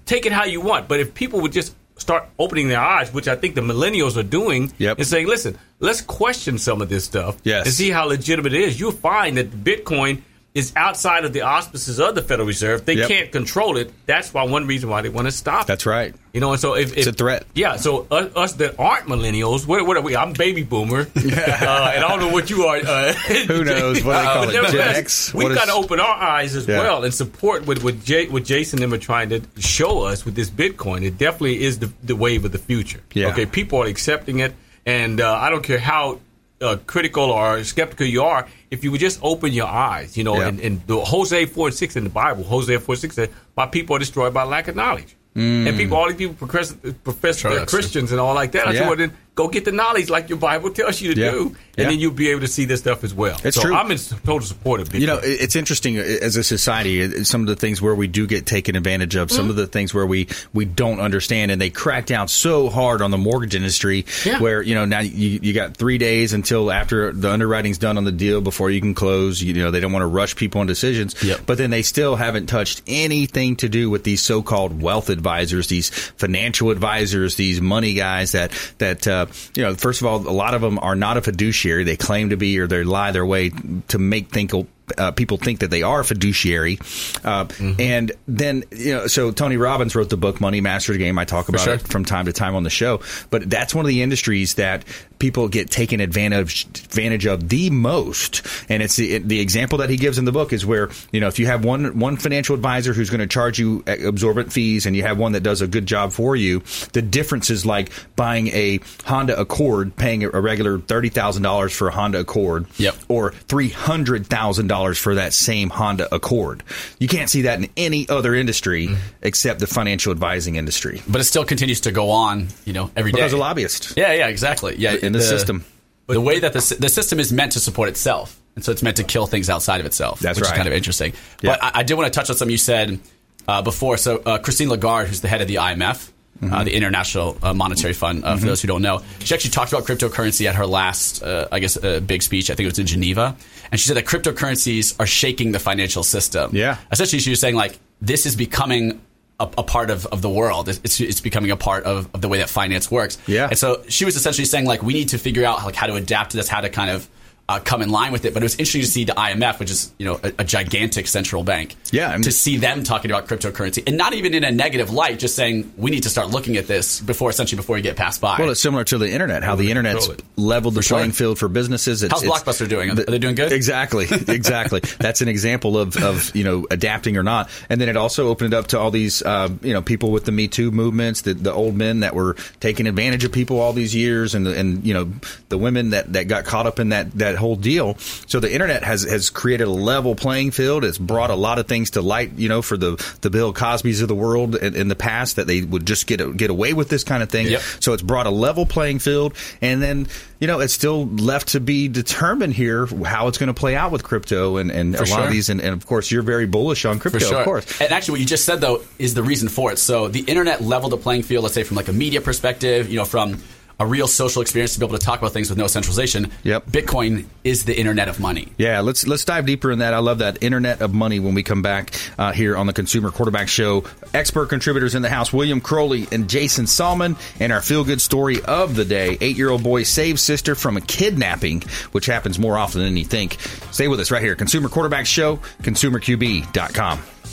take 0.06 0.26
it 0.26 0.34
how 0.34 0.44
you 0.44 0.60
want, 0.60 0.90
but 0.90 1.00
if 1.00 1.14
people 1.14 1.40
would 1.42 1.54
just 1.54 1.74
start 2.00 2.26
opening 2.40 2.68
their 2.70 2.80
eyes, 2.80 3.14
which 3.14 3.28
I 3.28 3.36
think 3.36 3.56
the 3.56 3.62
millennials 3.62 4.18
are 4.18 4.24
doing, 4.24 4.72
Yep. 4.78 4.98
and 4.98 5.06
saying, 5.08 5.28
"Listen, 5.28 5.58
let's 5.80 6.02
question 6.02 6.58
some 6.58 6.82
of 6.82 6.90
this 6.90 7.04
stuff 7.06 7.36
Yes. 7.44 7.66
and 7.68 7.76
see 7.76 7.90
how 7.92 8.06
legitimate 8.06 8.54
it 8.54 8.62
is," 8.62 8.80
you'll 8.80 8.92
find 8.92 9.38
that 9.38 9.52
Bitcoin 9.64 10.22
is 10.60 10.74
outside 10.76 11.26
of 11.26 11.34
the 11.34 11.42
auspices 11.42 12.00
of 12.00 12.14
the 12.16 12.22
Federal 12.22 12.48
Reserve. 12.48 12.86
They 12.86 12.94
Yep. 12.96 13.08
can't 13.08 13.32
control 13.32 13.78
it. 13.78 13.92
That's 14.06 14.34
why 14.34 14.44
one 14.44 14.68
reason 14.68 14.90
why 14.90 15.02
they 15.02 15.10
want 15.10 15.26
to 15.28 15.32
stop. 15.32 15.64
it. 15.64 15.68
That's 15.68 15.86
right. 15.86 16.14
You 16.34 16.42
know, 16.42 16.52
and 16.52 16.62
so 16.62 16.76
if, 16.76 16.92
if 16.92 16.98
It's 17.00 17.08
a 17.08 17.12
threat. 17.14 17.46
yeah. 17.56 17.78
So 17.78 18.06
us, 18.12 18.32
us 18.36 18.54
that 18.54 18.80
aren't 18.80 19.08
millennials, 19.08 19.66
what, 19.66 19.84
what 19.88 19.98
are 19.98 20.02
we? 20.02 20.16
I'm 20.16 20.34
baby 20.34 20.62
boomer, 20.64 21.00
uh, 21.16 21.92
and 21.96 22.04
I 22.04 22.08
don't 22.08 22.20
know 22.20 22.30
what 22.30 22.50
you 22.52 22.66
are. 22.66 22.78
Uh, 22.78 23.14
Who 23.48 23.64
knows? 23.64 24.04
What 24.04 24.18
they 24.20 24.24
call 24.26 24.46
but 24.46 24.56
it? 24.56 24.72
Gen 24.72 24.96
X? 24.96 25.34
We've 25.34 25.56
got 25.56 25.66
to 25.66 25.74
open 25.74 26.00
our 26.00 26.14
eyes 26.16 26.56
as 26.56 26.68
Yeah. 26.68 26.80
well 26.80 27.04
and 27.04 27.14
support 27.14 27.66
what 27.66 27.82
what, 27.84 28.04
Jay, 28.04 28.28
what 28.28 28.44
Jason 28.44 28.84
and 28.84 28.92
them 28.92 28.94
are 29.00 29.02
trying 29.02 29.30
to 29.30 29.42
show 29.58 30.02
us 30.04 30.26
with 30.26 30.36
this 30.36 30.50
Bitcoin. 30.50 31.04
It 31.04 31.18
definitely 31.18 31.64
is 31.64 31.80
the, 31.80 31.92
the 32.04 32.16
wave 32.16 32.46
of 32.46 32.52
the 32.52 32.60
future. 32.60 33.00
Yeah. 33.14 33.30
Okay, 33.30 33.46
people 33.48 33.82
are 33.82 33.88
accepting 33.88 34.40
it, 34.40 34.54
and 34.86 35.20
uh, 35.22 35.34
I 35.34 35.50
don't 35.50 35.64
care 35.64 35.80
how. 35.80 36.20
Uh, 36.62 36.76
critical 36.88 37.32
or 37.32 37.64
skeptical 37.64 38.06
you 38.06 38.22
are, 38.22 38.46
if 38.72 38.84
you 38.84 38.92
would 38.92 39.00
just 39.00 39.20
open 39.24 39.52
your 39.52 39.68
eyes, 39.68 40.16
you 40.18 40.24
know, 40.24 40.38
Yeah. 40.40 40.48
and, 40.50 40.60
and 40.60 40.82
the 40.88 41.00
Hosea 41.00 41.48
4 41.48 41.68
and 41.68 41.76
6 41.76 41.96
in 41.96 42.04
the 42.04 42.10
Bible, 42.10 42.44
Hosea 42.44 42.80
4 42.80 42.94
and 42.94 43.00
6 43.02 43.16
said, 43.16 43.30
My 43.58 43.66
people 43.66 43.96
are 43.96 44.00
destroyed 44.00 44.34
by 44.34 44.44
lack 44.44 44.68
of 44.68 44.76
knowledge. 44.76 45.16
And 45.36 45.68
mm. 45.68 45.78
people, 45.78 45.96
all 45.96 46.08
these 46.08 46.18
people 46.18 46.36
profess, 46.36 46.76
profess 47.04 47.42
they're. 47.44 47.66
Christians 47.66 48.12
and 48.12 48.20
all 48.20 48.34
like 48.34 48.52
that. 48.54 48.68
I 48.68 48.72
Yeah. 48.72 48.80
said, 48.80 48.88
well, 48.88 48.98
then 48.98 49.14
go 49.40 49.48
get 49.48 49.64
the 49.64 49.72
knowledge 49.72 50.10
like 50.10 50.28
your 50.28 50.38
Bible 50.38 50.70
tells 50.70 51.00
you 51.00 51.14
to 51.16 51.22
Yeah. 51.22 51.32
do, 51.32 51.38
and 51.48 51.56
Yeah. 51.78 51.90
then 51.90 52.00
you'll 52.00 52.12
be 52.12 52.30
able 52.30 52.42
to 52.42 52.48
see 52.48 52.66
this 52.66 52.82
stuff 52.82 53.06
as 53.06 53.14
well. 53.14 53.40
It's 53.44 53.56
so 53.56 53.62
true. 53.64 53.74
I'm 53.74 53.90
in 53.90 53.98
total 53.98 54.42
support 54.42 54.82
of 54.82 54.90
Bitcoin. 54.90 55.00
You 55.00 55.08
know, 55.08 55.20
it's 55.24 55.56
interesting 55.56 55.98
uh, 55.98 56.02
as 56.02 56.36
a 56.36 56.44
society. 56.44 57.02
uh, 57.04 57.24
Some 57.24 57.42
of 57.42 57.48
the 57.48 57.56
things 57.56 57.82
where 57.82 57.96
we 57.96 58.08
do 58.08 58.28
get 58.28 58.46
taken 58.46 58.76
advantage 58.76 59.16
of, 59.16 59.32
some 59.32 59.50
of 59.50 59.56
the 59.56 59.66
things 59.66 59.94
where 59.94 60.06
we 60.06 60.28
we 60.54 60.66
don't 60.66 61.00
understand, 61.00 61.52
and 61.52 61.62
they 61.62 61.70
crack 61.70 62.06
down 62.06 62.28
so 62.28 62.70
hard 62.70 63.02
on 63.02 63.12
the 63.12 63.18
mortgage 63.18 63.56
industry. 63.56 64.06
Yeah. 64.26 64.40
Where 64.40 64.62
you 64.62 64.76
know 64.76 64.84
now 64.86 65.00
you 65.00 65.40
you 65.42 65.54
got 65.54 65.78
three 65.78 65.98
days 65.98 66.34
until 66.34 66.70
after 66.72 67.14
the 67.14 67.32
underwriting's 67.32 67.78
done 67.78 67.98
on 67.98 68.04
the 68.04 68.12
deal 68.12 68.42
before 68.42 68.70
you 68.72 68.82
can 68.82 68.94
close. 68.94 69.42
You 69.42 69.54
know 69.54 69.72
they 69.72 69.80
don't 69.80 69.94
want 69.94 70.04
to 70.04 70.08
rush 70.08 70.36
people 70.36 70.60
on 70.62 70.68
decisions. 70.68 71.16
Yep. 71.24 71.42
But 71.46 71.58
then 71.58 71.70
they 71.70 71.82
still 71.84 72.18
haven't 72.18 72.48
touched 72.48 72.82
anything 72.88 73.56
to 73.58 73.70
do 73.70 73.90
with 73.90 74.04
these 74.04 74.22
so-called 74.22 74.82
wealth 74.82 75.10
advisors, 75.10 75.68
these 75.68 75.90
financial 76.18 76.72
advisors, 76.72 77.36
these 77.36 77.62
money 77.62 77.94
guys 77.94 78.34
that 78.34 78.52
that 78.80 79.08
uh, 79.08 79.28
you 79.56 79.64
know. 79.64 79.76
First 79.76 80.02
of 80.02 80.08
all, 80.08 80.18
a 80.28 80.32
lot 80.32 80.54
of 80.54 80.62
them 80.62 80.80
are 80.80 80.96
not 80.96 81.18
a 81.18 81.22
fiduciary. 81.22 81.84
They 81.84 81.98
claim 81.98 82.30
to 82.30 82.38
be, 82.38 82.60
or 82.60 82.68
they 82.68 82.84
lie 82.84 83.12
their 83.12 83.26
way 83.26 83.52
to 83.90 84.00
make 84.00 84.30
think. 84.30 84.52
Uh, 84.98 85.12
people 85.12 85.38
think 85.38 85.60
that 85.60 85.70
they 85.70 85.84
are 85.84 86.04
fiduciary, 86.04 86.80
uh, 87.24 87.46
and 87.78 88.12
then 88.28 88.64
you 88.72 88.96
know. 88.96 89.08
So 89.08 89.32
Tony 89.32 89.56
Robbins 89.56 89.96
wrote 89.96 90.10
the 90.10 90.18
book 90.18 90.42
"Money 90.42 90.62
Master 90.62 90.94
the 90.94 90.98
Game." 90.98 91.20
I 91.20 91.26
talk 91.26 91.48
about 91.48 91.62
sure. 91.62 91.76
it 91.76 91.82
from 91.82 92.06
time 92.06 92.26
to 92.26 92.34
time 92.34 92.56
on 92.56 92.64
the 92.64 92.72
show, 92.72 93.02
but 93.30 93.48
that's 93.48 93.76
one 93.76 93.86
of 93.86 93.90
the 93.90 94.02
industries 94.02 94.56
that 94.56 94.86
people 95.20 95.48
get 95.48 95.70
taken 95.70 96.00
advantage 96.00 96.66
advantage 96.66 97.26
of 97.26 97.50
the 97.50 97.70
most. 97.70 98.42
And 98.70 98.82
it's 98.82 98.96
the, 98.96 99.20
the 99.20 99.40
example 99.40 99.78
that 99.80 99.90
he 99.90 99.98
gives 99.98 100.18
in 100.18 100.26
the 100.26 100.32
book 100.32 100.54
is 100.54 100.66
where 100.66 100.90
you 101.12 101.20
know 101.20 101.28
if 101.28 101.40
you 101.40 101.46
have 101.48 101.64
one 101.66 102.00
one 102.00 102.18
financial 102.18 102.56
advisor 102.56 102.94
who's 102.94 103.10
going 103.10 103.20
to 103.20 103.28
charge 103.28 103.60
you 103.60 103.84
absorbent 103.88 104.52
fees, 104.54 104.86
and 104.86 104.96
you 104.96 105.04
have 105.04 105.18
one 105.18 105.34
that 105.34 105.42
does 105.44 105.62
a 105.62 105.68
good 105.68 105.86
job 105.86 106.12
for 106.12 106.36
you, 106.36 106.62
the 106.94 107.02
difference 107.02 107.50
is 107.50 107.66
like 107.66 107.92
buying 108.16 108.48
a 108.48 108.80
Honda 109.06 109.40
Accord, 109.40 109.96
paying 109.96 110.24
a 110.24 110.30
regular 110.42 110.80
thirty 110.80 111.10
thousand 111.10 111.44
dollars 111.44 111.74
for 111.74 111.88
a 111.90 111.92
Honda 111.92 112.20
Accord, 112.22 112.66
Yep. 112.78 112.96
or 113.08 113.32
three 113.32 113.70
hundred 113.70 114.26
thousand 114.28 114.68
dollars 114.68 114.98
for 114.98 115.16
that 115.16 115.34
same 115.34 115.70
Honda 115.70 116.14
Accord. 116.14 116.64
You 117.00 117.08
can't 117.08 117.30
see 117.30 117.44
that 117.44 117.60
in 117.60 117.70
any 117.78 118.08
other 118.10 118.34
industry 118.34 118.88
Mm-hmm. 118.88 118.96
except 119.24 119.60
the 119.60 119.68
financial 119.68 120.12
advising 120.12 120.56
industry 120.56 121.02
but 121.08 121.20
it 121.22 121.24
still 121.26 121.44
continues 121.44 121.82
to 121.82 121.92
go 121.92 122.10
on, 122.12 122.48
you 122.66 122.74
know, 122.74 122.90
every 122.96 123.12
day. 123.12 123.18
because 123.18 123.34
of 123.34 123.40
lobbyists. 123.40 123.94
Yeah, 123.98 124.14
yeah, 124.14 124.28
exactly. 124.28 124.76
Yeah, 124.78 124.94
In 125.16 125.20
the 125.20 125.22
system. 125.22 125.66
The 126.08 126.22
way 126.22 126.40
that 126.40 126.54
the 126.54 126.78
the 126.80 126.90
system 126.90 127.20
is 127.20 127.32
meant 127.32 127.52
to 127.52 127.60
support 127.60 127.90
itself, 127.90 128.40
and 128.56 128.66
so 128.66 128.72
it's 128.72 128.82
meant 128.82 128.98
to 128.98 129.04
kill 129.04 129.28
things 129.28 129.50
outside 129.50 129.80
of 129.80 129.86
itself. 129.86 130.20
That's 130.20 130.40
which 130.40 130.46
right. 130.46 130.54
is 130.54 130.58
kind 130.58 130.68
of 130.68 130.74
interesting. 130.74 131.14
Yeah. 131.42 131.52
But 131.52 131.64
I, 131.64 131.80
I 131.80 131.84
did 131.84 131.94
want 131.96 132.12
to 132.12 132.20
touch 132.20 132.30
on 132.32 132.36
something 132.36 132.52
you 132.52 132.58
said 132.58 133.00
uh, 133.48 133.62
before. 133.62 133.98
So 133.98 134.18
uh, 134.26 134.40
Christine 134.40 134.70
Lagarde, 134.70 135.08
who's 135.08 135.22
the 135.22 135.28
head 135.28 135.42
of 135.42 135.48
the 135.48 135.56
IMF. 135.56 136.12
Mm-hmm. 136.42 136.54
Uh, 136.54 136.64
the 136.64 136.74
International 136.74 137.38
uh, 137.44 137.54
Monetary 137.54 137.92
Fund, 137.92 138.24
uh, 138.24 138.38
for 138.38 138.46
those 138.46 138.62
who 138.62 138.70
don't 138.70 138.82
know, 138.82 139.02
she 139.20 139.36
actually 139.36 139.50
talked 139.50 139.74
about 139.74 139.86
cryptocurrency 139.86 140.48
at 140.48 140.56
her 140.56 140.66
last, 140.66 141.22
uh, 141.22 141.50
I 141.52 141.60
guess, 141.60 141.76
uh, 141.76 142.00
big 142.00 142.22
speech. 142.24 142.50
I 142.50 142.56
think 142.56 142.64
it 142.64 142.72
was 142.72 142.80
in 142.80 142.86
Geneva, 142.86 143.36
and 143.70 143.82
she 143.82 143.90
said 143.90 143.98
that 143.98 144.06
cryptocurrencies 144.06 144.98
are 145.02 145.06
shaking 145.06 145.52
the 145.52 145.60
financial 145.60 146.02
system. 146.02 146.56
Yeah. 146.56 146.78
essentially, 146.94 147.20
she 147.20 147.32
was 147.32 147.42
saying 147.42 147.56
like 147.56 147.78
this 148.00 148.26
is 148.26 148.38
becoming 148.38 149.02
a, 149.40 149.50
a 149.58 149.64
part 149.64 149.90
of, 149.90 150.06
of 150.08 150.22
the 150.22 150.30
world. 150.30 150.70
It's, 150.70 150.80
it's, 150.84 151.00
it's 151.00 151.22
becoming 151.22 151.52
a 151.52 151.58
part 151.58 151.84
of, 151.86 152.10
of 152.14 152.22
the 152.22 152.28
way 152.28 152.40
that 152.40 152.50
finance 152.50 152.92
works. 152.92 153.18
Yeah. 153.28 153.48
And 153.50 153.58
so 153.58 153.84
she 153.88 154.06
was 154.06 154.16
essentially 154.16 154.46
saying 154.46 154.66
like 154.66 154.84
we 154.84 154.94
need 154.94 155.10
to 155.10 155.18
figure 155.18 155.46
out 155.46 155.64
like 155.64 155.76
how 155.76 155.88
to 155.88 155.96
adapt 155.96 156.32
to 156.32 156.38
this, 156.38 156.48
how 156.48 156.62
to 156.62 156.70
kind 156.70 156.90
of 156.90 157.08
uh, 157.50 157.60
come 157.60 157.82
in 157.82 157.90
line 157.90 158.12
with 158.12 158.26
it. 158.26 158.34
But 158.34 158.44
it 158.44 158.46
was 158.46 158.54
interesting 158.54 158.82
to 158.82 158.88
see 158.88 159.04
the 159.06 159.14
IMF, 159.14 159.60
which 159.60 159.72
is 159.72 159.92
you 159.98 160.06
know 160.06 160.20
a, 160.24 160.32
a 160.40 160.44
gigantic 160.44 161.08
central 161.08 161.44
bank, 161.44 161.76
Yeah, 161.92 162.10
I 162.10 162.14
mean- 162.14 162.22
to 162.24 162.32
see 162.32 162.58
them 162.58 162.84
talking 162.84 163.10
about 163.12 163.28
cryptocurrency 163.28 163.84
and 163.88 163.98
not 163.98 164.14
even 164.14 164.34
in 164.34 164.44
a 164.44 164.52
negative 164.52 164.92
light, 164.92 165.20
just 165.20 165.36
saying 165.36 165.74
we 165.76 165.90
need 165.92 166.04
to 166.04 166.10
start 166.10 166.30
looking 166.30 166.58
at 166.58 166.68
this 166.68 167.02
before 167.02 167.30
essentially 167.32 167.58
before 167.58 167.76
you 167.78 167.84
get 167.84 167.98
passed 167.98 168.22
by. 168.22 168.38
Well, 168.38 168.52
it's 168.52 168.62
similar 168.62 168.84
to 168.86 168.98
the 169.00 169.12
internet. 169.12 169.44
How 169.44 169.56
the 169.56 169.70
internet's 169.72 170.08
leveled 170.36 170.76
the 170.76 170.82
playing 170.82 171.12
field 171.12 171.40
for 171.40 171.48
businesses. 171.50 172.04
It's, 172.04 172.14
How's 172.14 172.24
it's- 172.24 172.44
Blockbuster 172.44 172.70
doing? 172.70 172.92
Are 172.92 172.96
they 172.96 173.18
doing 173.20 173.36
good? 173.36 173.52
Exactly, 173.52 174.06
exactly. 174.28 174.82
That's 175.00 175.22
an 175.22 175.28
example 175.28 175.78
of, 175.78 175.98
of 175.98 176.36
you 176.36 176.44
know 176.44 176.68
adapting 176.70 177.18
or 177.18 177.24
not. 177.24 177.50
And 177.70 177.82
then 177.82 177.90
it 177.90 177.98
also 177.98 178.28
opened 178.28 178.54
it 178.54 178.58
up 178.58 178.68
to 178.68 178.80
all 178.80 178.92
these 178.92 179.24
uh, 179.24 179.50
you 179.64 179.74
know 179.74 179.82
people 179.82 180.12
with 180.12 180.26
the 180.26 180.32
Me 180.32 180.48
Too 180.48 180.70
movements, 180.72 181.22
the, 181.22 181.34
the 181.34 181.52
old 181.52 181.76
men 181.76 182.02
that 182.02 182.14
were 182.14 182.36
taking 182.60 182.86
advantage 182.86 183.24
of 183.24 183.32
people 183.32 183.60
all 183.60 183.74
these 183.74 183.96
years, 183.96 184.36
and 184.36 184.46
the, 184.46 184.56
and 184.58 184.86
you 184.86 184.94
know 184.94 185.12
the 185.50 185.58
women 185.58 185.90
that, 185.92 186.14
that 186.14 186.28
got 186.28 186.46
caught 186.46 186.68
up 186.68 186.80
in 186.80 186.90
that 186.90 187.12
that 187.14 187.39
whole 187.40 187.56
deal. 187.56 187.98
So 188.28 188.40
the 188.40 188.52
internet 188.52 188.84
has 188.84 189.04
has 189.04 189.30
created 189.30 189.68
a 189.68 189.72
level 189.72 190.16
playing 190.16 190.52
field. 190.52 190.84
It's 190.84 190.98
brought 190.98 191.30
a 191.30 191.36
lot 191.36 191.60
of 191.60 191.68
things 191.68 191.92
to 191.92 192.02
light, 192.02 192.34
you 192.38 192.50
know, 192.50 192.62
for 192.62 192.78
the 192.78 193.04
the 193.22 193.30
Bill 193.30 193.54
Cosby's 193.54 194.02
of 194.02 194.08
the 194.08 194.16
world 194.16 194.56
in, 194.56 194.76
in 194.76 194.88
the 194.88 194.96
past 194.96 195.38
that 195.38 195.48
they 195.48 195.62
would 195.62 195.86
just 195.86 196.08
get 196.08 196.38
get 196.38 196.50
away 196.50 196.74
with 196.74 196.90
this 196.90 197.04
kind 197.04 197.24
of 197.24 197.30
thing. 197.30 197.48
Yep. 197.48 197.62
So 197.80 197.94
it's 197.94 198.04
brought 198.04 198.28
a 198.28 198.32
level 198.32 198.66
playing 198.66 199.00
field, 199.00 199.34
and 199.62 199.82
then 199.82 200.08
you 200.40 200.48
know 200.48 200.60
it's 200.60 200.74
still 200.74 201.08
left 201.08 201.50
to 201.50 201.60
be 201.60 201.88
determined 201.88 202.54
here 202.54 202.86
how 202.86 203.28
it's 203.28 203.38
going 203.38 203.48
to 203.48 203.54
play 203.54 203.76
out 203.76 203.92
with 203.92 204.04
crypto 204.04 204.58
and, 204.58 204.72
and 204.72 204.96
a 204.96 205.00
For 205.00 205.06
lot 205.06 205.16
sure. 205.16 205.26
of 205.26 205.32
these. 205.32 205.50
And, 205.50 205.62
and 205.62 205.74
of 205.74 205.86
course, 205.86 206.12
you're 206.12 206.22
very 206.24 206.46
bullish 206.46 206.86
on 206.86 207.00
crypto, 207.00 207.20
sure. 207.20 207.40
of 207.40 207.46
course. 207.46 207.82
And 207.82 207.92
actually, 207.92 208.14
what 208.14 208.20
you 208.22 208.26
just 208.28 208.46
said 208.46 208.62
though 208.62 208.82
is 208.98 209.14
the 209.14 209.24
reason 209.24 209.50
for 209.50 209.72
it. 209.72 209.80
So 209.80 210.08
the 210.08 210.22
internet 210.22 210.62
leveled 210.62 210.92
the 210.92 210.98
playing 210.98 211.24
field. 211.24 211.44
Let's 211.44 211.56
say 211.56 211.64
from 211.64 211.78
like 211.78 211.88
a 211.88 211.94
media 211.94 212.22
perspective, 212.22 212.90
you 212.90 212.98
know, 212.98 213.06
from 213.06 213.42
a 213.80 213.86
real 213.86 214.08
social 214.08 214.42
experience 214.42 214.74
to 214.74 214.80
be 214.80 214.86
able 214.86 214.98
to 214.98 215.04
talk 215.04 215.20
about 215.20 215.32
things 215.32 215.50
with 215.50 215.58
no 215.58 215.68
centralization. 215.68 216.32
Yep. 216.44 216.66
Bitcoin 216.68 217.26
is 217.44 217.66
the 217.66 217.78
internet 217.78 218.08
of 218.08 218.20
money. 218.20 218.50
Yeah, 218.58 218.82
let's 218.82 219.08
let's 219.08 219.24
dive 219.24 219.46
deeper 219.46 219.72
in 219.72 219.80
that. 219.80 219.94
I 219.94 220.00
love 220.00 220.20
that 220.20 220.44
internet 220.44 220.82
of 220.82 220.94
money 220.94 221.20
when 221.20 221.34
we 221.34 221.44
come 221.44 221.62
back 221.62 221.94
uh, 222.18 222.32
here 222.32 222.58
on 222.58 222.68
the 222.68 222.74
Consumer 222.74 223.12
Quarterback 223.12 223.48
Show. 223.48 223.86
Expert 224.14 224.48
contributors 224.48 224.96
in 224.96 225.02
the 225.02 225.10
house: 225.10 225.32
William 225.32 225.62
Crowley 225.62 226.08
and 226.12 226.30
Jason 226.30 226.66
Sallman, 226.66 227.18
and 227.40 227.54
our 227.54 227.62
feel 227.62 227.84
good 227.84 228.02
story 228.02 228.42
of 228.44 228.76
the 228.76 228.86
day: 228.86 229.18
eight-year-old 229.22 229.64
boy 229.64 229.84
saves 229.84 230.22
sister 230.22 230.56
from 230.56 230.78
a 230.78 230.82
kidnapping, 230.82 231.62
which 231.92 232.06
happens 232.06 232.38
more 232.38 232.58
often 232.58 232.82
than 232.82 232.98
you 232.98 233.06
think. 233.06 233.40
Stay 233.72 233.88
with 233.88 234.00
us 234.00 234.12
right 234.12 234.22
here, 234.22 234.36
Consumer 234.36 234.70
Quarterback 234.70 235.06
Show, 235.06 235.38
ConsumerQB.com. 235.64 237.00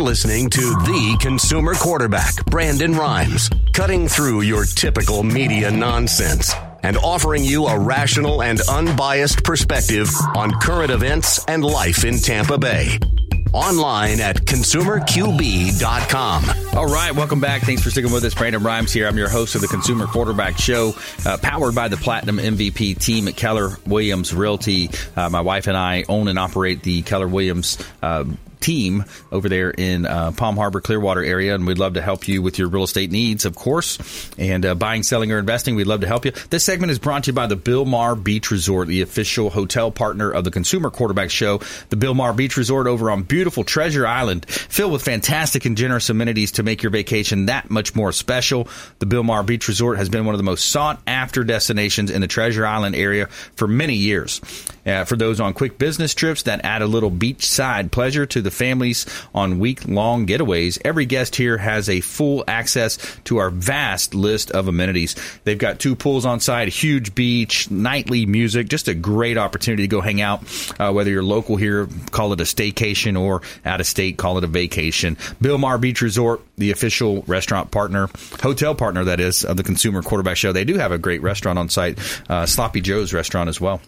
You're 0.00 0.08
listening 0.08 0.48
to 0.48 0.60
the 0.60 1.18
consumer 1.20 1.74
quarterback, 1.74 2.46
Brandon 2.46 2.92
Rhymes, 2.92 3.50
cutting 3.74 4.08
through 4.08 4.40
your 4.40 4.64
typical 4.64 5.22
media 5.22 5.70
nonsense 5.70 6.54
and 6.82 6.96
offering 6.96 7.44
you 7.44 7.66
a 7.66 7.78
rational 7.78 8.42
and 8.42 8.62
unbiased 8.62 9.44
perspective 9.44 10.08
on 10.34 10.52
current 10.52 10.90
events 10.90 11.44
and 11.44 11.62
life 11.62 12.06
in 12.06 12.16
Tampa 12.16 12.56
Bay. 12.56 12.98
Online 13.52 14.20
at 14.20 14.36
consumerqb.com. 14.36 16.44
All 16.78 16.86
right, 16.86 17.14
welcome 17.14 17.40
back. 17.40 17.60
Thanks 17.60 17.82
for 17.82 17.90
sticking 17.90 18.10
with 18.10 18.24
us. 18.24 18.32
Brandon 18.32 18.62
Rhymes 18.62 18.94
here. 18.94 19.06
I'm 19.06 19.18
your 19.18 19.28
host 19.28 19.54
of 19.54 19.60
the 19.60 19.68
Consumer 19.68 20.06
Quarterback 20.06 20.56
Show, 20.56 20.94
uh, 21.26 21.36
powered 21.36 21.74
by 21.74 21.88
the 21.88 21.98
Platinum 21.98 22.38
MVP 22.38 22.98
team 22.98 23.28
at 23.28 23.36
Keller 23.36 23.76
Williams 23.84 24.32
Realty. 24.32 24.88
Uh, 25.14 25.28
my 25.28 25.42
wife 25.42 25.66
and 25.66 25.76
I 25.76 26.06
own 26.08 26.28
and 26.28 26.38
operate 26.38 26.84
the 26.84 27.02
Keller 27.02 27.28
Williams. 27.28 27.76
Uh, 28.02 28.24
team 28.60 29.04
over 29.32 29.48
there 29.48 29.70
in 29.70 30.06
uh, 30.06 30.32
Palm 30.32 30.56
Harbor, 30.56 30.80
Clearwater 30.80 31.24
area, 31.24 31.54
and 31.54 31.66
we'd 31.66 31.78
love 31.78 31.94
to 31.94 32.02
help 32.02 32.28
you 32.28 32.42
with 32.42 32.58
your 32.58 32.68
real 32.68 32.84
estate 32.84 33.10
needs, 33.10 33.44
of 33.44 33.54
course, 33.54 34.30
and 34.38 34.64
uh, 34.64 34.74
buying, 34.74 35.02
selling, 35.02 35.32
or 35.32 35.38
investing. 35.38 35.74
We'd 35.74 35.86
love 35.86 36.00
to 36.02 36.06
help 36.06 36.24
you. 36.24 36.32
This 36.50 36.64
segment 36.64 36.90
is 36.90 36.98
brought 36.98 37.24
to 37.24 37.28
you 37.28 37.34
by 37.34 37.46
the 37.46 37.56
Bilmar 37.56 38.22
Beach 38.22 38.50
Resort, 38.50 38.88
the 38.88 39.02
official 39.02 39.50
hotel 39.50 39.90
partner 39.90 40.30
of 40.30 40.44
the 40.44 40.50
Consumer 40.50 40.90
Quarterback 40.90 41.30
Show. 41.30 41.58
The 41.88 41.96
Bilmar 41.96 42.36
Beach 42.36 42.56
Resort 42.56 42.86
over 42.86 43.10
on 43.10 43.22
beautiful 43.22 43.64
Treasure 43.64 44.06
Island, 44.06 44.46
filled 44.46 44.92
with 44.92 45.02
fantastic 45.02 45.64
and 45.64 45.76
generous 45.76 46.10
amenities 46.10 46.52
to 46.52 46.62
make 46.62 46.82
your 46.82 46.90
vacation 46.90 47.46
that 47.46 47.70
much 47.70 47.94
more 47.94 48.12
special. 48.12 48.68
The 48.98 49.06
Bilmar 49.06 49.44
Beach 49.44 49.68
Resort 49.68 49.98
has 49.98 50.08
been 50.08 50.24
one 50.24 50.34
of 50.34 50.38
the 50.38 50.44
most 50.44 50.68
sought 50.68 51.00
after 51.06 51.44
destinations 51.44 52.10
in 52.10 52.20
the 52.20 52.26
Treasure 52.26 52.66
Island 52.66 52.96
area 52.96 53.26
for 53.56 53.66
many 53.66 53.94
years. 53.94 54.40
Uh, 54.86 55.04
for 55.04 55.16
those 55.16 55.40
on 55.40 55.52
quick 55.52 55.78
business 55.78 56.14
trips 56.14 56.44
that 56.44 56.64
add 56.64 56.82
a 56.82 56.86
little 56.86 57.10
beachside 57.10 57.90
pleasure 57.90 58.26
to 58.26 58.40
the 58.40 58.49
families 58.50 59.06
on 59.34 59.58
week 59.58 59.86
long 59.86 60.26
getaways, 60.26 60.78
every 60.84 61.06
guest 61.06 61.36
here 61.36 61.58
has 61.58 61.88
a 61.88 62.00
full 62.00 62.44
access 62.46 62.98
to 63.24 63.38
our 63.38 63.50
vast 63.50 64.14
list 64.14 64.50
of 64.50 64.68
amenities. 64.68 65.16
They've 65.44 65.58
got 65.58 65.78
two 65.78 65.96
pools 65.96 66.26
on 66.26 66.40
site, 66.40 66.68
a 66.68 66.70
huge 66.70 67.14
beach, 67.14 67.70
nightly 67.70 68.26
music, 68.26 68.68
just 68.68 68.88
a 68.88 68.94
great 68.94 69.38
opportunity 69.38 69.84
to 69.84 69.88
go 69.88 70.00
hang 70.00 70.20
out. 70.20 70.42
Uh, 70.78 70.92
whether 70.92 71.10
you're 71.10 71.22
local 71.22 71.56
here, 71.56 71.88
call 72.10 72.32
it 72.32 72.40
a 72.40 72.44
staycation, 72.44 73.20
or 73.20 73.42
out 73.64 73.80
of 73.80 73.86
state, 73.86 74.16
call 74.16 74.38
it 74.38 74.44
a 74.44 74.48
vacation. 74.48 75.16
Bilmar 75.40 75.80
Beach 75.80 76.02
Resort, 76.02 76.40
the 76.56 76.70
official 76.70 77.22
restaurant 77.22 77.70
partner, 77.70 78.08
hotel 78.40 78.74
partner, 78.74 79.04
that 79.04 79.20
is, 79.20 79.44
of 79.44 79.56
the 79.56 79.62
Consumer 79.62 80.02
Quarterback 80.02 80.36
Show. 80.36 80.52
They 80.52 80.64
do 80.64 80.76
have 80.76 80.92
a 80.92 80.98
great 80.98 81.22
restaurant 81.22 81.58
on 81.58 81.68
site, 81.68 81.98
uh, 82.28 82.46
Sloppy 82.46 82.80
Joe's 82.80 83.12
restaurant 83.12 83.48
as 83.48 83.60
well. 83.60 83.80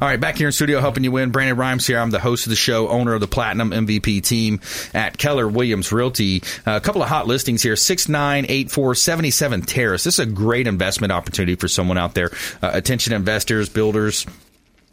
All 0.00 0.08
right, 0.08 0.20
back 0.20 0.36
here 0.36 0.46
in 0.46 0.52
studio 0.52 0.80
helping 0.80 1.04
you 1.04 1.12
win. 1.12 1.30
Brandon 1.30 1.56
Rhymes 1.56 1.86
here. 1.86 1.98
I'm 1.98 2.10
the 2.10 2.18
host 2.18 2.46
of 2.46 2.50
the 2.50 2.56
show, 2.56 2.88
owner 2.88 3.14
of 3.14 3.20
the 3.20 3.26
Platinum 3.26 3.70
MVP 3.70 4.22
team 4.22 4.60
at 4.92 5.16
Keller 5.16 5.48
Williams 5.48 5.90
Realty. 5.90 6.42
Uh, 6.66 6.76
a 6.76 6.80
couple 6.80 7.02
of 7.02 7.08
hot 7.08 7.26
listings 7.26 7.62
here 7.62 7.76
6984 7.76 8.94
77 8.94 9.62
Terrace. 9.62 10.04
This 10.04 10.18
is 10.18 10.20
a 10.20 10.26
great 10.26 10.66
investment 10.66 11.12
opportunity 11.12 11.56
for 11.56 11.68
someone 11.68 11.96
out 11.98 12.14
there. 12.14 12.30
Uh, 12.62 12.70
attention 12.74 13.14
investors, 13.14 13.68
builders. 13.68 14.26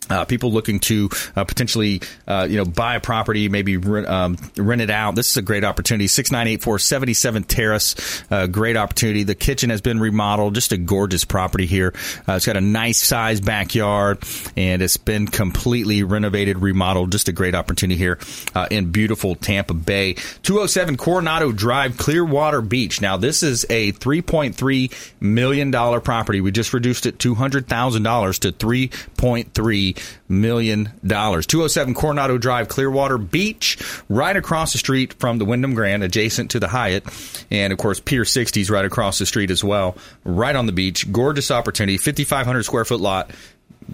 Uh, 0.09 0.25
people 0.25 0.51
looking 0.51 0.79
to 0.79 1.09
uh, 1.35 1.43
potentially, 1.43 2.01
uh, 2.27 2.45
you 2.49 2.57
know, 2.57 2.65
buy 2.65 2.95
a 2.95 2.99
property, 2.99 3.49
maybe 3.49 3.77
rent, 3.77 4.07
um, 4.07 4.37
rent 4.57 4.81
it 4.81 4.89
out. 4.89 5.15
This 5.15 5.31
is 5.31 5.37
a 5.37 5.41
great 5.41 5.63
opportunity. 5.63 6.07
Six 6.07 6.31
nine 6.31 6.47
eight 6.47 6.61
four 6.61 6.77
seventy 6.79 7.13
seven 7.13 7.43
Terrace, 7.43 8.23
uh, 8.29 8.47
great 8.47 8.75
opportunity. 8.75 9.23
The 9.23 9.35
kitchen 9.35 9.69
has 9.69 9.81
been 9.81 9.99
remodeled. 9.99 10.55
Just 10.55 10.71
a 10.71 10.77
gorgeous 10.77 11.25
property 11.25 11.65
here. 11.65 11.93
Uh, 12.27 12.33
it's 12.33 12.45
got 12.45 12.57
a 12.57 12.61
nice 12.61 13.01
size 13.01 13.39
backyard, 13.39 14.23
and 14.57 14.81
it's 14.81 14.97
been 14.97 15.27
completely 15.27 16.03
renovated, 16.03 16.59
remodeled. 16.59 17.11
Just 17.11 17.27
a 17.29 17.31
great 17.31 17.55
opportunity 17.55 17.97
here 17.97 18.19
uh, 18.55 18.67
in 18.69 18.91
beautiful 18.91 19.35
Tampa 19.35 19.73
Bay. 19.73 20.15
Two 20.43 20.55
hundred 20.55 20.67
seven 20.69 20.97
Coronado 20.97 21.51
Drive, 21.51 21.97
Clearwater 21.97 22.61
Beach. 22.61 23.01
Now 23.01 23.17
this 23.17 23.43
is 23.43 23.65
a 23.69 23.91
three 23.91 24.21
point 24.21 24.55
three 24.55 24.91
million 25.19 25.71
dollar 25.71 26.01
property. 26.01 26.41
We 26.41 26.51
just 26.51 26.73
reduced 26.73 27.05
it 27.05 27.19
two 27.19 27.35
hundred 27.35 27.67
thousand 27.67 28.03
dollars 28.03 28.39
to 28.39 28.51
three 28.51 28.91
point 29.17 29.53
three 29.53 29.92
million 30.27 30.91
dollars. 31.06 31.45
207 31.47 31.93
Coronado 31.93 32.38
Drive, 32.38 32.67
Clearwater 32.67 33.17
Beach, 33.17 33.77
right 34.10 34.36
across 34.36 34.71
the 34.73 34.77
street 34.77 35.13
from 35.13 35.38
the 35.38 35.45
Wyndham 35.45 35.73
Grand, 35.73 36.03
adjacent 36.03 36.51
to 36.51 36.60
the 36.60 36.67
Hyatt, 36.67 37.03
and 37.51 37.73
of 37.73 37.79
course 37.79 37.99
Pier 37.99 38.23
60s 38.23 38.69
right 38.69 38.86
across 38.86 39.19
the 39.19 39.25
street 39.25 39.51
as 39.51 39.63
well, 39.63 39.97
right 40.23 40.56
on 40.56 40.65
the 40.65 40.71
beach. 40.71 41.12
Gorgeous 41.12 41.51
opportunity, 41.51 41.97
5,500 41.97 42.63
square 42.63 42.86
foot 42.86 42.99
lot. 42.99 43.32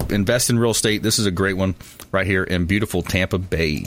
Invest 0.09 0.49
in 0.49 0.59
real 0.59 0.71
estate. 0.71 1.01
This 1.01 1.17
is 1.17 1.25
a 1.25 1.31
great 1.31 1.57
one 1.57 1.75
right 2.11 2.27
here 2.27 2.43
in 2.43 2.65
beautiful 2.65 3.01
Tampa 3.01 3.39
Bay. 3.39 3.85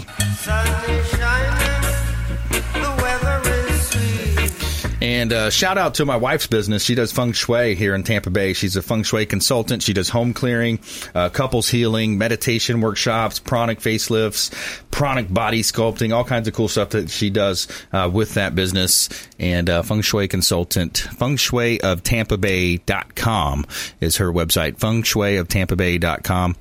And 5.12 5.30
uh, 5.30 5.50
shout 5.50 5.76
out 5.76 5.96
to 5.96 6.06
my 6.06 6.16
wife's 6.16 6.46
business. 6.46 6.82
She 6.82 6.94
does 6.94 7.12
feng 7.12 7.32
shui 7.32 7.74
here 7.74 7.94
in 7.94 8.02
Tampa 8.02 8.30
Bay. 8.30 8.54
She's 8.54 8.76
a 8.76 8.82
feng 8.82 9.02
shui 9.02 9.26
consultant. 9.26 9.82
She 9.82 9.92
does 9.92 10.08
home 10.08 10.32
clearing, 10.32 10.78
uh, 11.14 11.28
couples 11.28 11.68
healing, 11.68 12.16
meditation 12.16 12.80
workshops, 12.80 13.38
pranic 13.38 13.80
facelifts, 13.80 14.50
pranic 14.90 15.32
body 15.32 15.62
sculpting, 15.62 16.14
all 16.14 16.24
kinds 16.24 16.48
of 16.48 16.54
cool 16.54 16.66
stuff 16.66 16.90
that 16.90 17.10
she 17.10 17.28
does 17.28 17.68
uh, 17.92 18.08
with 18.10 18.32
that 18.34 18.54
business. 18.54 19.10
And 19.38 19.68
uh, 19.68 19.82
feng 19.82 20.00
shui 20.00 20.28
consultant, 20.28 20.96
feng 20.96 21.36
shui 21.36 21.78
of 21.82 22.02
Tampa 22.02 22.38
Bay.com 22.38 23.66
is 24.00 24.16
her 24.16 24.32
website, 24.32 24.78
feng 24.78 25.02
shui 25.02 25.36
of 25.36 25.46
Tampa 25.46 25.76
Bay.com. 25.76 26.56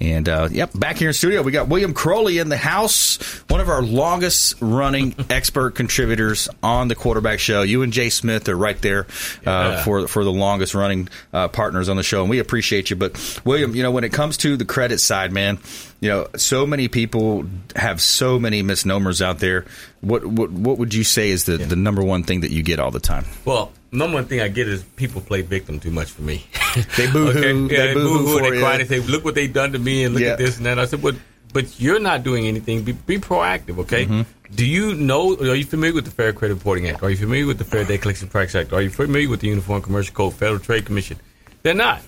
And 0.00 0.26
uh, 0.26 0.48
yep, 0.50 0.70
back 0.74 0.96
here 0.96 1.08
in 1.08 1.14
studio, 1.14 1.42
we 1.42 1.52
got 1.52 1.68
William 1.68 1.92
Crowley 1.92 2.38
in 2.38 2.48
the 2.48 2.56
house, 2.56 3.18
one 3.50 3.60
of 3.60 3.68
our 3.68 3.82
longest 3.82 4.54
running 4.62 5.14
expert 5.28 5.74
contributors 5.74 6.48
on 6.62 6.88
the 6.88 6.94
quarterback 6.94 7.40
show. 7.40 7.60
You 7.60 7.82
and 7.82 7.89
Jay 7.92 8.10
Smith 8.10 8.48
are 8.48 8.56
right 8.56 8.80
there 8.80 9.06
uh, 9.46 9.50
Yeah. 9.50 9.84
for 9.84 10.08
for 10.08 10.24
the 10.24 10.32
longest 10.32 10.74
running 10.74 11.08
uh, 11.32 11.48
partners 11.48 11.88
on 11.88 11.96
the 11.96 12.02
show, 12.02 12.20
and 12.22 12.30
we 12.30 12.38
appreciate 12.38 12.90
you. 12.90 12.96
But 12.96 13.40
William, 13.44 13.74
you 13.74 13.82
know, 13.82 13.90
when 13.90 14.04
it 14.04 14.12
comes 14.12 14.36
to 14.38 14.56
the 14.56 14.64
credit 14.64 14.98
side, 15.00 15.32
man, 15.32 15.58
you 16.00 16.08
know, 16.08 16.28
so 16.36 16.66
many 16.66 16.88
people 16.88 17.44
have 17.76 18.00
so 18.00 18.38
many 18.38 18.62
misnomers 18.62 19.20
out 19.22 19.38
there. 19.38 19.66
What 20.00 20.24
what 20.24 20.50
what 20.50 20.78
would 20.78 20.94
you 20.94 21.04
say 21.04 21.30
is 21.30 21.44
the, 21.44 21.56
the 21.58 21.76
number 21.76 22.02
one 22.02 22.22
thing 22.24 22.40
that 22.40 22.50
you 22.50 22.62
get 22.62 22.80
all 22.80 22.90
the 22.90 23.00
time? 23.00 23.24
Well, 23.44 23.72
number 23.92 24.14
one 24.14 24.24
thing 24.26 24.40
I 24.40 24.48
get 24.48 24.66
is 24.68 24.82
people 24.96 25.20
play 25.20 25.42
victim 25.42 25.78
too 25.80 25.90
much 25.90 26.10
for 26.10 26.22
me. 26.22 26.46
They 26.96 27.10
boo-hoo, 27.10 27.66
Yeah, 27.66 27.78
they 27.78 27.86
they 27.88 27.94
boo-hoo 27.94 28.18
boo-hoo, 28.24 28.40
they 28.48 28.56
you. 28.56 28.62
cry, 28.62 28.76
they 28.78 28.84
say, 28.84 29.00
look 29.00 29.24
what 29.24 29.34
they've 29.34 29.52
done 29.52 29.72
to 29.72 29.78
me 29.80 30.04
and 30.04 30.14
look 30.14 30.22
Yeah. 30.22 30.30
at 30.30 30.38
this 30.38 30.56
and 30.56 30.66
that. 30.66 30.78
I 30.78 30.84
said, 30.86 31.02
but, 31.02 31.16
but 31.52 31.80
you're 31.80 31.98
not 31.98 32.22
doing 32.22 32.46
anything. 32.46 32.84
Be, 32.84 32.92
be 32.92 33.18
proactive, 33.18 33.78
okay? 33.80 34.04
Mm-hmm. 34.06 34.22
Do 34.54 34.66
you 34.66 34.94
know, 34.94 35.36
are 35.36 35.54
you 35.54 35.64
familiar 35.64 35.94
with 35.94 36.04
the 36.04 36.10
Fair 36.10 36.32
Credit 36.32 36.54
Reporting 36.54 36.88
Act? 36.88 37.02
Are 37.02 37.10
you 37.10 37.16
familiar 37.16 37.46
with 37.46 37.58
the 37.58 37.64
Fair 37.64 37.84
Debt 37.84 38.02
Collection 38.02 38.28
Practice 38.28 38.54
Act? 38.56 38.72
Are 38.72 38.82
you 38.82 38.90
familiar 38.90 39.28
with 39.28 39.40
the 39.40 39.48
Uniform 39.48 39.80
Commercial 39.80 40.12
Code, 40.14 40.34
Federal 40.34 40.58
Trade 40.58 40.86
Commission? 40.86 41.18
They're 41.62 41.74
not. 41.74 41.98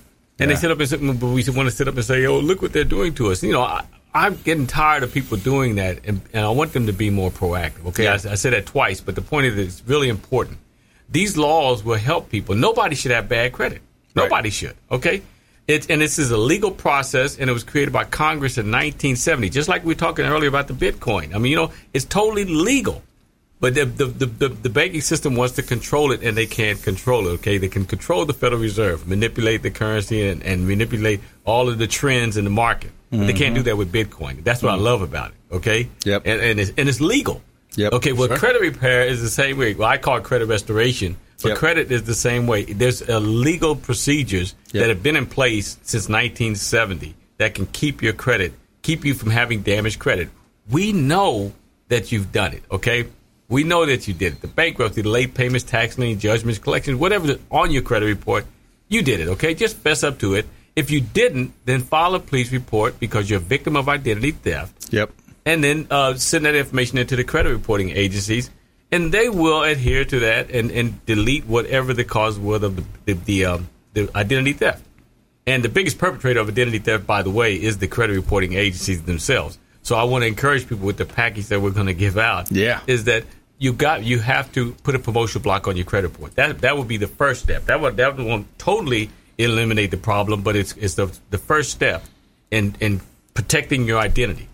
And 0.41 0.51
Yeah. 0.51 0.57
they 0.57 0.61
sit 0.61 0.71
up 0.71 0.81
and 0.81 0.89
say, 0.89 0.97
but 0.97 1.27
we 1.29 1.45
want 1.51 1.69
to 1.69 1.75
sit 1.75 1.87
up 1.87 1.95
and 1.95 2.05
say, 2.05 2.27
oh, 2.27 2.41
look 2.41 2.61
what 2.61 2.73
they're 2.73 2.83
doing 2.85 3.15
to 3.15 3.31
us. 3.31 3.43
You 3.45 3.53
know, 3.53 3.63
I, 3.63 3.85
I'm 4.13 4.37
getting 4.43 4.67
tired 4.67 5.05
of 5.05 5.13
people 5.13 5.37
doing 5.39 5.77
that, 5.77 6.01
and, 6.05 6.21
and 6.33 6.45
I 6.45 6.51
want 6.51 6.73
them 6.73 6.87
to 6.87 6.93
be 6.93 7.11
more 7.11 7.31
proactive. 7.31 7.87
Okay, 7.87 8.09
I, 8.09 8.15
I 8.15 8.35
said 8.35 8.53
that 8.53 8.67
twice, 8.67 9.01
but 9.01 9.15
the 9.15 9.23
point 9.23 9.47
is, 9.47 9.57
it's 9.57 9.83
really 9.89 10.09
important. 10.09 10.59
These 11.09 11.37
laws 11.37 11.85
will 11.85 11.97
help 11.97 12.29
people. 12.29 12.55
Nobody 12.57 12.97
should 12.97 13.13
have 13.13 13.29
bad 13.29 13.53
credit. 13.53 13.83
Nobody 14.17 14.51
should. 14.51 14.75
Okay, 14.91 15.23
it, 15.73 15.91
and 15.91 16.01
this 16.01 16.19
is 16.19 16.31
a 16.31 16.37
legal 16.37 16.71
process, 16.71 17.39
and 17.39 17.49
it 17.51 17.53
was 17.53 17.65
created 17.65 17.93
by 17.93 18.05
Congress 18.05 18.59
in 18.59 18.67
1970. 18.67 19.51
Just 19.51 19.69
like 19.69 19.85
we 19.85 19.95
were 19.95 19.99
talking 19.99 20.25
earlier 20.25 20.49
about 20.49 20.69
the 20.69 20.75
Bitcoin. 20.75 21.35
I 21.35 21.39
mean, 21.39 21.51
you 21.51 21.57
know, 21.57 21.73
it's 21.93 22.05
totally 22.05 22.45
legal. 22.45 23.03
But 23.61 23.75
the, 23.75 23.85
the, 23.85 24.07
the, 24.07 24.27
the, 24.27 24.49
the 24.49 24.71
banking 24.71 25.03
system 25.03 25.37
wants 25.37 25.55
to 25.55 25.63
control 25.63 26.11
it, 26.11 26.23
and 26.23 26.37
they 26.37 26.47
can't 26.47 26.83
control 26.83 27.29
it. 27.29 27.31
Okay, 27.33 27.59
they 27.59 27.69
can 27.69 27.85
control 27.85 28.25
the 28.25 28.33
Federal 28.33 28.61
Reserve, 28.61 29.07
manipulate 29.07 29.63
the 29.63 29.71
currency, 29.71 30.29
and, 30.29 30.43
and 30.43 30.67
manipulate 30.67 31.21
all 31.45 31.69
of 31.69 31.79
the 31.79 31.87
trends 31.87 32.37
in 32.37 32.45
the 32.45 32.51
market. 32.51 32.91
But 33.13 33.27
they 33.27 33.35
can't 33.35 33.55
do 33.55 33.61
mm-hmm. 33.61 33.69
that 33.69 33.77
with 33.77 33.93
Bitcoin. 33.93 34.43
That's 34.43 34.63
what 34.63 34.71
I 34.71 34.77
mm-hmm. 34.77 34.85
love 34.85 35.03
about 35.03 35.33
it. 35.33 35.55
Okay, 35.55 35.91
Yep. 36.05 36.23
and, 36.25 36.41
and 36.41 36.61
it's 36.61 36.73
and 36.79 36.89
it's 36.89 37.01
legal. 37.01 37.43
Yep. 37.77 37.93
Okay, 37.95 38.13
well, 38.13 38.29
credit 38.29 38.61
repair 38.61 39.07
is 39.07 39.23
the 39.23 39.29
same 39.29 39.57
way. 39.59 39.75
Well, 39.75 39.89
I 39.89 39.99
call 39.99 40.17
it 40.19 40.25
credit 40.25 40.47
restoration, 40.47 41.17
but 41.43 41.51
Yep. 41.51 41.59
credit 41.59 41.93
is 41.93 42.03
the 42.05 42.15
same 42.15 42.47
way. 42.47 42.65
There's 42.65 43.07
legal 43.09 43.77
procedures 43.77 44.55
Yep. 44.73 44.81
that 44.83 44.89
have 44.91 45.03
been 45.03 45.17
in 45.17 45.27
place 45.27 45.79
since 45.83 46.09
1970 46.09 47.15
that 47.39 47.55
can 47.55 47.67
keep 47.67 48.03
your 48.03 48.13
credit, 48.13 48.53
keep 48.83 49.05
you 49.05 49.15
from 49.15 49.31
having 49.31 49.63
damaged 49.63 49.99
credit. 49.99 50.29
We 50.71 50.93
know 50.93 51.53
that 51.89 52.13
you've 52.13 52.33
done 52.33 52.53
it. 52.53 52.63
Okay, 52.71 53.07
We 53.49 53.65
know 53.65 53.85
that 53.85 54.09
you 54.09 54.15
did 54.15 54.33
it. 54.33 54.41
The 54.41 54.47
bankruptcy, 54.47 55.03
the 55.03 55.11
late 55.11 55.35
payments, 55.35 55.63
tax 55.65 55.99
lien, 55.99 56.19
judgments, 56.19 56.59
collections, 56.59 56.99
whatever 56.99 57.37
on 57.51 57.71
your 57.71 57.83
credit 57.83 58.07
report, 58.07 58.47
you 58.89 59.03
did 59.03 59.21
it. 59.21 59.29
Okay, 59.29 59.53
just 59.53 59.77
fess 59.77 60.03
up 60.03 60.19
to 60.21 60.35
it. 60.37 60.47
If 60.75 60.91
you 60.91 61.03
didn't, 61.03 61.53
then 61.67 61.83
file 61.83 62.15
a 62.15 62.21
police 62.21 62.51
report 62.51 62.99
because 62.99 63.29
you're 63.29 63.41
a 63.41 63.43
victim 63.43 63.77
of 63.77 63.91
identity 63.91 64.31
theft 64.31 64.73
Yep. 64.91 65.11
And 65.45 65.63
then 65.63 65.87
uh, 65.91 66.15
send 66.15 66.45
that 66.47 66.55
information 66.55 66.99
into 66.99 67.17
the 67.17 67.25
credit 67.25 67.51
reporting 67.51 67.91
agencies, 67.91 68.51
and 68.91 69.13
they 69.13 69.29
will 69.29 69.63
adhere 69.63 70.05
to 70.05 70.21
that 70.21 70.51
and, 70.51 70.71
and 70.71 71.05
delete 71.07 71.47
whatever 71.47 71.93
the 71.95 72.05
cause 72.05 72.39
was 72.39 72.63
of 72.63 72.77
the 72.77 72.85
the, 73.05 73.13
the, 73.13 73.45
um, 73.47 73.69
the 73.95 74.11
identity 74.15 74.53
theft. 74.53 74.85
And 75.47 75.65
the 75.65 75.69
biggest 75.69 75.99
perpetrator 75.99 76.39
of 76.39 76.49
identity 76.49 76.79
theft, 76.79 77.07
by 77.07 77.23
the 77.23 77.31
way, 77.31 77.57
is 77.57 77.79
the 77.79 77.89
credit 77.89 78.15
reporting 78.15 78.53
agencies 78.53 79.03
themselves. 79.03 79.59
So 79.83 79.97
I 79.97 80.05
want 80.05 80.23
to 80.23 80.29
encourage 80.29 80.69
people 80.69 80.87
with 80.87 80.97
the 80.97 81.05
package 81.05 81.47
that 81.47 81.61
we're 81.61 81.71
going 81.71 81.89
to 81.89 81.95
give 81.95 82.17
out. 82.17 82.53
Yeah. 82.53 82.81
is 82.87 83.05
that 83.05 83.25
you 83.59 83.73
got 83.73 84.03
you 84.03 84.19
have 84.19 84.51
to 84.53 84.73
put 84.83 84.95
a 84.95 84.99
promotional 84.99 85.43
block 85.43 85.69
on 85.69 85.77
your 85.77 85.85
credit 85.85 86.09
report. 86.09 86.35
That 86.35 86.61
that 86.61 86.77
would 86.77 86.89
be 86.89 86.97
the 86.97 87.07
first 87.07 87.43
step. 87.43 87.67
That 87.67 87.81
would 87.81 87.97
that 87.97 88.17
won't 88.17 88.47
totally 88.59 89.11
eliminate 89.39 89.91
the 89.93 89.97
problem, 89.97 90.43
but 90.43 90.57
it's 90.57 90.73
it's 90.77 90.95
the 90.95 91.17
the 91.31 91.39
first 91.39 91.71
step 91.71 92.05
in 92.51 92.75
in 92.81 93.01
protecting 93.35 93.87
your 93.87 93.99
identity. 93.99 94.49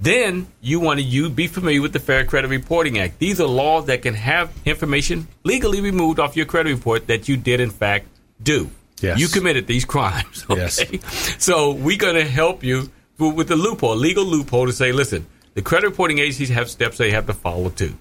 Then 0.00 0.46
you 0.62 0.80
want 0.80 0.98
to 0.98 1.04
you 1.04 1.28
be 1.28 1.46
familiar 1.46 1.82
with 1.82 1.92
the 1.92 1.98
Fair 1.98 2.24
Credit 2.24 2.48
Reporting 2.48 2.98
Act. 2.98 3.18
These 3.18 3.38
are 3.38 3.46
laws 3.46 3.86
that 3.86 4.00
can 4.00 4.14
have 4.14 4.50
information 4.64 5.28
legally 5.44 5.82
removed 5.82 6.18
off 6.18 6.36
your 6.36 6.46
credit 6.46 6.70
report 6.72 7.08
that 7.08 7.28
you 7.28 7.36
did 7.36 7.60
in 7.60 7.70
fact 7.70 8.06
do. 8.42 8.70
Yes. 9.00 9.20
You 9.20 9.28
committed 9.28 9.66
these 9.66 9.84
crimes. 9.94 10.46
Okay? 10.48 10.88
Yes. 10.90 11.36
So 11.38 11.72
we're 11.72 11.98
going 11.98 12.14
to 12.14 12.24
help 12.24 12.64
you 12.64 12.90
with 13.18 13.34
with 13.34 13.48
the 13.48 13.56
loophole, 13.56 13.94
legal 13.94 14.24
loophole 14.24 14.66
to 14.66 14.72
say, 14.72 14.92
listen, 14.92 15.26
the 15.52 15.60
credit 15.60 15.88
reporting 15.88 16.18
agencies 16.18 16.48
have 16.48 16.70
steps 16.70 16.96
they 16.96 17.10
have 17.10 17.26
to 17.26 17.34
follow 17.34 17.68
too. 17.68 17.94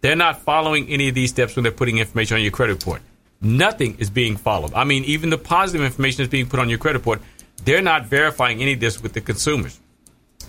They're 0.00 0.16
not 0.16 0.40
following 0.40 0.88
any 0.88 1.08
of 1.08 1.14
these 1.14 1.30
steps 1.30 1.54
when 1.54 1.62
they're 1.62 1.72
putting 1.72 1.98
information 1.98 2.36
on 2.36 2.42
your 2.42 2.50
credit 2.50 2.74
report. 2.74 3.00
Nothing 3.40 3.96
is 4.00 4.10
being 4.10 4.36
followed. 4.36 4.74
I 4.74 4.82
mean, 4.82 5.04
even 5.04 5.30
the 5.30 5.38
positive 5.38 5.84
information 5.86 6.22
is 6.22 6.28
being 6.28 6.46
put 6.46 6.58
on 6.58 6.68
your 6.68 6.78
credit 6.78 6.98
report. 6.98 7.20
They're 7.64 7.80
not 7.82 8.06
verifying 8.06 8.60
any 8.60 8.72
of 8.72 8.80
this 8.80 9.00
with 9.02 9.12
the 9.12 9.20
consumers. 9.20 9.78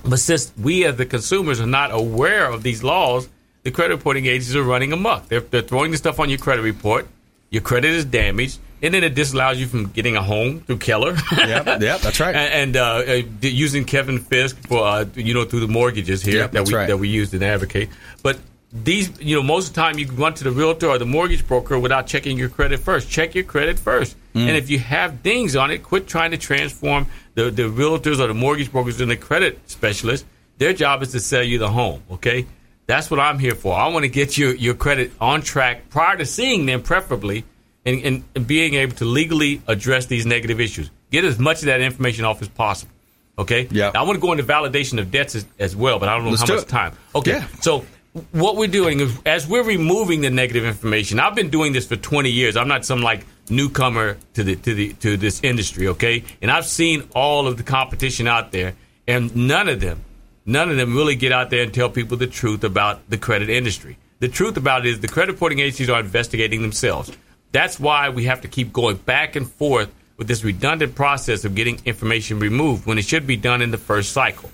But 0.07 0.19
since 0.19 0.53
we 0.57 0.85
as 0.85 0.95
the 0.97 1.05
consumers 1.05 1.59
are 1.59 1.65
not 1.67 1.91
aware 1.91 2.49
of 2.49 2.63
these 2.63 2.83
laws, 2.83 3.27
the 3.63 3.71
credit 3.71 3.95
reporting 3.95 4.27
agencies 4.27 4.55
are 4.55 4.63
running 4.63 4.93
amok. 4.93 5.27
They're, 5.27 5.39
they're 5.39 5.61
throwing 5.61 5.91
the 5.91 5.97
stuff 5.97 6.19
on 6.19 6.29
your 6.29 6.37
credit 6.37 6.61
report. 6.61 7.07
Your 7.49 7.61
credit 7.61 7.91
is 7.91 8.05
damaged, 8.05 8.59
and 8.81 8.93
then 8.93 9.03
it 9.03 9.15
disallows 9.15 9.59
you 9.59 9.65
from 9.67 9.87
getting 9.91 10.15
a 10.15 10.21
home 10.21 10.59
through 10.61 10.77
Keller. 10.79 11.15
Yep, 11.35 11.81
yep, 11.81 12.01
that's 12.01 12.19
right. 12.19 12.35
and 12.35 12.75
and 12.75 12.77
uh, 12.77 13.03
uh, 13.07 13.21
using 13.41 13.85
Kevin 13.85 14.19
Fisk 14.19 14.57
for 14.67 14.85
uh, 14.85 15.05
you 15.15 15.33
know 15.33 15.45
through 15.45 15.61
the 15.61 15.67
mortgages 15.67 16.21
here 16.21 16.41
Yep, 16.41 16.51
that 16.51 16.67
we 16.67 16.73
right. 16.73 16.87
that 16.87 16.97
we 16.97 17.07
use 17.07 17.33
and 17.33 17.43
advocate. 17.43 17.89
But 18.23 18.39
these, 18.83 19.09
you 19.21 19.35
know, 19.35 19.41
most 19.43 19.69
of 19.69 19.73
the 19.73 19.81
time 19.81 19.97
you 19.97 20.05
can 20.05 20.15
run 20.17 20.33
to 20.33 20.43
the 20.43 20.51
realtor 20.51 20.87
or 20.89 20.97
the 20.97 21.05
mortgage 21.05 21.47
broker 21.47 21.79
without 21.79 22.07
checking 22.07 22.37
your 22.37 22.49
credit 22.49 22.79
first. 22.81 23.09
Check 23.09 23.33
your 23.33 23.43
credit 23.45 23.79
first, 23.79 24.15
Mm. 24.35 24.47
and 24.49 24.57
if 24.57 24.69
you 24.69 24.79
have 24.79 25.23
dings 25.23 25.55
on 25.55 25.71
it, 25.71 25.81
quit 25.81 26.07
trying 26.07 26.31
to 26.31 26.37
transform 26.37 27.07
the 27.35 27.49
the 27.51 27.63
realtors 27.63 28.19
or 28.19 28.27
the 28.27 28.33
mortgage 28.33 28.71
brokers 28.71 28.99
into 28.99 29.15
credit 29.15 29.59
specialists. 29.69 30.25
Their 30.57 30.73
job 30.73 31.01
is 31.03 31.11
to 31.13 31.19
sell 31.21 31.43
you 31.43 31.57
the 31.57 31.69
home. 31.69 32.01
Okay, 32.11 32.45
that's 32.85 33.09
what 33.09 33.19
I'm 33.19 33.39
here 33.39 33.55
for. 33.55 33.73
I 33.73 33.87
want 33.87 34.03
to 34.03 34.09
get 34.09 34.37
your 34.37 34.53
your 34.53 34.73
credit 34.73 35.11
on 35.21 35.41
track 35.41 35.89
prior 35.89 36.17
to 36.17 36.25
seeing 36.25 36.65
them, 36.65 36.81
preferably, 36.81 37.45
and, 37.85 38.03
and, 38.03 38.23
and 38.35 38.45
being 38.45 38.73
able 38.73 38.95
to 38.97 39.05
legally 39.05 39.61
address 39.67 40.07
these 40.07 40.25
negative 40.25 40.59
issues. 40.59 40.89
Get 41.11 41.23
as 41.23 41.39
much 41.39 41.59
of 41.59 41.65
that 41.67 41.79
information 41.81 42.25
off 42.25 42.41
as 42.41 42.49
possible. 42.49 42.91
Okay. 43.37 43.67
Yeah. 43.71 43.91
I 43.95 44.03
want 44.03 44.15
to 44.15 44.21
go 44.21 44.31
into 44.31 44.43
validation 44.43 44.99
of 44.99 45.11
debts 45.11 45.35
as, 45.35 45.45
as 45.59 45.75
well, 45.75 45.99
but 45.99 46.07
I 46.09 46.15
don't 46.15 46.23
know 46.25 46.31
Let's 46.31 46.41
how 46.41 46.47
do 46.47 46.55
much 46.55 46.63
it. 46.63 46.69
time. 46.69 46.93
Okay. 47.13 47.31
Yeah. 47.31 47.47
So 47.61 47.85
what 48.31 48.55
we're 48.55 48.67
doing 48.67 49.01
is 49.01 49.17
as 49.25 49.47
we're 49.47 49.63
removing 49.63 50.21
the 50.21 50.29
negative 50.29 50.63
information. 50.65 51.19
I've 51.19 51.35
been 51.35 51.49
doing 51.49 51.73
this 51.73 51.85
for 51.85 51.95
20 51.95 52.29
years. 52.29 52.55
I'm 52.55 52.67
not 52.67 52.85
some 52.85 53.01
like 53.01 53.25
newcomer 53.49 54.17
to 54.33 54.43
the 54.43 54.55
to 54.55 54.73
the 54.73 54.93
to 54.93 55.17
this 55.17 55.43
industry, 55.43 55.87
okay? 55.89 56.23
And 56.41 56.49
I've 56.49 56.65
seen 56.65 57.07
all 57.13 57.47
of 57.47 57.57
the 57.57 57.63
competition 57.63 58.27
out 58.27 58.51
there 58.51 58.75
and 59.07 59.35
none 59.35 59.67
of 59.67 59.81
them 59.81 60.03
none 60.45 60.69
of 60.69 60.77
them 60.77 60.95
really 60.95 61.15
get 61.15 61.31
out 61.31 61.49
there 61.49 61.63
and 61.63 61.73
tell 61.73 61.89
people 61.89 62.17
the 62.17 62.27
truth 62.27 62.63
about 62.63 63.09
the 63.09 63.17
credit 63.17 63.49
industry. 63.49 63.97
The 64.19 64.29
truth 64.29 64.57
about 64.57 64.85
it 64.85 64.89
is 64.89 64.99
the 64.99 65.07
credit 65.07 65.33
reporting 65.33 65.59
agencies 65.59 65.89
are 65.89 65.99
investigating 65.99 66.61
themselves. 66.61 67.11
That's 67.51 67.79
why 67.79 68.09
we 68.09 68.25
have 68.25 68.41
to 68.41 68.47
keep 68.47 68.71
going 68.71 68.97
back 68.97 69.35
and 69.35 69.49
forth 69.49 69.89
with 70.17 70.27
this 70.27 70.43
redundant 70.43 70.95
process 70.95 71.43
of 71.43 71.55
getting 71.55 71.79
information 71.85 72.39
removed 72.39 72.85
when 72.85 72.97
it 72.97 73.05
should 73.05 73.27
be 73.27 73.35
done 73.35 73.61
in 73.61 73.71
the 73.71 73.77
first 73.77 74.13
cycle. 74.13 74.49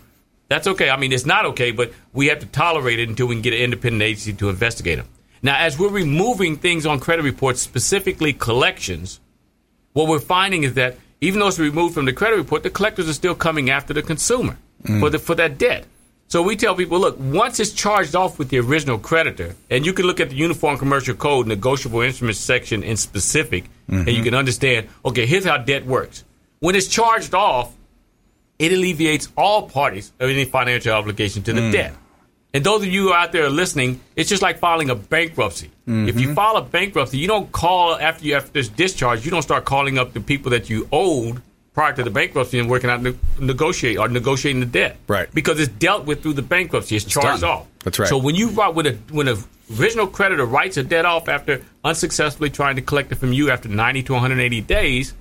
That's 0.52 0.68
okay. 0.68 0.90
I 0.90 0.98
mean, 0.98 1.14
it's 1.14 1.26
not 1.26 1.46
okay, 1.46 1.72
but 1.72 1.94
we 2.12 2.28
have 2.28 2.40
to 2.40 2.46
tolerate 2.46 3.00
it 3.00 3.08
until 3.08 3.28
we 3.28 3.36
can 3.36 3.42
get 3.42 3.54
an 3.54 3.62
independent 3.62 4.02
agency 4.02 4.34
to 4.34 4.50
investigate 4.50 4.98
them. 4.98 5.08
Now, 5.42 5.58
as 5.58 5.80
we're 5.80 5.88
removing 5.88 6.58
things 6.58 6.86
on 6.86 7.00
credit 7.00 7.24
reports, 7.24 7.62
specifically 7.62 8.34
collections, 8.34 9.22
what 9.94 10.10
we're 10.10 10.20
finding 10.20 10.64
is 10.64 10.74
that 10.74 10.98
even 11.22 11.40
though 11.40 11.48
it's 11.48 11.58
removed 11.58 11.94
from 11.94 12.04
the 12.04 12.12
credit 12.12 12.36
report, 12.36 12.64
the 12.64 12.70
collectors 12.70 13.08
are 13.08 13.14
still 13.14 13.34
coming 13.34 13.70
after 13.70 13.94
the 13.94 14.02
consumer 14.02 14.58
mm. 14.84 15.00
for 15.00 15.10
the 15.10 15.20
for 15.20 15.36
that 15.36 15.58
debt. 15.58 15.86
So 16.28 16.42
we 16.42 16.58
tell 16.58 16.76
people, 16.76 17.00
look, 17.00 17.16
once 17.18 17.62
it's 17.62 17.72
charged 17.72 18.14
off 18.14 18.38
with 18.38 18.50
the 18.50 18.60
original 18.60 18.98
creditor, 18.98 19.56
and 19.70 19.86
you 19.86 19.94
can 19.94 20.06
look 20.06 20.20
at 20.20 20.32
the 20.32 20.36
Uniform 20.36 20.78
Commercial 20.78 21.16
Code 21.16 21.48
negotiable 21.48 22.02
instruments 22.02 22.42
section 22.42 22.84
in 22.84 22.98
specific, 22.98 23.70
and 23.88 24.06
you 24.06 24.16
mm-hmm. 24.16 24.24
can 24.26 24.34
understand, 24.34 24.90
okay, 25.06 25.26
here's 25.26 25.46
how 25.46 25.60
debt 25.60 25.86
works. 25.86 26.26
When 26.60 26.76
it's 26.76 26.88
charged 26.88 27.34
off, 27.34 27.74
it 28.62 28.72
alleviates 28.72 29.28
all 29.36 29.68
parties 29.68 30.12
of 30.20 30.30
any 30.30 30.46
financial 30.46 30.94
obligation 30.94 31.42
to 31.44 31.54
the 31.54 31.62
mm. 31.62 31.72
debt. 31.72 31.96
And 32.54 32.64
those 32.64 32.84
of 32.84 32.90
you 32.90 33.14
out 33.14 33.32
there 33.32 33.50
listening, 33.50 34.02
it's 34.16 34.30
just 34.30 34.42
like 34.42 34.60
filing 34.60 34.90
a 34.90 34.96
bankruptcy. 34.96 35.72
If 35.88 36.20
you 36.20 36.28
mm-hmm. 36.28 36.36
file 36.36 36.58
a 36.58 36.62
bankruptcy, 36.62 37.18
you 37.18 37.28
don't 37.28 37.52
call 37.52 37.96
after 37.96 38.26
you 38.26 38.36
after 38.36 38.52
this 38.52 38.70
discharge. 38.70 39.26
You 39.26 39.32
don't 39.32 39.42
start 39.42 39.66
calling 39.66 39.98
up 39.98 40.14
the 40.14 40.22
people 40.22 40.52
that 40.52 40.70
you 40.70 40.88
owed 40.92 41.42
prior 41.74 41.94
to 41.94 42.04
the 42.04 42.10
bankruptcy 42.10 42.60
and 42.60 42.70
working 42.70 42.90
out 42.90 43.02
ne- 43.02 43.18
negotiate 43.40 43.98
or 43.98 44.08
negotiating 44.08 44.60
the 44.60 44.66
debt. 44.66 44.98
Right. 45.08 45.34
Because 45.34 45.60
it's 45.60 45.72
dealt 45.72 46.06
with 46.06 46.22
through 46.22 46.34
the 46.34 46.42
bankruptcy. 46.42 46.96
It's, 46.96 47.06
charged 47.06 47.42
done. 47.42 47.50
off. 47.50 47.68
That's 47.84 48.00
right. 48.00 48.08
So 48.08 48.18
when 48.18 48.36
you 48.36 48.50
when 48.50 48.88
a 48.88 48.94
when 49.12 49.28
a 49.28 49.38
original 49.80 50.08
creditor 50.08 50.46
writes 50.46 50.78
a 50.78 50.84
debt 50.84 51.06
off 51.06 51.28
after 51.30 51.62
unsuccessfully 51.84 52.50
trying 52.50 52.76
to 52.76 52.82
collect 52.82 53.12
it 53.12 53.16
from 53.16 53.34
you 53.34 53.50
after 53.50 53.70
90 53.70 54.04
to 54.04 54.14
180 54.14 54.62
days, 54.62 55.14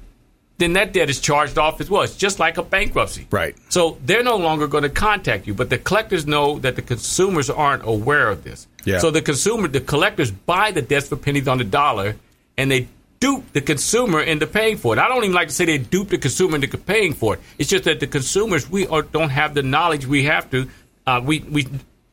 then 0.61 0.75
that 0.75 0.92
debt 0.92 1.11
is 1.11 1.20
charged 1.20 1.59
off 1.59 1.81
as 1.81 1.90
well. 1.90 2.03
It's 2.03 2.16
just 2.16 2.38
like 2.38 2.59
a 2.59 2.62
bankruptcy. 2.62 3.27
Right. 3.31 3.57
So 3.68 3.99
they're 4.05 4.23
no 4.23 4.37
longer 4.37 4.66
going 4.68 4.83
to 4.83 4.90
contact 4.90 5.46
you, 5.46 5.55
but 5.55 5.70
the 5.70 5.79
collectors 5.79 6.27
know 6.27 6.59
that 6.61 6.77
the 6.77 6.83
consumers 6.83 7.51
aren't 7.51 7.85
aware 7.85 8.29
of 8.29 8.44
this. 8.44 8.68
Yeah. 8.85 8.99
So 8.99 9.11
the 9.11 9.23
consumer, 9.23 9.68
the 9.68 9.81
collectors 9.81 10.31
buy 10.31 10.70
the 10.70 10.83
debts 10.83 11.09
for 11.09 11.16
pennies 11.16 11.49
on 11.49 11.59
the 11.59 11.64
dollar, 11.64 12.16
and 12.57 12.70
they 12.70 12.88
dupe 13.20 13.53
the 13.53 13.61
consumer 13.61 14.20
into 14.20 14.46
paying 14.46 14.77
for 14.77 14.94
it. 14.94 14.99
I 14.99 15.09
don't 15.09 15.25
even 15.25 15.35
like 15.35 15.49
to 15.49 15.55
say 15.55 15.66
they 15.66 15.79
dupe 15.79 16.09
the 16.09 16.18
consumer 16.18 16.57
into 16.57 16.77
paying 16.79 17.12
for 17.12 17.35
it. 17.35 17.40
It's 17.59 17.68
just 17.68 17.85
that 17.85 18.01
the 18.01 18.07
consumers 18.07 18.68
we 18.68 18.87
are, 18.87 19.03
don't 19.03 19.31
have 19.31 19.55
the 19.55 19.62
knowledge 19.62 20.07
we 20.07 20.25
have 20.25 20.51
to, 20.51 20.68
uh, 21.07 21.20
we 21.25 21.40
we 21.40 21.68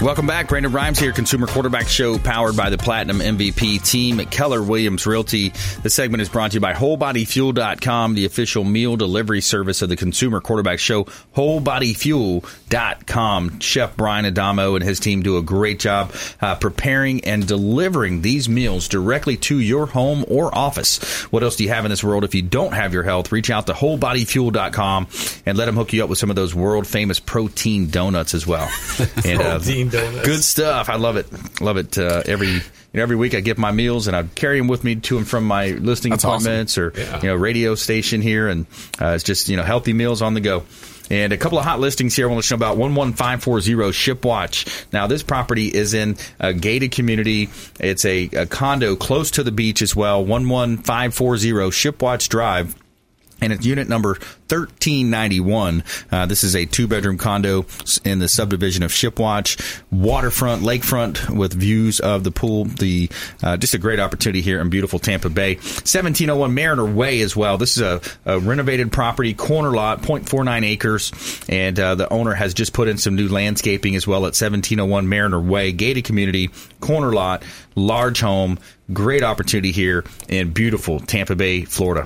Welcome 0.00 0.28
back. 0.28 0.46
Brandon 0.46 0.70
Rhymes 0.70 1.00
here, 1.00 1.10
Consumer 1.10 1.48
Quarterback 1.48 1.88
Show, 1.88 2.18
powered 2.18 2.56
by 2.56 2.70
the 2.70 2.78
Platinum 2.78 3.18
MVP 3.18 3.84
team 3.84 4.20
at 4.20 4.30
Keller 4.30 4.62
Williams 4.62 5.08
Realty. 5.08 5.48
This 5.82 5.92
segment 5.92 6.20
is 6.20 6.28
brought 6.28 6.52
to 6.52 6.54
you 6.54 6.60
by 6.60 6.72
WholeBodyFuel.com, 6.72 8.14
the 8.14 8.24
official 8.24 8.62
meal 8.62 8.96
delivery 8.96 9.40
service 9.40 9.82
of 9.82 9.88
the 9.88 9.96
Consumer 9.96 10.40
Quarterback 10.40 10.78
Show. 10.78 11.02
WholeBodyFuel.com. 11.34 13.58
Chef 13.58 13.96
Brian 13.96 14.24
Adamo 14.24 14.76
and 14.76 14.84
his 14.84 15.00
team 15.00 15.24
do 15.24 15.36
a 15.36 15.42
great 15.42 15.80
job 15.80 16.14
uh, 16.40 16.54
preparing 16.54 17.24
and 17.24 17.48
delivering 17.48 18.22
these 18.22 18.48
meals 18.48 18.86
directly 18.86 19.36
to 19.36 19.58
your 19.58 19.86
home 19.86 20.24
or 20.28 20.56
office. 20.56 21.24
What 21.32 21.42
else 21.42 21.56
do 21.56 21.64
you 21.64 21.70
have 21.70 21.84
in 21.84 21.90
this 21.90 22.04
world? 22.04 22.22
If 22.22 22.36
you 22.36 22.42
don't 22.42 22.72
have 22.72 22.94
your 22.94 23.02
health, 23.02 23.32
reach 23.32 23.50
out 23.50 23.66
to 23.66 23.72
WholeBodyFuel.com 23.72 25.08
and 25.44 25.58
let 25.58 25.66
them 25.66 25.74
hook 25.74 25.92
you 25.92 26.04
up 26.04 26.08
with 26.08 26.18
some 26.18 26.30
of 26.30 26.36
those 26.36 26.54
world 26.54 26.86
famous 26.86 27.18
protein 27.18 27.90
donuts 27.90 28.32
as 28.32 28.46
well. 28.46 28.70
And, 29.24 29.42
uh, 29.42 29.58
Protein 29.90 30.10
donuts. 30.12 30.26
Good 30.28 30.42
stuff. 30.44 30.88
I 30.88 30.96
love 30.96 31.16
it. 31.16 31.60
Love 31.60 31.76
it. 31.76 31.96
Uh, 31.98 32.22
every 32.26 32.48
you 32.48 32.60
know, 32.94 33.02
every 33.02 33.16
week 33.16 33.34
I 33.34 33.40
get 33.40 33.58
my 33.58 33.70
meals 33.72 34.06
and 34.06 34.16
I 34.16 34.22
carry 34.22 34.58
them 34.58 34.68
with 34.68 34.82
me 34.84 34.96
to 34.96 35.18
and 35.18 35.28
from 35.28 35.44
my 35.44 35.68
listening 35.72 36.12
That's 36.12 36.24
awesome. 36.24 36.46
appointments 36.46 36.78
or 36.78 36.92
Yeah. 36.96 37.20
you 37.22 37.28
know 37.28 37.34
radio 37.34 37.74
station 37.74 38.22
here, 38.22 38.48
and 38.48 38.66
uh, 39.00 39.08
it's 39.10 39.24
just 39.24 39.48
you 39.48 39.56
know 39.56 39.62
healthy 39.62 39.92
meals 39.92 40.22
on 40.22 40.34
the 40.34 40.40
go. 40.40 40.64
And 41.10 41.32
a 41.32 41.38
couple 41.38 41.58
of 41.58 41.64
hot 41.64 41.80
listings 41.80 42.14
here. 42.14 42.28
I 42.28 42.30
want 42.30 42.42
to 42.42 42.46
show 42.46 42.54
about 42.54 42.76
11540 42.76 43.72
Shipwatch. 43.92 44.84
Now, 44.92 45.06
this 45.06 45.22
property 45.22 45.66
is 45.68 45.94
in 45.94 46.18
a 46.38 46.52
gated 46.52 46.92
community. 46.92 47.48
It's 47.80 48.04
a, 48.04 48.24
a 48.34 48.44
condo 48.44 48.94
close 48.94 49.30
to 49.32 49.42
the 49.42 49.50
beach 49.50 49.80
as 49.80 49.96
well. 49.96 50.20
11540 50.22 51.70
Shipwatch 51.70 52.28
Drive 52.28 52.74
and 53.40 53.52
it's 53.52 53.64
unit 53.64 53.88
number 53.88 54.10
1391. 54.48 55.84
Uh, 56.10 56.26
this 56.26 56.42
is 56.42 56.54
a 56.56 56.64
two 56.64 56.86
bedroom 56.86 57.18
condo 57.18 57.66
in 58.04 58.18
the 58.18 58.28
subdivision 58.28 58.82
of 58.82 58.90
Shipwatch, 58.90 59.82
waterfront, 59.90 60.62
lakefront 60.62 61.30
with 61.30 61.52
views 61.52 62.00
of 62.00 62.24
the 62.24 62.30
pool. 62.30 62.64
The 62.64 63.10
uh, 63.42 63.56
just 63.56 63.74
a 63.74 63.78
great 63.78 64.00
opportunity 64.00 64.40
here 64.40 64.60
in 64.60 64.70
beautiful 64.70 64.98
Tampa 64.98 65.28
Bay. 65.28 65.56
1701 65.56 66.54
Mariner 66.54 66.86
Way 66.86 67.20
as 67.20 67.36
well. 67.36 67.58
This 67.58 67.76
is 67.76 67.82
a, 67.82 68.00
a 68.24 68.38
renovated 68.40 68.92
property, 68.92 69.34
corner 69.34 69.70
lot, 69.70 70.02
0.49 70.02 70.64
acres, 70.64 71.44
and 71.48 71.78
uh, 71.78 71.94
the 71.94 72.10
owner 72.12 72.34
has 72.34 72.54
just 72.54 72.72
put 72.72 72.88
in 72.88 72.98
some 72.98 73.16
new 73.16 73.28
landscaping 73.28 73.96
as 73.96 74.06
well 74.06 74.20
at 74.20 74.34
1701 74.34 75.08
Mariner 75.08 75.40
Way, 75.40 75.72
gated 75.72 76.04
community, 76.04 76.50
corner 76.80 77.12
lot, 77.12 77.42
large 77.74 78.20
home. 78.20 78.58
Great 78.92 79.22
opportunity 79.22 79.70
here 79.70 80.04
in 80.28 80.50
beautiful 80.52 81.00
Tampa 81.00 81.36
Bay, 81.36 81.64
Florida. 81.64 82.04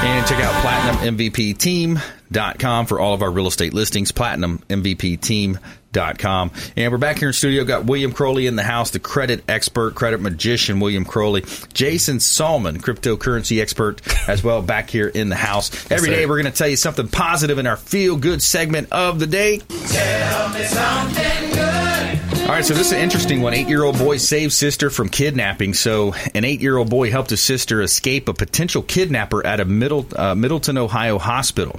And 0.00 0.24
check 0.26 0.38
out 0.40 0.52
PlatinumMVPTeam.com 0.62 2.86
for 2.86 3.00
all 3.00 3.14
of 3.14 3.22
our 3.22 3.30
real 3.30 3.46
estate 3.46 3.72
listings. 3.72 4.12
PlatinumMVPTeam.com. 4.12 6.50
And 6.76 6.92
we're 6.92 6.98
back 6.98 7.18
here 7.18 7.28
in 7.28 7.34
studio. 7.34 7.64
Got 7.64 7.86
William 7.86 8.12
Crowley 8.12 8.46
in 8.46 8.56
the 8.56 8.62
house, 8.62 8.90
the 8.90 8.98
credit 8.98 9.42
expert, 9.48 9.94
credit 9.94 10.20
magician, 10.20 10.80
William 10.80 11.06
Crowley. 11.06 11.44
Jason 11.72 12.18
Sallman, 12.18 12.76
cryptocurrency 12.78 13.62
expert, 13.62 14.02
as 14.28 14.44
well, 14.44 14.60
back 14.60 14.90
here 14.90 15.08
in 15.08 15.30
the 15.30 15.36
house. 15.36 15.90
Every 15.90 16.10
day 16.10 16.26
we're 16.26 16.42
going 16.42 16.52
to 16.52 16.58
tell 16.58 16.68
you 16.68 16.76
something 16.76 17.08
positive 17.08 17.58
in 17.58 17.66
our 17.66 17.76
feel 17.76 18.16
good 18.16 18.42
segment 18.42 18.92
of 18.92 19.18
the 19.18 19.26
day. 19.26 19.58
Tell 19.58 20.48
me 20.50 20.62
something 20.64 21.52
good. 21.54 22.20
All 22.48 22.54
right, 22.54 22.64
so 22.64 22.72
this 22.72 22.86
is 22.86 22.92
an 22.94 23.00
interesting 23.00 23.42
one. 23.42 23.52
Eight 23.52 23.68
year 23.68 23.84
old 23.84 23.98
boy 23.98 24.16
saves 24.16 24.56
sister 24.56 24.88
from 24.88 25.10
kidnapping. 25.10 25.74
So, 25.74 26.14
an 26.34 26.46
eight 26.46 26.62
year 26.62 26.78
old 26.78 26.88
boy 26.88 27.10
helped 27.10 27.28
his 27.28 27.42
sister 27.42 27.82
escape 27.82 28.26
a 28.26 28.32
potential 28.32 28.80
kidnapper 28.80 29.44
at 29.44 29.60
a 29.60 29.66
Middle, 29.66 30.06
uh, 30.16 30.34
Middletown, 30.34 30.78
Ohio 30.78 31.18
hospital. 31.18 31.78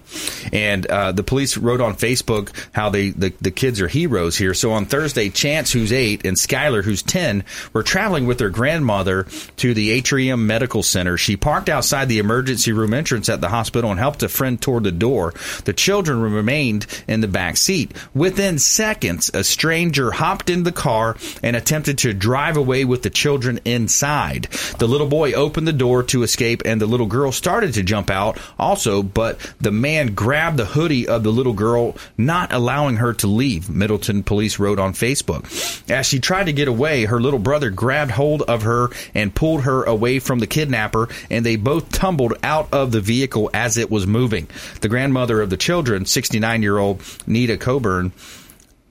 And 0.53 0.85
uh, 0.85 1.11
the 1.11 1.23
police 1.23 1.57
wrote 1.57 1.81
on 1.81 1.95
Facebook 1.95 2.51
how 2.71 2.91
they 2.91 3.09
the, 3.09 3.33
the 3.41 3.49
kids 3.49 3.81
are 3.81 3.87
heroes 3.87 4.37
here. 4.37 4.53
So, 4.53 4.71
on 4.73 4.85
Thursday, 4.85 5.29
Chance, 5.29 5.71
who's 5.71 5.91
eight, 5.91 6.23
and 6.23 6.37
Skylar, 6.37 6.83
who's 6.83 7.01
10, 7.01 7.45
were 7.73 7.81
traveling 7.81 8.27
with 8.27 8.37
their 8.37 8.51
grandmother 8.51 9.23
to 9.57 9.73
the 9.73 9.89
Atrium 9.89 10.45
Medical 10.45 10.83
Center. 10.83 11.17
She 11.17 11.35
parked 11.35 11.69
outside 11.69 12.09
the 12.09 12.19
emergency 12.19 12.73
room 12.73 12.93
entrance 12.93 13.27
at 13.27 13.41
the 13.41 13.49
hospital 13.49 13.89
and 13.89 13.99
helped 13.99 14.21
a 14.21 14.29
friend 14.29 14.61
toward 14.61 14.83
the 14.83 14.91
door. 14.91 15.33
The 15.65 15.73
children 15.73 16.21
remained 16.21 16.85
in 17.07 17.21
the 17.21 17.27
back 17.27 17.57
seat. 17.57 17.91
Within 18.13 18.59
seconds, 18.59 19.31
a 19.33 19.43
stranger 19.43 20.11
hopped 20.11 20.51
in 20.51 20.58
the 20.63 20.71
car 20.71 21.15
and 21.43 21.55
attempted 21.55 21.97
to 21.99 22.13
drive 22.13 22.57
away 22.57 22.85
with 22.85 23.03
the 23.03 23.09
children 23.09 23.59
inside. 23.65 24.43
The 24.79 24.87
little 24.87 25.07
boy 25.07 25.33
opened 25.33 25.67
the 25.67 25.73
door 25.73 26.03
to 26.03 26.23
escape, 26.23 26.61
and 26.65 26.79
the 26.79 26.85
little 26.85 27.05
girl 27.05 27.31
started 27.31 27.73
to 27.73 27.83
jump 27.83 28.09
out 28.09 28.37
also, 28.57 29.03
but 29.03 29.39
the 29.59 29.71
man 29.71 30.13
grabbed 30.13 30.57
the 30.57 30.65
hoodie 30.65 31.07
of 31.07 31.23
the 31.23 31.31
little 31.31 31.53
girl, 31.53 31.95
not 32.17 32.53
allowing 32.53 32.97
her 32.97 33.13
to 33.15 33.27
leave. 33.27 33.69
Middletown 33.69 34.23
police 34.23 34.59
wrote 34.59 34.79
on 34.79 34.93
Facebook. 34.93 35.89
As 35.89 36.05
she 36.05 36.19
tried 36.19 36.45
to 36.45 36.53
get 36.53 36.67
away, 36.67 37.05
her 37.05 37.21
little 37.21 37.39
brother 37.39 37.69
grabbed 37.69 38.11
hold 38.11 38.41
of 38.43 38.63
her 38.63 38.89
and 39.13 39.35
pulled 39.35 39.63
her 39.63 39.83
away 39.83 40.19
from 40.19 40.39
the 40.39 40.47
kidnapper, 40.47 41.09
and 41.29 41.45
they 41.45 41.55
both 41.55 41.91
tumbled 41.91 42.33
out 42.43 42.73
of 42.73 42.91
the 42.91 43.01
vehicle 43.01 43.49
as 43.53 43.77
it 43.77 43.89
was 43.91 44.07
moving. 44.07 44.47
The 44.81 44.89
grandmother 44.89 45.41
of 45.41 45.49
the 45.49 45.57
children, 45.57 46.05
69 46.05 46.61
year 46.61 46.77
old 46.77 47.01
Nita 47.27 47.57
Coburn, 47.57 48.11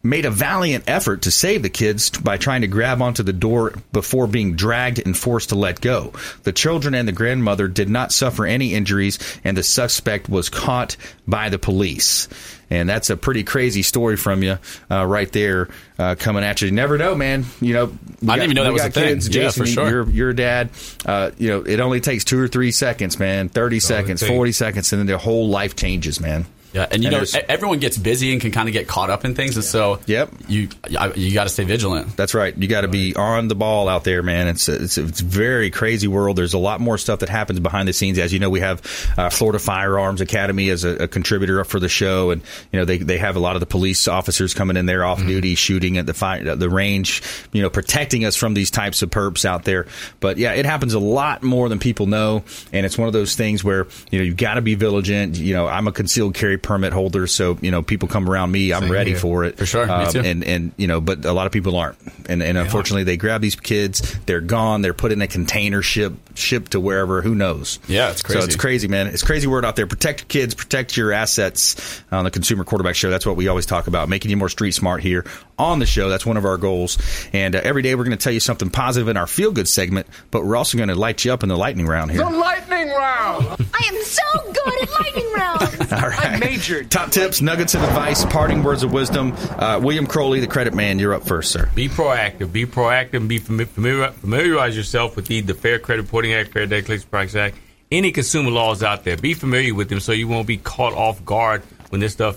made 0.02 0.24
a 0.24 0.30
valiant 0.30 0.84
effort 0.86 1.22
to 1.22 1.30
save 1.30 1.62
the 1.62 1.70
kids 1.70 2.10
by 2.10 2.36
trying 2.36 2.60
to 2.60 2.66
grab 2.66 3.02
onto 3.02 3.22
the 3.22 3.32
door 3.32 3.74
before 3.92 4.26
being 4.26 4.54
dragged 4.54 4.98
and 5.04 5.16
forced 5.16 5.48
to 5.48 5.54
let 5.54 5.80
go. 5.80 6.12
The 6.44 6.52
children 6.52 6.94
and 6.94 7.08
the 7.08 7.12
grandmother 7.12 7.68
did 7.68 7.88
not 7.88 8.12
suffer 8.12 8.46
any 8.46 8.74
injuries, 8.74 9.18
and 9.44 9.56
the 9.56 9.62
suspect 9.62 10.28
was 10.28 10.48
caught 10.48 10.96
by 11.26 11.48
the 11.48 11.58
police. 11.58 12.28
And 12.70 12.86
that's 12.86 13.08
a 13.08 13.16
pretty 13.16 13.44
crazy 13.44 13.82
story 13.82 14.16
from 14.16 14.42
you, 14.42 14.58
uh, 14.90 15.06
right 15.06 15.32
there, 15.32 15.68
uh, 15.98 16.16
coming 16.18 16.44
at 16.44 16.60
you. 16.60 16.66
You 16.66 16.74
never 16.74 16.98
know, 16.98 17.14
man. 17.14 17.46
You 17.62 17.72
know, 17.72 17.84
I 18.28 18.36
didn't 18.36 18.42
even 18.44 18.54
know 18.56 18.64
that 18.64 18.72
was 18.74 18.82
got 18.82 18.88
a 18.90 18.92
thing. 18.92 19.08
Kids. 19.14 19.34
Yeah, 19.34 19.50
for 19.50 19.64
sure. 19.64 19.88
Your 19.88 20.10
your 20.10 20.32
dad. 20.34 20.68
Uh, 21.06 21.30
you 21.38 21.48
know, 21.48 21.62
it 21.62 21.80
only 21.80 22.00
takes 22.00 22.24
two 22.24 22.38
or 22.38 22.46
three 22.46 22.70
seconds, 22.70 23.18
man. 23.18 23.48
Thirty 23.48 23.80
seconds, 23.80 24.22
forty 24.22 24.52
seconds, 24.52 24.92
and 24.92 25.00
then 25.00 25.06
their 25.06 25.16
whole 25.16 25.48
life 25.48 25.76
changes, 25.76 26.20
man. 26.20 26.44
Yeah, 26.78 26.86
and 26.90 27.02
you 27.02 27.10
And 27.10 27.32
know 27.32 27.40
everyone 27.48 27.78
gets 27.80 27.98
busy 27.98 28.32
and 28.32 28.40
can 28.40 28.52
kind 28.52 28.68
of 28.68 28.72
get 28.72 28.86
caught 28.86 29.10
up 29.10 29.24
in 29.24 29.34
things, 29.34 29.56
and 29.56 29.64
so 29.64 29.98
Yep. 30.06 30.30
you 30.48 30.68
you 31.16 31.34
got 31.34 31.44
to 31.44 31.48
stay 31.50 31.64
vigilant. 31.64 32.16
That's 32.16 32.34
right. 32.34 32.56
You 32.56 32.68
got 32.68 32.82
to 32.82 32.88
be 32.88 33.14
on 33.16 33.48
the 33.48 33.54
ball 33.54 33.88
out 33.88 34.04
there, 34.04 34.22
man. 34.22 34.46
It's 34.48 34.68
a, 34.68 34.82
it's 34.82 34.98
a, 34.98 35.04
it's 35.06 35.20
a 35.20 35.24
very 35.24 35.70
crazy 35.70 36.06
world. 36.08 36.36
There's 36.36 36.54
a 36.54 36.58
lot 36.58 36.80
more 36.80 36.98
stuff 36.98 37.20
that 37.20 37.28
happens 37.28 37.60
behind 37.60 37.88
the 37.88 37.92
scenes. 37.92 38.18
As 38.18 38.32
you 38.32 38.38
know, 38.38 38.50
we 38.50 38.60
have 38.60 38.80
uh, 39.16 39.30
Florida 39.30 39.58
Firearms 39.58 40.20
Academy 40.20 40.68
as 40.70 40.84
a, 40.84 41.04
a 41.04 41.08
contributor 41.08 41.62
for 41.64 41.80
the 41.80 41.88
show, 41.88 42.30
and 42.30 42.42
you 42.72 42.78
know 42.78 42.84
they 42.84 42.98
they 42.98 43.18
have 43.18 43.36
a 43.36 43.40
lot 43.40 43.56
of 43.56 43.60
the 43.60 43.66
police 43.66 44.06
officers 44.08 44.54
coming 44.54 44.76
in 44.76 44.86
there 44.86 45.04
off 45.04 45.18
duty, 45.24 45.54
shooting 45.54 45.98
at 45.98 46.06
the 46.06 46.14
fire, 46.14 46.54
the 46.54 46.70
range, 46.70 47.22
you 47.52 47.62
know, 47.62 47.70
protecting 47.70 48.24
us 48.24 48.36
from 48.36 48.54
these 48.54 48.70
types 48.70 49.02
of 49.02 49.10
perps 49.10 49.44
out 49.44 49.64
there. 49.64 49.86
But 50.20 50.38
yeah, 50.38 50.52
it 50.52 50.64
happens 50.66 50.94
a 50.94 51.00
lot 51.00 51.42
more 51.42 51.68
than 51.68 51.78
people 51.78 52.06
know, 52.06 52.44
and 52.72 52.86
it's 52.86 52.96
one 52.96 53.08
of 53.08 53.12
those 53.12 53.34
things 53.34 53.64
where 53.64 53.86
you 54.10 54.18
know 54.18 54.24
you 54.24 54.34
got 54.34 54.54
to 54.54 54.62
be 54.62 54.74
vigilant. 54.74 55.36
You 55.38 55.54
know, 55.54 55.66
I'm 55.66 55.88
a 55.88 55.92
concealed 55.92 56.34
carry 56.34 56.58
permit 56.68 56.92
holder, 56.92 57.26
so 57.26 57.58
you 57.62 57.70
know 57.70 57.82
people 57.82 58.08
come 58.08 58.28
around 58.28 58.52
me, 58.52 58.72
I'm 58.72 58.82
Same 58.82 58.92
ready 58.92 59.10
here. 59.12 59.18
for 59.20 59.44
it 59.44 59.56
For 59.56 59.66
sure. 59.66 59.86
Me 59.86 59.92
Um, 59.92 60.12
too. 60.12 60.20
and 60.20 60.44
and 60.44 60.72
you 60.76 60.86
know, 60.86 61.00
but 61.00 61.24
a 61.24 61.32
lot 61.32 61.46
of 61.46 61.52
people 61.52 61.76
aren't, 61.76 61.96
and 62.28 62.42
and 62.42 62.56
unfortunately, 62.58 63.04
they 63.04 63.16
grab 63.16 63.40
these 63.40 63.56
kids, 63.56 64.18
they're 64.26 64.40
gone, 64.42 64.82
they're 64.82 64.94
put 64.94 65.10
in 65.10 65.20
a 65.22 65.26
container 65.26 65.82
ship, 65.82 66.12
shipped 66.34 66.72
to 66.72 66.80
wherever, 66.80 67.22
who 67.22 67.34
knows? 67.34 67.78
Yeah, 67.88 68.10
it's 68.10 68.22
crazy. 68.22 68.34
So 68.34 68.40
crazy. 68.40 68.46
it's 68.48 68.56
crazy, 68.60 68.88
man. 68.88 69.06
It's 69.08 69.22
crazy 69.22 69.46
word 69.46 69.64
out 69.64 69.74
there. 69.76 69.86
Protect 69.86 70.20
your 70.20 70.26
kids, 70.28 70.54
protect 70.54 70.96
your 70.96 71.12
assets 71.12 72.02
on 72.12 72.24
the 72.24 72.30
Consumer 72.30 72.64
Quarterback 72.64 72.94
Show. 72.94 73.10
That's 73.10 73.24
what 73.26 73.36
we 73.36 73.48
always 73.48 73.66
talk 73.66 73.86
about, 73.86 74.08
making 74.08 74.30
you 74.30 74.36
more 74.36 74.48
street 74.50 74.72
smart 74.72 75.02
here 75.02 75.24
on 75.58 75.78
the 75.78 75.86
show. 75.86 76.08
That's 76.08 76.26
one 76.26 76.36
of 76.36 76.44
our 76.44 76.56
goals. 76.58 76.98
And 77.32 77.56
uh, 77.56 77.60
every 77.64 77.82
day 77.82 77.94
we're 77.94 78.04
going 78.04 78.16
to 78.16 78.22
tell 78.22 78.32
you 78.32 78.40
something 78.40 78.70
positive 78.70 79.08
in 79.08 79.16
our 79.16 79.26
feel 79.26 79.50
good 79.52 79.68
segment, 79.68 80.06
but 80.30 80.44
we're 80.44 80.56
also 80.56 80.76
going 80.76 80.90
to 80.90 80.94
light 80.94 81.24
you 81.24 81.32
up 81.32 81.42
in 81.42 81.48
the 81.48 81.56
lightning 81.56 81.86
round 81.86 82.10
here. 82.10 82.22
The 82.22 82.30
lightning 82.30 82.88
round. 82.90 83.46
I 83.74 83.88
am 83.92 84.02
so 84.04 84.22
good 84.52 84.82
at 84.82 84.90
lightning 85.00 85.32
round. 85.32 85.92
All 86.02 86.08
right. 86.10 86.40
I 86.48 86.52
majored. 86.52 86.90
Top 86.90 87.10
tips, 87.10 87.40
nuggets 87.42 87.74
of 87.74 87.82
advice, 87.82 88.24
parting 88.24 88.62
words 88.62 88.82
of 88.82 88.90
wisdom. 88.92 89.32
Uh, 89.36 89.78
William 89.82 90.06
Crowley, 90.06 90.40
the 90.40 90.46
credit 90.46 90.72
man, 90.74 90.98
you're 90.98 91.12
up 91.14 91.24
first, 91.24 91.50
sir. 91.52 91.68
Be 91.74 91.88
proactive. 91.88 92.52
Be 92.52 92.64
proactive. 92.64 93.14
and 93.14 93.28
Be 93.28 93.38
familiar, 93.38 94.10
familiarize 94.12 94.76
yourself 94.76 95.14
with 95.16 95.26
the, 95.26 95.40
the 95.42 95.54
Fair 95.54 95.78
Credit 95.78 96.02
Reporting 96.02 96.32
Act, 96.32 96.52
Fair 96.52 96.66
Debt 96.66 96.86
Collection 96.86 97.08
Practices 97.10 97.36
Act, 97.36 97.56
any 97.92 98.12
consumer 98.12 98.50
laws 98.50 98.82
out 98.82 99.04
there. 99.04 99.16
Be 99.16 99.34
familiar 99.34 99.74
with 99.74 99.88
them 99.90 100.00
so 100.00 100.12
you 100.12 100.26
won't 100.28 100.46
be 100.46 100.56
caught 100.56 100.94
off 100.94 101.22
guard 101.24 101.62
when 101.90 102.00
this 102.00 102.14
stuff 102.14 102.36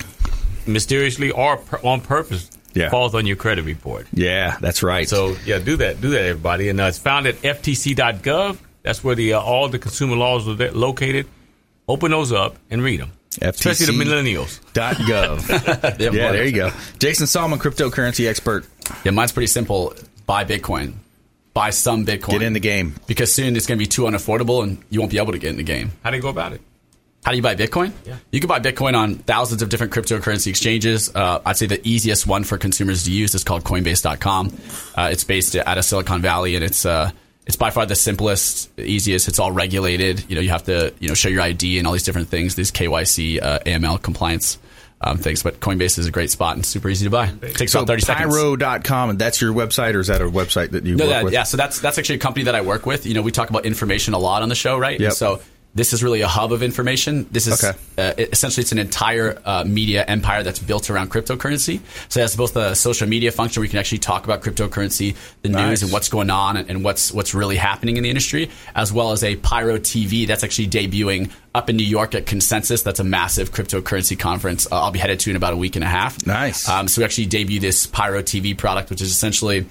mysteriously 0.67 1.31
or 1.31 1.57
per, 1.57 1.77
on 1.83 2.01
purpose 2.01 2.49
Yeah. 2.73 2.89
falls 2.89 3.15
on 3.15 3.25
your 3.25 3.37
credit 3.37 3.63
report. 3.65 4.07
Yeah, 4.13 4.57
that's 4.59 4.83
right. 4.83 5.07
So 5.07 5.35
yeah, 5.45 5.59
do 5.59 5.77
that. 5.77 6.01
Do 6.01 6.09
that, 6.11 6.23
everybody. 6.25 6.67
And 6.69 6.79
uh, 6.81 6.85
it's 6.85 6.99
found 6.99 7.27
at 7.27 7.35
ftc.gov. 7.35 8.57
That's 8.83 9.03
where 9.03 9.15
the 9.15 9.33
uh, 9.33 9.39
all 9.41 9.69
the 9.69 9.79
consumer 9.79 10.15
laws 10.15 10.47
are 10.47 10.71
located. 10.71 11.27
Open 11.87 12.11
those 12.11 12.31
up 12.31 12.57
and 12.69 12.81
read 12.83 12.99
them. 13.01 13.11
Especially 13.41 13.85
the 13.85 13.91
FTC. 13.93 14.03
millennials. 14.03 14.73
Dot 14.73 14.95
gov. 14.97 15.47
Yeah, 15.99 16.11
yeah, 16.11 16.31
there 16.31 16.45
you 16.45 16.51
go. 16.51 16.71
Jason 16.99 17.27
Sallman, 17.27 17.59
cryptocurrency 17.59 18.27
expert. 18.27 18.65
Yeah, 19.05 19.11
mine's 19.11 19.31
pretty 19.31 19.47
simple. 19.47 19.93
Buy 20.25 20.43
Bitcoin. 20.45 20.93
Buy 21.53 21.69
some 21.69 22.05
Bitcoin. 22.05 22.31
Get 22.31 22.41
in 22.43 22.53
the 22.53 22.59
game. 22.59 22.95
because 23.07 23.33
soon 23.33 23.55
it's 23.55 23.67
going 23.67 23.77
to 23.77 23.81
be 23.83 23.87
too 23.87 24.03
unaffordable 24.03 24.63
and 24.63 24.83
you 24.89 24.99
won't 24.99 25.11
be 25.11 25.17
able 25.17 25.31
to 25.33 25.37
get 25.39 25.49
in 25.51 25.57
the 25.57 25.63
game. 25.63 25.91
How 26.03 26.09
do 26.09 26.15
you 26.17 26.21
go 26.21 26.29
about 26.29 26.53
it? 26.53 26.61
How 27.23 27.31
do 27.31 27.37
you 27.37 27.43
buy 27.43 27.55
Bitcoin? 27.55 27.91
Yeah. 28.05 28.15
You 28.31 28.39
can 28.39 28.47
buy 28.47 28.59
Bitcoin 28.59 28.95
on 28.97 29.15
thousands 29.15 29.61
of 29.61 29.69
different 29.69 29.93
cryptocurrency 29.93 30.47
exchanges. 30.47 31.13
Uh, 31.13 31.39
I'd 31.45 31.55
say 31.55 31.67
the 31.67 31.85
easiest 31.87 32.25
one 32.25 32.43
for 32.43 32.57
consumers 32.57 33.03
to 33.03 33.11
use 33.11 33.35
is 33.35 33.43
called 33.43 33.63
Coinbase.com. 33.63 34.57
Uh, 34.95 35.09
it's 35.11 35.23
based 35.23 35.55
out 35.55 35.77
of 35.77 35.85
Silicon 35.85 36.21
Valley, 36.21 36.55
and 36.55 36.63
it's 36.65 36.83
uh, 36.85 37.11
it's 37.47 37.55
by 37.55 37.69
far 37.71 37.85
the 37.85 37.95
simplest, 37.95 38.69
easiest. 38.79 39.27
It's 39.27 39.39
all 39.39 39.51
regulated. 39.51 40.29
You 40.29 40.35
know, 40.35 40.41
you 40.41 40.49
have 40.49 40.63
to 40.65 40.93
you 40.99 41.07
know 41.07 41.13
show 41.13 41.29
your 41.29 41.41
ID 41.41 41.77
and 41.79 41.87
all 41.87 41.93
these 41.93 42.03
different 42.03 42.29
things, 42.29 42.55
these 42.55 42.71
KYC, 42.71 43.41
uh, 43.41 43.59
AML 43.59 44.01
compliance 44.01 44.57
um, 45.01 45.17
things. 45.17 45.41
But 45.43 45.59
Coinbase 45.59 45.97
is 45.97 46.05
a 46.07 46.11
great 46.11 46.29
spot 46.29 46.55
and 46.55 46.65
super 46.65 46.89
easy 46.89 47.05
to 47.05 47.09
buy. 47.09 47.27
takes 47.55 47.71
So 47.71 47.79
about 47.79 47.87
thirty 47.87 48.03
seconds. 48.03 48.35
Pyro.com, 48.35 49.09
and 49.11 49.19
that's 49.19 49.41
your 49.41 49.53
website, 49.53 49.95
or 49.95 49.99
is 49.99 50.07
that 50.07 50.21
a 50.21 50.25
website 50.25 50.71
that 50.71 50.85
you 50.85 50.95
No, 50.95 51.05
work 51.05 51.13
that, 51.13 51.23
with? 51.25 51.33
yeah. 51.33 51.43
So 51.43 51.57
that's 51.57 51.79
that's 51.79 51.97
actually 51.97 52.15
a 52.15 52.19
company 52.19 52.45
that 52.45 52.55
I 52.55 52.61
work 52.61 52.85
with. 52.85 53.05
You 53.05 53.15
know, 53.15 53.21
we 53.21 53.31
talk 53.31 53.49
about 53.49 53.65
information 53.65 54.13
a 54.13 54.19
lot 54.19 54.43
on 54.43 54.49
the 54.49 54.55
show, 54.55 54.77
right? 54.77 54.99
Yep. 54.99 55.09
And 55.09 55.17
so 55.17 55.41
this 55.73 55.93
is 55.93 56.03
really 56.03 56.19
a 56.21 56.27
hub 56.27 56.51
of 56.51 56.61
information. 56.63 57.25
This 57.31 57.47
is 57.47 57.63
Okay. 57.63 57.77
uh, 57.97 58.13
essentially 58.17 58.61
it's 58.63 58.73
an 58.73 58.77
entire 58.79 59.41
uh, 59.45 59.63
media 59.65 60.03
empire 60.05 60.43
that's 60.43 60.59
built 60.59 60.89
around 60.89 61.11
cryptocurrency. 61.11 61.79
So 62.09 62.19
it 62.19 62.23
has 62.23 62.35
both 62.35 62.57
a 62.57 62.75
social 62.75 63.07
media 63.07 63.31
function 63.31 63.61
where 63.61 63.65
you 63.65 63.69
can 63.69 63.79
actually 63.79 63.99
talk 63.99 64.25
about 64.25 64.41
cryptocurrency, 64.41 65.15
the 65.43 65.49
Nice. 65.49 65.67
news, 65.69 65.83
and 65.83 65.91
what's 65.93 66.09
going 66.09 66.29
on 66.29 66.57
and, 66.57 66.69
and 66.69 66.83
what's 66.83 67.11
what's 67.13 67.33
really 67.33 67.55
happening 67.55 67.95
in 67.95 68.03
the 68.03 68.09
industry, 68.09 68.49
as 68.75 68.91
well 68.91 69.11
as 69.13 69.23
a 69.23 69.37
Pyro 69.37 69.77
TV 69.77 70.27
that's 70.27 70.43
actually 70.43 70.67
debuting 70.67 71.31
up 71.55 71.69
in 71.69 71.77
New 71.77 71.85
York 71.85 72.15
at 72.15 72.25
Consensus. 72.25 72.81
That's 72.83 72.99
a 72.99 73.03
massive 73.05 73.51
cryptocurrency 73.51 74.19
conference. 74.19 74.67
Uh, 74.71 74.81
I'll 74.81 74.91
be 74.91 74.99
headed 74.99 75.19
to 75.21 75.29
in 75.29 75.35
about 75.37 75.53
a 75.53 75.57
week 75.57 75.75
and 75.77 75.83
a 75.85 75.87
half. 75.87 76.25
Nice. 76.25 76.67
Um, 76.67 76.87
so 76.89 76.99
we 77.01 77.05
actually 77.05 77.27
debut 77.27 77.59
this 77.61 77.85
Pyro 77.87 78.21
TV 78.21 78.57
product, 78.57 78.89
which 78.89 79.01
is 79.01 79.11
essentially 79.11 79.65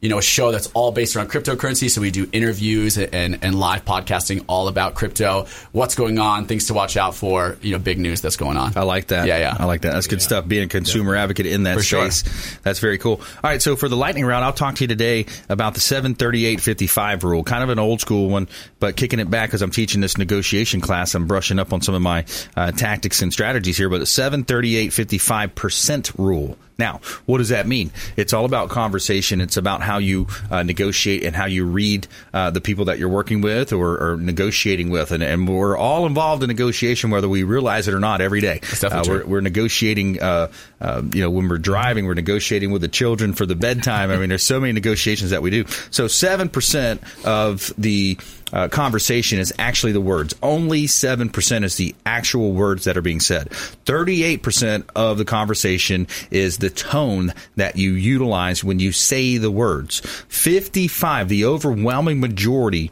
you 0.00 0.08
know, 0.08 0.18
a 0.18 0.22
show 0.22 0.50
that's 0.50 0.68
all 0.68 0.92
based 0.92 1.14
around 1.14 1.28
cryptocurrency. 1.28 1.90
So 1.90 2.00
we 2.00 2.10
do 2.10 2.26
interviews 2.32 2.96
and, 2.96 3.38
and 3.42 3.58
live 3.58 3.84
podcasting 3.84 4.44
all 4.46 4.68
about 4.68 4.94
crypto, 4.94 5.46
what's 5.72 5.94
going 5.94 6.18
on, 6.18 6.46
things 6.46 6.68
to 6.68 6.74
watch 6.74 6.96
out 6.96 7.14
for, 7.14 7.58
you 7.60 7.72
know, 7.72 7.78
big 7.78 7.98
news 7.98 8.22
that's 8.22 8.36
going 8.36 8.56
on. 8.56 8.72
I 8.76 8.84
like 8.84 9.08
that. 9.08 9.26
Yeah, 9.26 9.38
yeah. 9.38 9.56
I 9.58 9.66
like 9.66 9.82
that. 9.82 9.92
That's 9.92 10.06
good 10.06 10.22
stuff. 10.22 10.48
Being 10.48 10.64
a 10.64 10.68
consumer 10.68 11.16
advocate 11.16 11.44
in 11.46 11.64
that 11.64 11.76
For 11.76 11.82
sure. 11.82 12.10
space. 12.10 12.58
That's 12.62 12.78
very 12.78 12.96
cool. 12.96 13.16
All 13.16 13.50
right. 13.50 13.60
So 13.60 13.76
for 13.76 13.88
the 13.88 13.96
lightning 13.96 14.24
round, 14.24 14.42
I'll 14.44 14.54
talk 14.54 14.76
to 14.76 14.84
you 14.84 14.88
today 14.88 15.26
about 15.50 15.74
the 15.74 15.80
73855 15.80 17.24
rule, 17.24 17.44
kind 17.44 17.62
of 17.62 17.68
an 17.68 17.78
old 17.78 18.00
school 18.00 18.30
one, 18.30 18.48
but 18.78 18.96
kicking 18.96 19.20
it 19.20 19.28
back 19.30 19.50
because 19.50 19.60
I'm 19.60 19.70
teaching 19.70 20.00
this 20.00 20.16
negotiation 20.16 20.80
class. 20.80 21.14
I'm 21.14 21.26
brushing 21.26 21.58
up 21.58 21.74
on 21.74 21.82
some 21.82 21.94
of 21.94 22.00
my 22.00 22.24
uh, 22.56 22.72
tactics 22.72 23.20
and 23.20 23.30
strategies 23.32 23.76
here, 23.76 23.90
but 23.90 23.98
the 23.98 24.04
73855% 24.04 26.18
rule. 26.18 26.56
Now, 26.80 27.00
what 27.26 27.38
does 27.38 27.50
that 27.50 27.68
mean? 27.68 27.92
It's 28.16 28.32
all 28.32 28.44
about 28.44 28.70
conversation. 28.70 29.40
It's 29.40 29.56
about 29.56 29.82
how 29.82 29.98
you 29.98 30.26
uh, 30.50 30.62
negotiate 30.64 31.22
and 31.22 31.36
how 31.36 31.44
you 31.44 31.64
read 31.66 32.08
uh, 32.34 32.50
the 32.50 32.60
people 32.60 32.86
that 32.86 32.98
you're 32.98 33.08
working 33.08 33.42
with 33.42 33.72
or, 33.72 34.12
or 34.12 34.16
negotiating 34.16 34.90
with. 34.90 35.12
And, 35.12 35.22
and 35.22 35.46
we're 35.48 35.76
all 35.76 36.06
involved 36.06 36.42
in 36.42 36.48
negotiation, 36.48 37.10
whether 37.10 37.28
we 37.28 37.42
realize 37.42 37.86
it 37.86 37.94
or 37.94 38.00
not, 38.00 38.20
every 38.20 38.40
day. 38.40 38.60
Uh, 38.82 39.04
we're, 39.06 39.26
we're 39.26 39.40
negotiating, 39.40 40.20
uh, 40.20 40.50
uh, 40.80 41.02
you 41.12 41.20
know, 41.20 41.30
when 41.30 41.48
we're 41.48 41.58
driving, 41.58 42.06
we're 42.06 42.14
negotiating 42.14 42.70
with 42.70 42.82
the 42.82 42.88
children 42.88 43.34
for 43.34 43.46
the 43.46 43.54
bedtime. 43.54 44.10
I 44.10 44.16
mean, 44.16 44.30
there's 44.30 44.42
so 44.42 44.58
many 44.58 44.72
negotiations 44.72 45.30
that 45.30 45.42
we 45.42 45.50
do. 45.50 45.66
So 45.90 46.06
7% 46.06 47.24
of 47.24 47.72
the 47.76 48.18
uh, 48.52 48.68
conversation 48.68 49.38
is 49.38 49.52
actually 49.58 49.92
the 49.92 50.00
words. 50.00 50.34
Only 50.42 50.84
7% 50.84 51.64
is 51.64 51.76
the 51.76 51.94
actual 52.04 52.52
words 52.52 52.84
that 52.84 52.96
are 52.96 53.02
being 53.02 53.20
said. 53.20 53.50
38% 53.86 54.84
of 54.94 55.18
the 55.18 55.24
conversation 55.24 56.06
is 56.30 56.58
the 56.58 56.70
tone 56.70 57.32
that 57.56 57.76
you 57.76 57.92
utilize 57.92 58.64
when 58.64 58.78
you 58.78 58.92
say 58.92 59.36
the 59.36 59.50
words. 59.50 60.00
55, 60.28 61.28
the 61.28 61.44
overwhelming 61.44 62.20
majority 62.20 62.90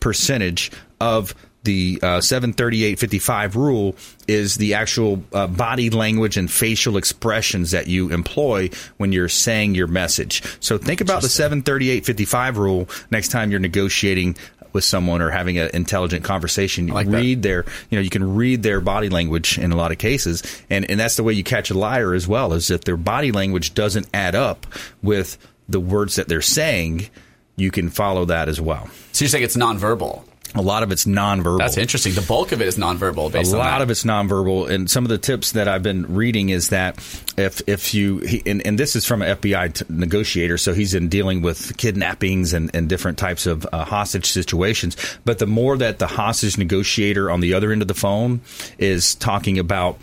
percentage 0.00 0.70
of 1.00 1.34
the 1.62 1.98
uh, 2.02 2.20
73855 2.20 3.56
rule 3.56 3.94
is 4.26 4.56
the 4.56 4.74
actual 4.74 5.22
uh, 5.32 5.46
body 5.46 5.90
language 5.90 6.36
and 6.36 6.50
facial 6.50 6.96
expressions 6.96 7.72
that 7.72 7.86
you 7.86 8.10
employ 8.10 8.70
when 8.96 9.12
you're 9.12 9.28
saying 9.28 9.74
your 9.74 9.86
message. 9.86 10.42
So 10.60 10.78
think 10.78 11.00
about 11.00 11.22
the 11.22 11.28
73855 11.28 12.58
rule 12.58 12.88
next 13.10 13.28
time 13.28 13.50
you're 13.50 13.60
negotiating 13.60 14.36
with 14.72 14.84
someone 14.84 15.22
or 15.22 15.30
having 15.30 15.58
an 15.58 15.70
intelligent 15.74 16.24
conversation. 16.24 16.88
You 16.88 16.94
like 16.94 17.08
that. 17.08 17.16
read 17.16 17.42
their, 17.42 17.64
you 17.90 17.96
know, 17.96 18.02
you 18.02 18.10
can 18.10 18.34
read 18.34 18.62
their 18.62 18.80
body 18.80 19.08
language 19.08 19.58
in 19.58 19.72
a 19.72 19.76
lot 19.76 19.92
of 19.92 19.98
cases, 19.98 20.42
and 20.68 20.88
and 20.90 20.98
that's 20.98 21.16
the 21.16 21.22
way 21.22 21.32
you 21.32 21.44
catch 21.44 21.70
a 21.70 21.74
liar 21.74 22.14
as 22.14 22.26
well. 22.26 22.52
Is 22.52 22.70
if 22.70 22.84
their 22.84 22.96
body 22.96 23.32
language 23.32 23.74
doesn't 23.74 24.08
add 24.14 24.34
up 24.34 24.66
with 25.02 25.38
the 25.68 25.80
words 25.80 26.16
that 26.16 26.28
they're 26.28 26.42
saying, 26.42 27.08
you 27.56 27.70
can 27.70 27.90
follow 27.90 28.24
that 28.24 28.48
as 28.48 28.60
well. 28.60 28.88
So 29.12 29.24
you're 29.24 29.30
saying 29.30 29.44
it's 29.44 29.56
nonverbal. 29.56 30.24
A 30.54 30.62
lot 30.62 30.82
of 30.82 30.90
it's 30.90 31.04
nonverbal. 31.04 31.58
That's 31.58 31.76
interesting. 31.76 32.14
The 32.14 32.22
bulk 32.22 32.52
of 32.52 32.60
it 32.60 32.66
is 32.66 32.76
nonverbal 32.76 33.28
a 33.28 33.30
based 33.30 33.52
on 33.52 33.58
lot 33.58 33.82
of 33.82 33.90
it's 33.90 34.04
nonverbal, 34.04 34.68
and 34.68 34.90
some 34.90 35.04
of 35.04 35.08
the 35.08 35.18
tips 35.18 35.52
that 35.52 35.68
I've 35.68 35.82
been 35.82 36.14
reading 36.14 36.48
is 36.48 36.70
that 36.70 36.96
if 37.36 37.62
if 37.68 37.94
you 37.94 38.18
he, 38.18 38.42
and, 38.46 38.64
and 38.66 38.78
this 38.78 38.96
is 38.96 39.06
from 39.06 39.22
an 39.22 39.36
FBI 39.36 39.74
t- 39.74 39.84
negotiator, 39.88 40.58
so 40.58 40.72
he's 40.72 40.94
in 40.94 41.08
dealing 41.08 41.42
with 41.42 41.76
kidnappings 41.76 42.52
and, 42.52 42.70
and 42.74 42.88
different 42.88 43.18
types 43.18 43.46
of 43.46 43.66
uh, 43.72 43.84
hostage 43.84 44.26
situations. 44.26 44.96
But 45.24 45.38
the 45.38 45.46
more 45.46 45.76
that 45.76 45.98
the 45.98 46.06
hostage 46.06 46.58
negotiator 46.58 47.30
on 47.30 47.40
the 47.40 47.54
other 47.54 47.70
end 47.72 47.82
of 47.82 47.88
the 47.88 47.94
phone 47.94 48.40
is 48.78 49.14
talking 49.14 49.58
about. 49.58 49.98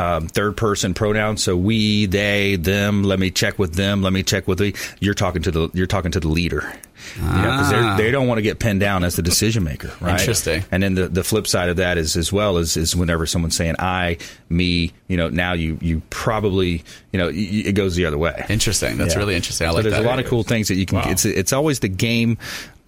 Um, 0.00 0.28
third 0.28 0.56
person 0.56 0.94
pronouns, 0.94 1.42
so 1.42 1.56
we, 1.56 2.06
they, 2.06 2.56
them. 2.56 3.02
Let 3.02 3.18
me 3.18 3.30
check 3.30 3.58
with 3.58 3.74
them. 3.74 4.02
Let 4.02 4.12
me 4.12 4.22
check 4.22 4.48
with 4.48 4.58
the. 4.58 4.74
You're 5.00 5.14
talking 5.14 5.42
to 5.42 5.50
the. 5.50 5.70
You're 5.74 5.86
talking 5.86 6.12
to 6.12 6.20
the 6.20 6.28
leader. 6.28 6.72
You 7.16 7.22
know, 7.22 7.42
'cause 7.50 7.70
they're- 7.70 8.12
don't 8.12 8.26
want 8.28 8.38
to 8.38 8.42
get 8.42 8.58
pinned 8.58 8.80
down 8.80 9.04
as 9.04 9.16
the 9.16 9.22
decision 9.22 9.64
maker, 9.64 9.90
right? 10.00 10.20
Interesting. 10.20 10.64
And 10.70 10.82
then 10.82 10.94
the, 10.94 11.08
the 11.08 11.24
flip 11.24 11.46
side 11.46 11.68
of 11.70 11.76
that 11.76 11.96
is 11.96 12.14
as 12.16 12.32
well 12.32 12.58
is, 12.58 12.76
is 12.76 12.94
whenever 12.94 13.24
someone's 13.26 13.56
saying 13.56 13.76
I, 13.78 14.18
me, 14.48 14.92
you 15.08 15.16
know, 15.16 15.28
now 15.28 15.54
you 15.54 15.78
you 15.80 16.02
probably 16.10 16.82
you 17.12 17.18
know 17.18 17.30
it 17.32 17.72
goes 17.74 17.96
the 17.96 18.04
other 18.06 18.18
way. 18.18 18.44
Interesting. 18.48 18.98
That's 18.98 19.16
really 19.16 19.34
interesting. 19.34 19.66
I 19.66 19.70
so 19.70 19.74
like 19.76 19.82
there's 19.84 19.94
that. 19.96 20.04
a 20.04 20.06
lot 20.08 20.18
of 20.18 20.26
cool 20.26 20.42
things 20.42 20.68
that 20.68 20.74
you 20.76 20.86
can. 20.86 21.08
It's 21.08 21.24
it's 21.24 21.52
always 21.52 21.80
the 21.80 21.88
game 21.88 22.36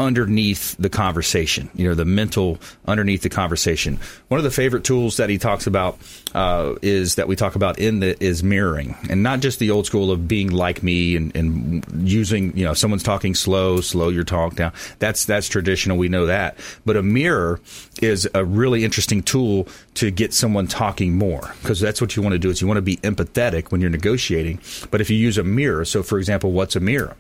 underneath 0.03 0.77
the 0.79 0.91
conversation. 0.91 1.71
You 1.75 1.89
know, 1.89 1.95
the 1.95 2.05
mental 2.05 2.59
underneath 2.87 3.23
the 3.23 3.29
conversation. 3.29 3.99
One 4.29 4.39
of 4.39 4.45
the 4.45 4.51
favorite 4.51 4.85
tools 4.85 5.17
that 5.17 5.31
he 5.31 5.39
talks 5.39 5.67
about 5.67 5.99
uh, 6.35 6.75
is 6.83 7.15
that 7.15 7.29
we 7.29 7.37
talk 7.37 7.55
about 7.55 7.79
in 7.79 8.01
the 8.01 8.23
is 8.23 8.43
mirroring, 8.43 8.97
and 9.09 9.23
not 9.23 9.41
just 9.41 9.59
the 9.59 9.71
old 9.71 9.87
school 9.87 10.11
of 10.11 10.29
being 10.29 10.51
like 10.51 10.83
me 10.83 11.17
and, 11.17 11.35
and 11.37 11.85
using 12.09 12.57
you 12.57 12.65
know 12.65 12.75
someone's 12.75 13.03
talking 13.03 13.35
slow, 13.35 13.81
slow 13.81 14.09
your 14.09 14.25
talk 14.25 14.57
down. 14.57 14.73
That's 14.99 15.25
that's 15.25 15.49
traditional. 15.49 15.97
We 15.97 16.09
know 16.09 16.27
that, 16.27 16.59
but 16.85 16.97
a 16.97 17.03
mirror 17.03 17.61
is 18.01 18.29
a 18.35 18.45
really 18.45 18.85
interesting 18.85 19.23
tool 19.23 19.69
to 19.95 20.11
get 20.11 20.35
someone 20.35 20.67
talking 20.67 21.17
more 21.17 21.55
because 21.63 21.81
that's 21.81 22.01
what 22.01 22.17
you 22.17 22.23
want 22.23 22.33
to 22.33 22.39
do. 22.39 22.51
Is 22.51 22.61
you 22.61 22.67
want 22.67 22.79
to 22.79 22.83
be 22.83 22.97
empathetic 22.99 23.71
when 23.71 23.81
you're 23.81 23.91
negotiating. 23.91 24.61
But 24.91 25.01
if 25.01 25.11
you 25.11 25.17
use 25.17 25.39
a 25.39 25.45
mirror, 25.45 25.85
so 25.85 26.03
for 26.03 26.19
example, 26.19 26.53
what's 26.53 26.77
a 26.77 26.81
mirror? 26.81 27.17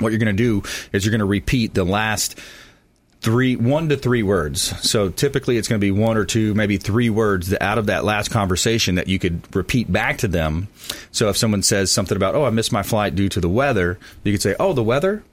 What 0.00 0.10
you're 0.12 0.18
going 0.18 0.36
to 0.36 0.42
do 0.42 0.62
is 0.92 1.04
you're 1.04 1.10
going 1.12 1.20
to 1.20 1.24
repeat 1.24 1.74
the 1.74 1.84
last 1.84 2.38
three 3.20 3.56
one 3.56 3.88
to 3.88 3.96
three 3.96 4.22
words. 4.22 4.62
So 4.88 5.08
typically 5.08 5.56
it's 5.56 5.66
going 5.66 5.80
to 5.80 5.84
be 5.84 5.90
one 5.90 6.16
or 6.16 6.24
two 6.24 6.54
maybe 6.54 6.76
three 6.76 7.10
words 7.10 7.52
out 7.60 7.76
of 7.78 7.86
that 7.86 8.04
last 8.04 8.30
conversation 8.30 8.94
that 8.94 9.08
you 9.08 9.18
could 9.18 9.40
repeat 9.56 9.92
back 9.92 10.18
to 10.18 10.28
them. 10.28 10.68
So 11.10 11.28
if 11.28 11.36
someone 11.36 11.62
says 11.64 11.90
something 11.90 12.16
about 12.16 12.36
oh 12.36 12.44
i 12.44 12.50
missed 12.50 12.70
my 12.72 12.84
flight 12.84 13.16
due 13.16 13.28
to 13.30 13.40
the 13.40 13.48
weather 13.48 13.98
you 14.22 14.32
could 14.32 14.42
say 14.42 14.54
oh 14.60 14.72
the 14.72 14.84
weather? 14.84 15.24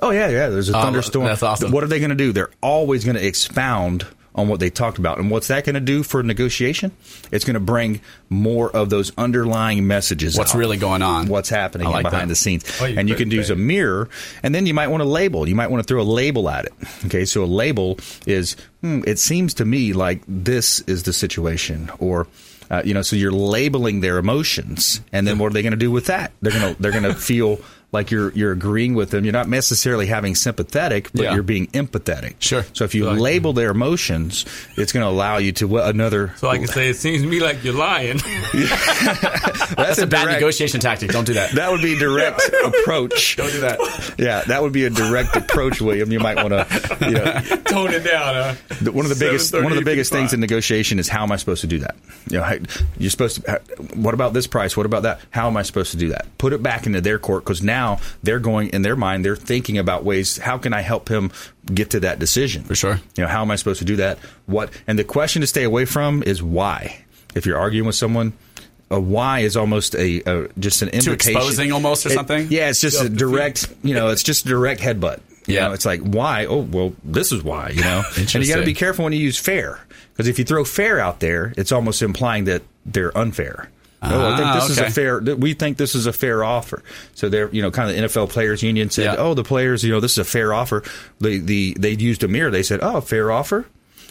Oh 0.00 0.10
yeah 0.12 0.28
yeah 0.28 0.48
there's 0.48 0.70
a 0.70 0.76
Oh, 0.78 0.80
thunderstorm. 0.82 1.26
that's 1.26 1.42
awesome. 1.42 1.72
what 1.72 1.84
are 1.84 1.88
they 1.88 1.98
going 1.98 2.08
to 2.10 2.16
do? 2.16 2.32
They're 2.32 2.50
always 2.62 3.04
going 3.04 3.16
to 3.16 3.26
expound 3.26 4.06
on 4.36 4.46
what 4.48 4.60
they 4.60 4.70
talked 4.70 4.98
about 4.98 5.18
and 5.18 5.30
what's 5.30 5.48
that 5.48 5.64
going 5.64 5.74
to 5.74 5.80
do 5.80 6.02
for 6.04 6.22
negotiation 6.22 6.92
it's 7.32 7.44
going 7.44 7.54
to 7.54 7.60
bring 7.60 8.00
more 8.28 8.70
of 8.70 8.90
those 8.90 9.10
underlying 9.18 9.86
messages 9.86 10.36
What's 10.38 10.54
out. 10.54 10.58
really 10.58 10.76
going 10.76 11.02
on. 11.02 11.26
what's 11.26 11.48
happening 11.48 11.88
like 11.88 12.04
behind 12.04 12.24
that. 12.24 12.32
the 12.32 12.36
scenes 12.36 12.64
Oh, 12.80 12.84
you 12.84 12.98
and 12.98 13.08
you 13.08 13.14
can 13.16 13.30
use 13.30 13.48
say 13.48 13.54
a 13.54 13.56
mirror, 13.56 14.08
and 14.42 14.54
then 14.54 14.66
you 14.66 14.74
might 14.74 14.88
want 14.88 15.00
to 15.02 15.08
label. 15.08 15.48
You 15.48 15.54
might 15.54 15.70
want 15.70 15.82
to 15.82 15.86
throw 15.86 16.02
a 16.02 16.04
label 16.04 16.48
at 16.50 16.66
it. 16.66 16.74
Okay, 17.06 17.24
so 17.24 17.42
a 17.42 17.46
label 17.46 17.98
is, 18.26 18.56
hmm, 18.82 19.00
it 19.06 19.18
seems 19.18 19.54
to 19.54 19.64
me 19.64 19.92
like 19.94 20.22
this 20.28 20.80
is 20.80 21.02
the 21.04 21.12
situation, 21.12 21.90
or. 21.98 22.26
Uh, 22.68 22.82
you 22.84 22.92
know, 22.94 23.02
so 23.02 23.14
you're 23.14 23.30
labeling 23.30 24.00
their 24.00 24.18
emotions, 24.18 25.00
and 25.12 25.24
then 25.24 25.38
what 25.38 25.46
are 25.46 25.52
they 25.54 25.62
going 25.62 25.70
to 25.70 25.76
do 25.76 25.92
with 25.92 26.06
that? 26.06 26.32
They're 26.42 26.50
gonna 26.50 26.74
they're 26.80 26.90
gonna 26.90 27.14
feel 27.30 27.60
like 27.92 28.10
you're 28.10 28.30
you're 28.32 28.52
agreeing 28.52 28.94
with 28.94 29.10
them. 29.10 29.24
You're 29.24 29.32
not 29.32 29.48
necessarily 29.48 30.06
having 30.06 30.34
sympathetic, 30.34 31.10
but 31.12 31.22
Yeah. 31.22 31.34
you're 31.34 31.42
being 31.42 31.68
empathetic. 31.68 32.34
Sure. 32.40 32.64
So 32.72 32.84
if 32.84 32.94
you 32.94 33.04
So 33.04 33.12
label 33.12 33.52
their 33.52 33.70
emotions, 33.70 34.44
it's 34.76 34.92
going 34.92 35.04
to 35.04 35.08
allow 35.08 35.38
you 35.38 35.52
to 35.52 35.66
well, 35.68 35.88
another. 35.88 36.34
So 36.36 36.48
I 36.48 36.58
can 36.58 36.66
say, 36.66 36.88
it 36.90 36.96
seems 36.96 37.22
to 37.22 37.28
me 37.28 37.40
like 37.40 37.62
you're 37.64 37.74
lying. 37.74 38.18
That's 38.52 39.98
a 39.98 40.06
bad 40.06 40.24
direct- 40.24 40.40
negotiation 40.40 40.80
tactic. 40.80 41.10
Don't 41.10 41.24
do 41.26 41.34
that. 41.34 41.52
That 41.52 41.70
would 41.70 41.82
be 41.82 41.94
a 41.94 41.98
direct 41.98 42.40
approach. 42.64 43.36
Don't 43.36 43.52
do 43.52 43.60
that. 43.60 43.78
Yeah, 44.18 44.42
that 44.42 44.62
would 44.62 44.72
be 44.72 44.84
a 44.84 44.90
direct 44.90 45.36
approach, 45.36 45.80
William. 45.80 46.10
You 46.12 46.20
might 46.20 46.36
want 46.36 46.50
to, 46.50 46.96
you 47.06 47.12
know, 47.12 47.40
Tone 47.66 47.92
it 47.92 48.04
down, 48.04 48.56
one 48.92 49.04
of 49.04 49.08
the 49.10 49.16
biggest 49.18 49.52
one 49.54 49.72
of 49.72 49.74
the 49.78 49.84
biggest 49.84 50.12
things 50.12 50.32
in 50.32 50.40
negotiation 50.40 50.98
is 50.98 51.08
how 51.08 51.22
am 51.22 51.32
I 51.32 51.36
supposed 51.36 51.60
to 51.62 51.66
do 51.66 51.78
that? 51.80 51.96
You 52.28 52.38
know, 52.40 52.58
you're 52.98 53.10
supposed 53.10 53.44
to. 53.44 53.60
What 53.94 54.14
about 54.14 54.32
this 54.32 54.46
price? 54.46 54.76
What 54.76 54.86
about 54.86 55.02
that? 55.02 55.20
How 55.30 55.46
am 55.46 55.56
I 55.56 55.62
supposed 55.62 55.90
to 55.92 55.96
do 55.96 56.08
that? 56.10 56.26
Put 56.38 56.52
it 56.52 56.62
back 56.62 56.86
into 56.86 57.00
their 57.00 57.18
court 57.18 57.44
because 57.44 57.62
now 57.62 57.75
they're 58.22 58.40
going 58.40 58.68
in 58.70 58.82
their 58.82 58.96
mind. 58.96 59.24
They're 59.24 59.36
thinking 59.36 59.78
about 59.78 60.04
ways. 60.04 60.36
How 60.38 60.58
can 60.58 60.72
I 60.72 60.80
help 60.80 61.08
him 61.08 61.30
get 61.72 61.90
to 61.90 62.00
that 62.00 62.18
decision? 62.18 62.64
For 62.64 62.74
sure. 62.74 63.00
You 63.16 63.22
know, 63.24 63.28
how 63.28 63.42
am 63.42 63.50
I 63.50 63.56
supposed 63.56 63.78
to 63.80 63.84
do 63.84 63.96
that? 63.96 64.18
What? 64.46 64.70
And 64.86 64.98
the 64.98 65.04
question 65.04 65.40
to 65.42 65.46
stay 65.46 65.64
away 65.64 65.84
from 65.84 66.22
is 66.22 66.42
why. 66.42 67.04
If 67.34 67.46
you're 67.46 67.58
arguing 67.58 67.86
with 67.86 67.96
someone. 67.96 68.32
A 68.88 69.00
why 69.00 69.40
is 69.40 69.56
almost 69.56 69.96
a, 69.96 70.22
a 70.30 70.48
just 70.60 70.80
an 70.80 70.90
Too 70.90 71.10
invitation. 71.10 71.34
exposing 71.36 71.72
almost 71.72 72.06
or 72.06 72.10
It- 72.10 72.14
something? 72.14 72.46
yeah, 72.50 72.68
it's 72.68 72.80
just 72.80 73.02
a 73.02 73.08
direct. 73.08 73.68
You 73.82 73.94
know, 73.94 74.10
it's 74.10 74.22
just 74.22 74.44
a 74.46 74.48
direct 74.48 74.80
headbutt. 74.80 75.18
You 75.48 75.56
Yeah. 75.56 75.66
know, 75.66 75.72
it's 75.72 75.84
like 75.84 76.02
why? 76.02 76.46
Oh, 76.46 76.58
well, 76.60 76.94
this 77.02 77.32
is 77.32 77.42
why. 77.42 77.70
You 77.70 77.80
know, 77.80 78.04
and 78.16 78.32
you 78.32 78.46
got 78.46 78.60
to 78.60 78.64
be 78.64 78.74
careful 78.74 79.02
when 79.02 79.12
you 79.12 79.18
use 79.18 79.36
fair 79.36 79.80
because 80.12 80.28
if 80.28 80.38
you 80.38 80.44
throw 80.44 80.64
fair 80.64 81.00
out 81.00 81.18
there, 81.18 81.52
it's 81.56 81.72
almost 81.72 82.00
implying 82.00 82.44
that 82.44 82.62
they're 82.84 83.16
unfair. 83.18 83.70
Oh, 84.02 84.32
I 84.32 84.36
think 84.36 84.48
Ah, 84.48 84.54
this 84.60 84.70
is 84.70 84.78
a 84.78 84.90
fair. 84.90 85.20
We 85.20 85.54
think 85.54 85.76
this 85.76 85.94
is 85.94 86.06
a 86.06 86.12
fair 86.12 86.44
offer. 86.44 86.82
So 87.14 87.28
they're, 87.28 87.48
you 87.50 87.62
know, 87.62 87.70
kind 87.70 87.90
of 87.90 87.96
the 87.96 88.02
NFL 88.02 88.30
Players 88.30 88.62
Union 88.62 88.90
said, 88.90 89.04
Yeah. 89.04 89.16
"Oh, 89.18 89.34
the 89.34 89.44
players, 89.44 89.82
you 89.84 89.90
know, 89.90 90.00
this 90.00 90.12
is 90.12 90.18
a 90.18 90.24
fair 90.24 90.52
offer." 90.52 90.82
The 91.20 91.38
the 91.38 91.76
they 91.78 91.90
used 91.92 92.22
a 92.22 92.28
mirror. 92.28 92.50
They 92.50 92.62
said, 92.62 92.80
"Oh, 92.82 93.00
fair 93.00 93.30
offer." 93.30 93.66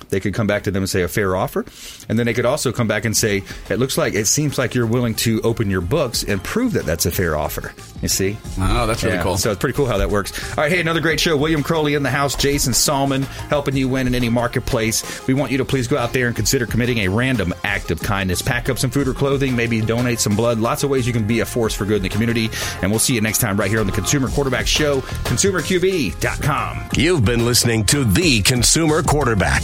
They 0.09 0.19
could 0.19 0.33
come 0.33 0.47
back 0.47 0.63
to 0.63 0.71
them 0.71 0.83
and 0.83 0.89
say 0.89 1.01
a 1.01 1.07
fair 1.07 1.35
offer. 1.35 1.65
And 2.07 2.17
then 2.19 2.25
they 2.25 2.33
could 2.33 2.45
also 2.45 2.71
come 2.71 2.87
back 2.87 3.05
and 3.05 3.15
say, 3.17 3.43
it 3.69 3.79
looks 3.79 3.97
like, 3.97 4.13
it 4.13 4.25
seems 4.27 4.57
like 4.57 4.75
you're 4.75 4.85
willing 4.85 5.15
to 5.15 5.41
open 5.41 5.69
your 5.69 5.81
books 5.81 6.23
and 6.23 6.43
prove 6.43 6.73
that 6.73 6.85
that's 6.85 7.05
a 7.05 7.11
fair 7.11 7.35
offer. 7.35 7.73
You 8.01 8.07
see? 8.07 8.37
Oh, 8.59 8.85
that's 8.85 9.03
really 9.03 9.15
Yeah, 9.17 9.23
cool. 9.23 9.37
So 9.37 9.51
it's 9.51 9.59
pretty 9.59 9.75
cool 9.75 9.87
how 9.87 9.97
that 9.97 10.09
works. 10.09 10.31
All 10.57 10.63
right, 10.63 10.71
hey, 10.71 10.79
another 10.79 10.99
great 11.01 11.19
show. 11.19 11.35
William 11.35 11.63
Crowley 11.63 11.95
in 11.95 12.03
the 12.03 12.09
house, 12.11 12.35
Jason 12.35 12.73
Sallman 12.73 13.23
helping 13.49 13.75
you 13.75 13.89
win 13.89 14.05
in 14.07 14.13
any 14.15 14.29
marketplace. 14.29 15.25
We 15.27 15.33
want 15.33 15.51
you 15.51 15.57
to 15.57 15.65
please 15.65 15.87
go 15.87 15.97
out 15.97 16.13
there 16.13 16.27
and 16.27 16.35
consider 16.35 16.65
committing 16.67 16.99
a 16.99 17.07
random 17.07 17.53
act 17.63 17.89
of 17.91 17.99
kindness. 18.01 18.41
Pack 18.41 18.69
up 18.69 18.77
some 18.77 18.91
food 18.91 19.07
or 19.07 19.13
clothing, 19.13 19.55
maybe 19.55 19.81
donate 19.81 20.19
some 20.19 20.35
blood. 20.35 20.59
Lots 20.59 20.83
of 20.83 20.89
ways 20.89 21.07
you 21.07 21.13
can 21.13 21.25
be 21.25 21.39
a 21.39 21.45
force 21.45 21.73
for 21.73 21.85
good 21.85 21.97
in 21.97 22.03
the 22.03 22.09
community. 22.09 22.49
And 22.81 22.91
we'll 22.91 22.99
see 22.99 23.15
you 23.15 23.21
next 23.21 23.39
time 23.39 23.57
right 23.57 23.69
here 23.69 23.79
on 23.79 23.87
the 23.87 23.91
Consumer 23.91 24.27
Quarterback 24.29 24.67
Show, 24.67 25.01
consumerqb.com. 25.01 26.89
You've 26.95 27.25
been 27.25 27.45
listening 27.45 27.85
to 27.85 28.03
the 28.03 28.41
consumer 28.41 29.01
quarterback, 29.03 29.63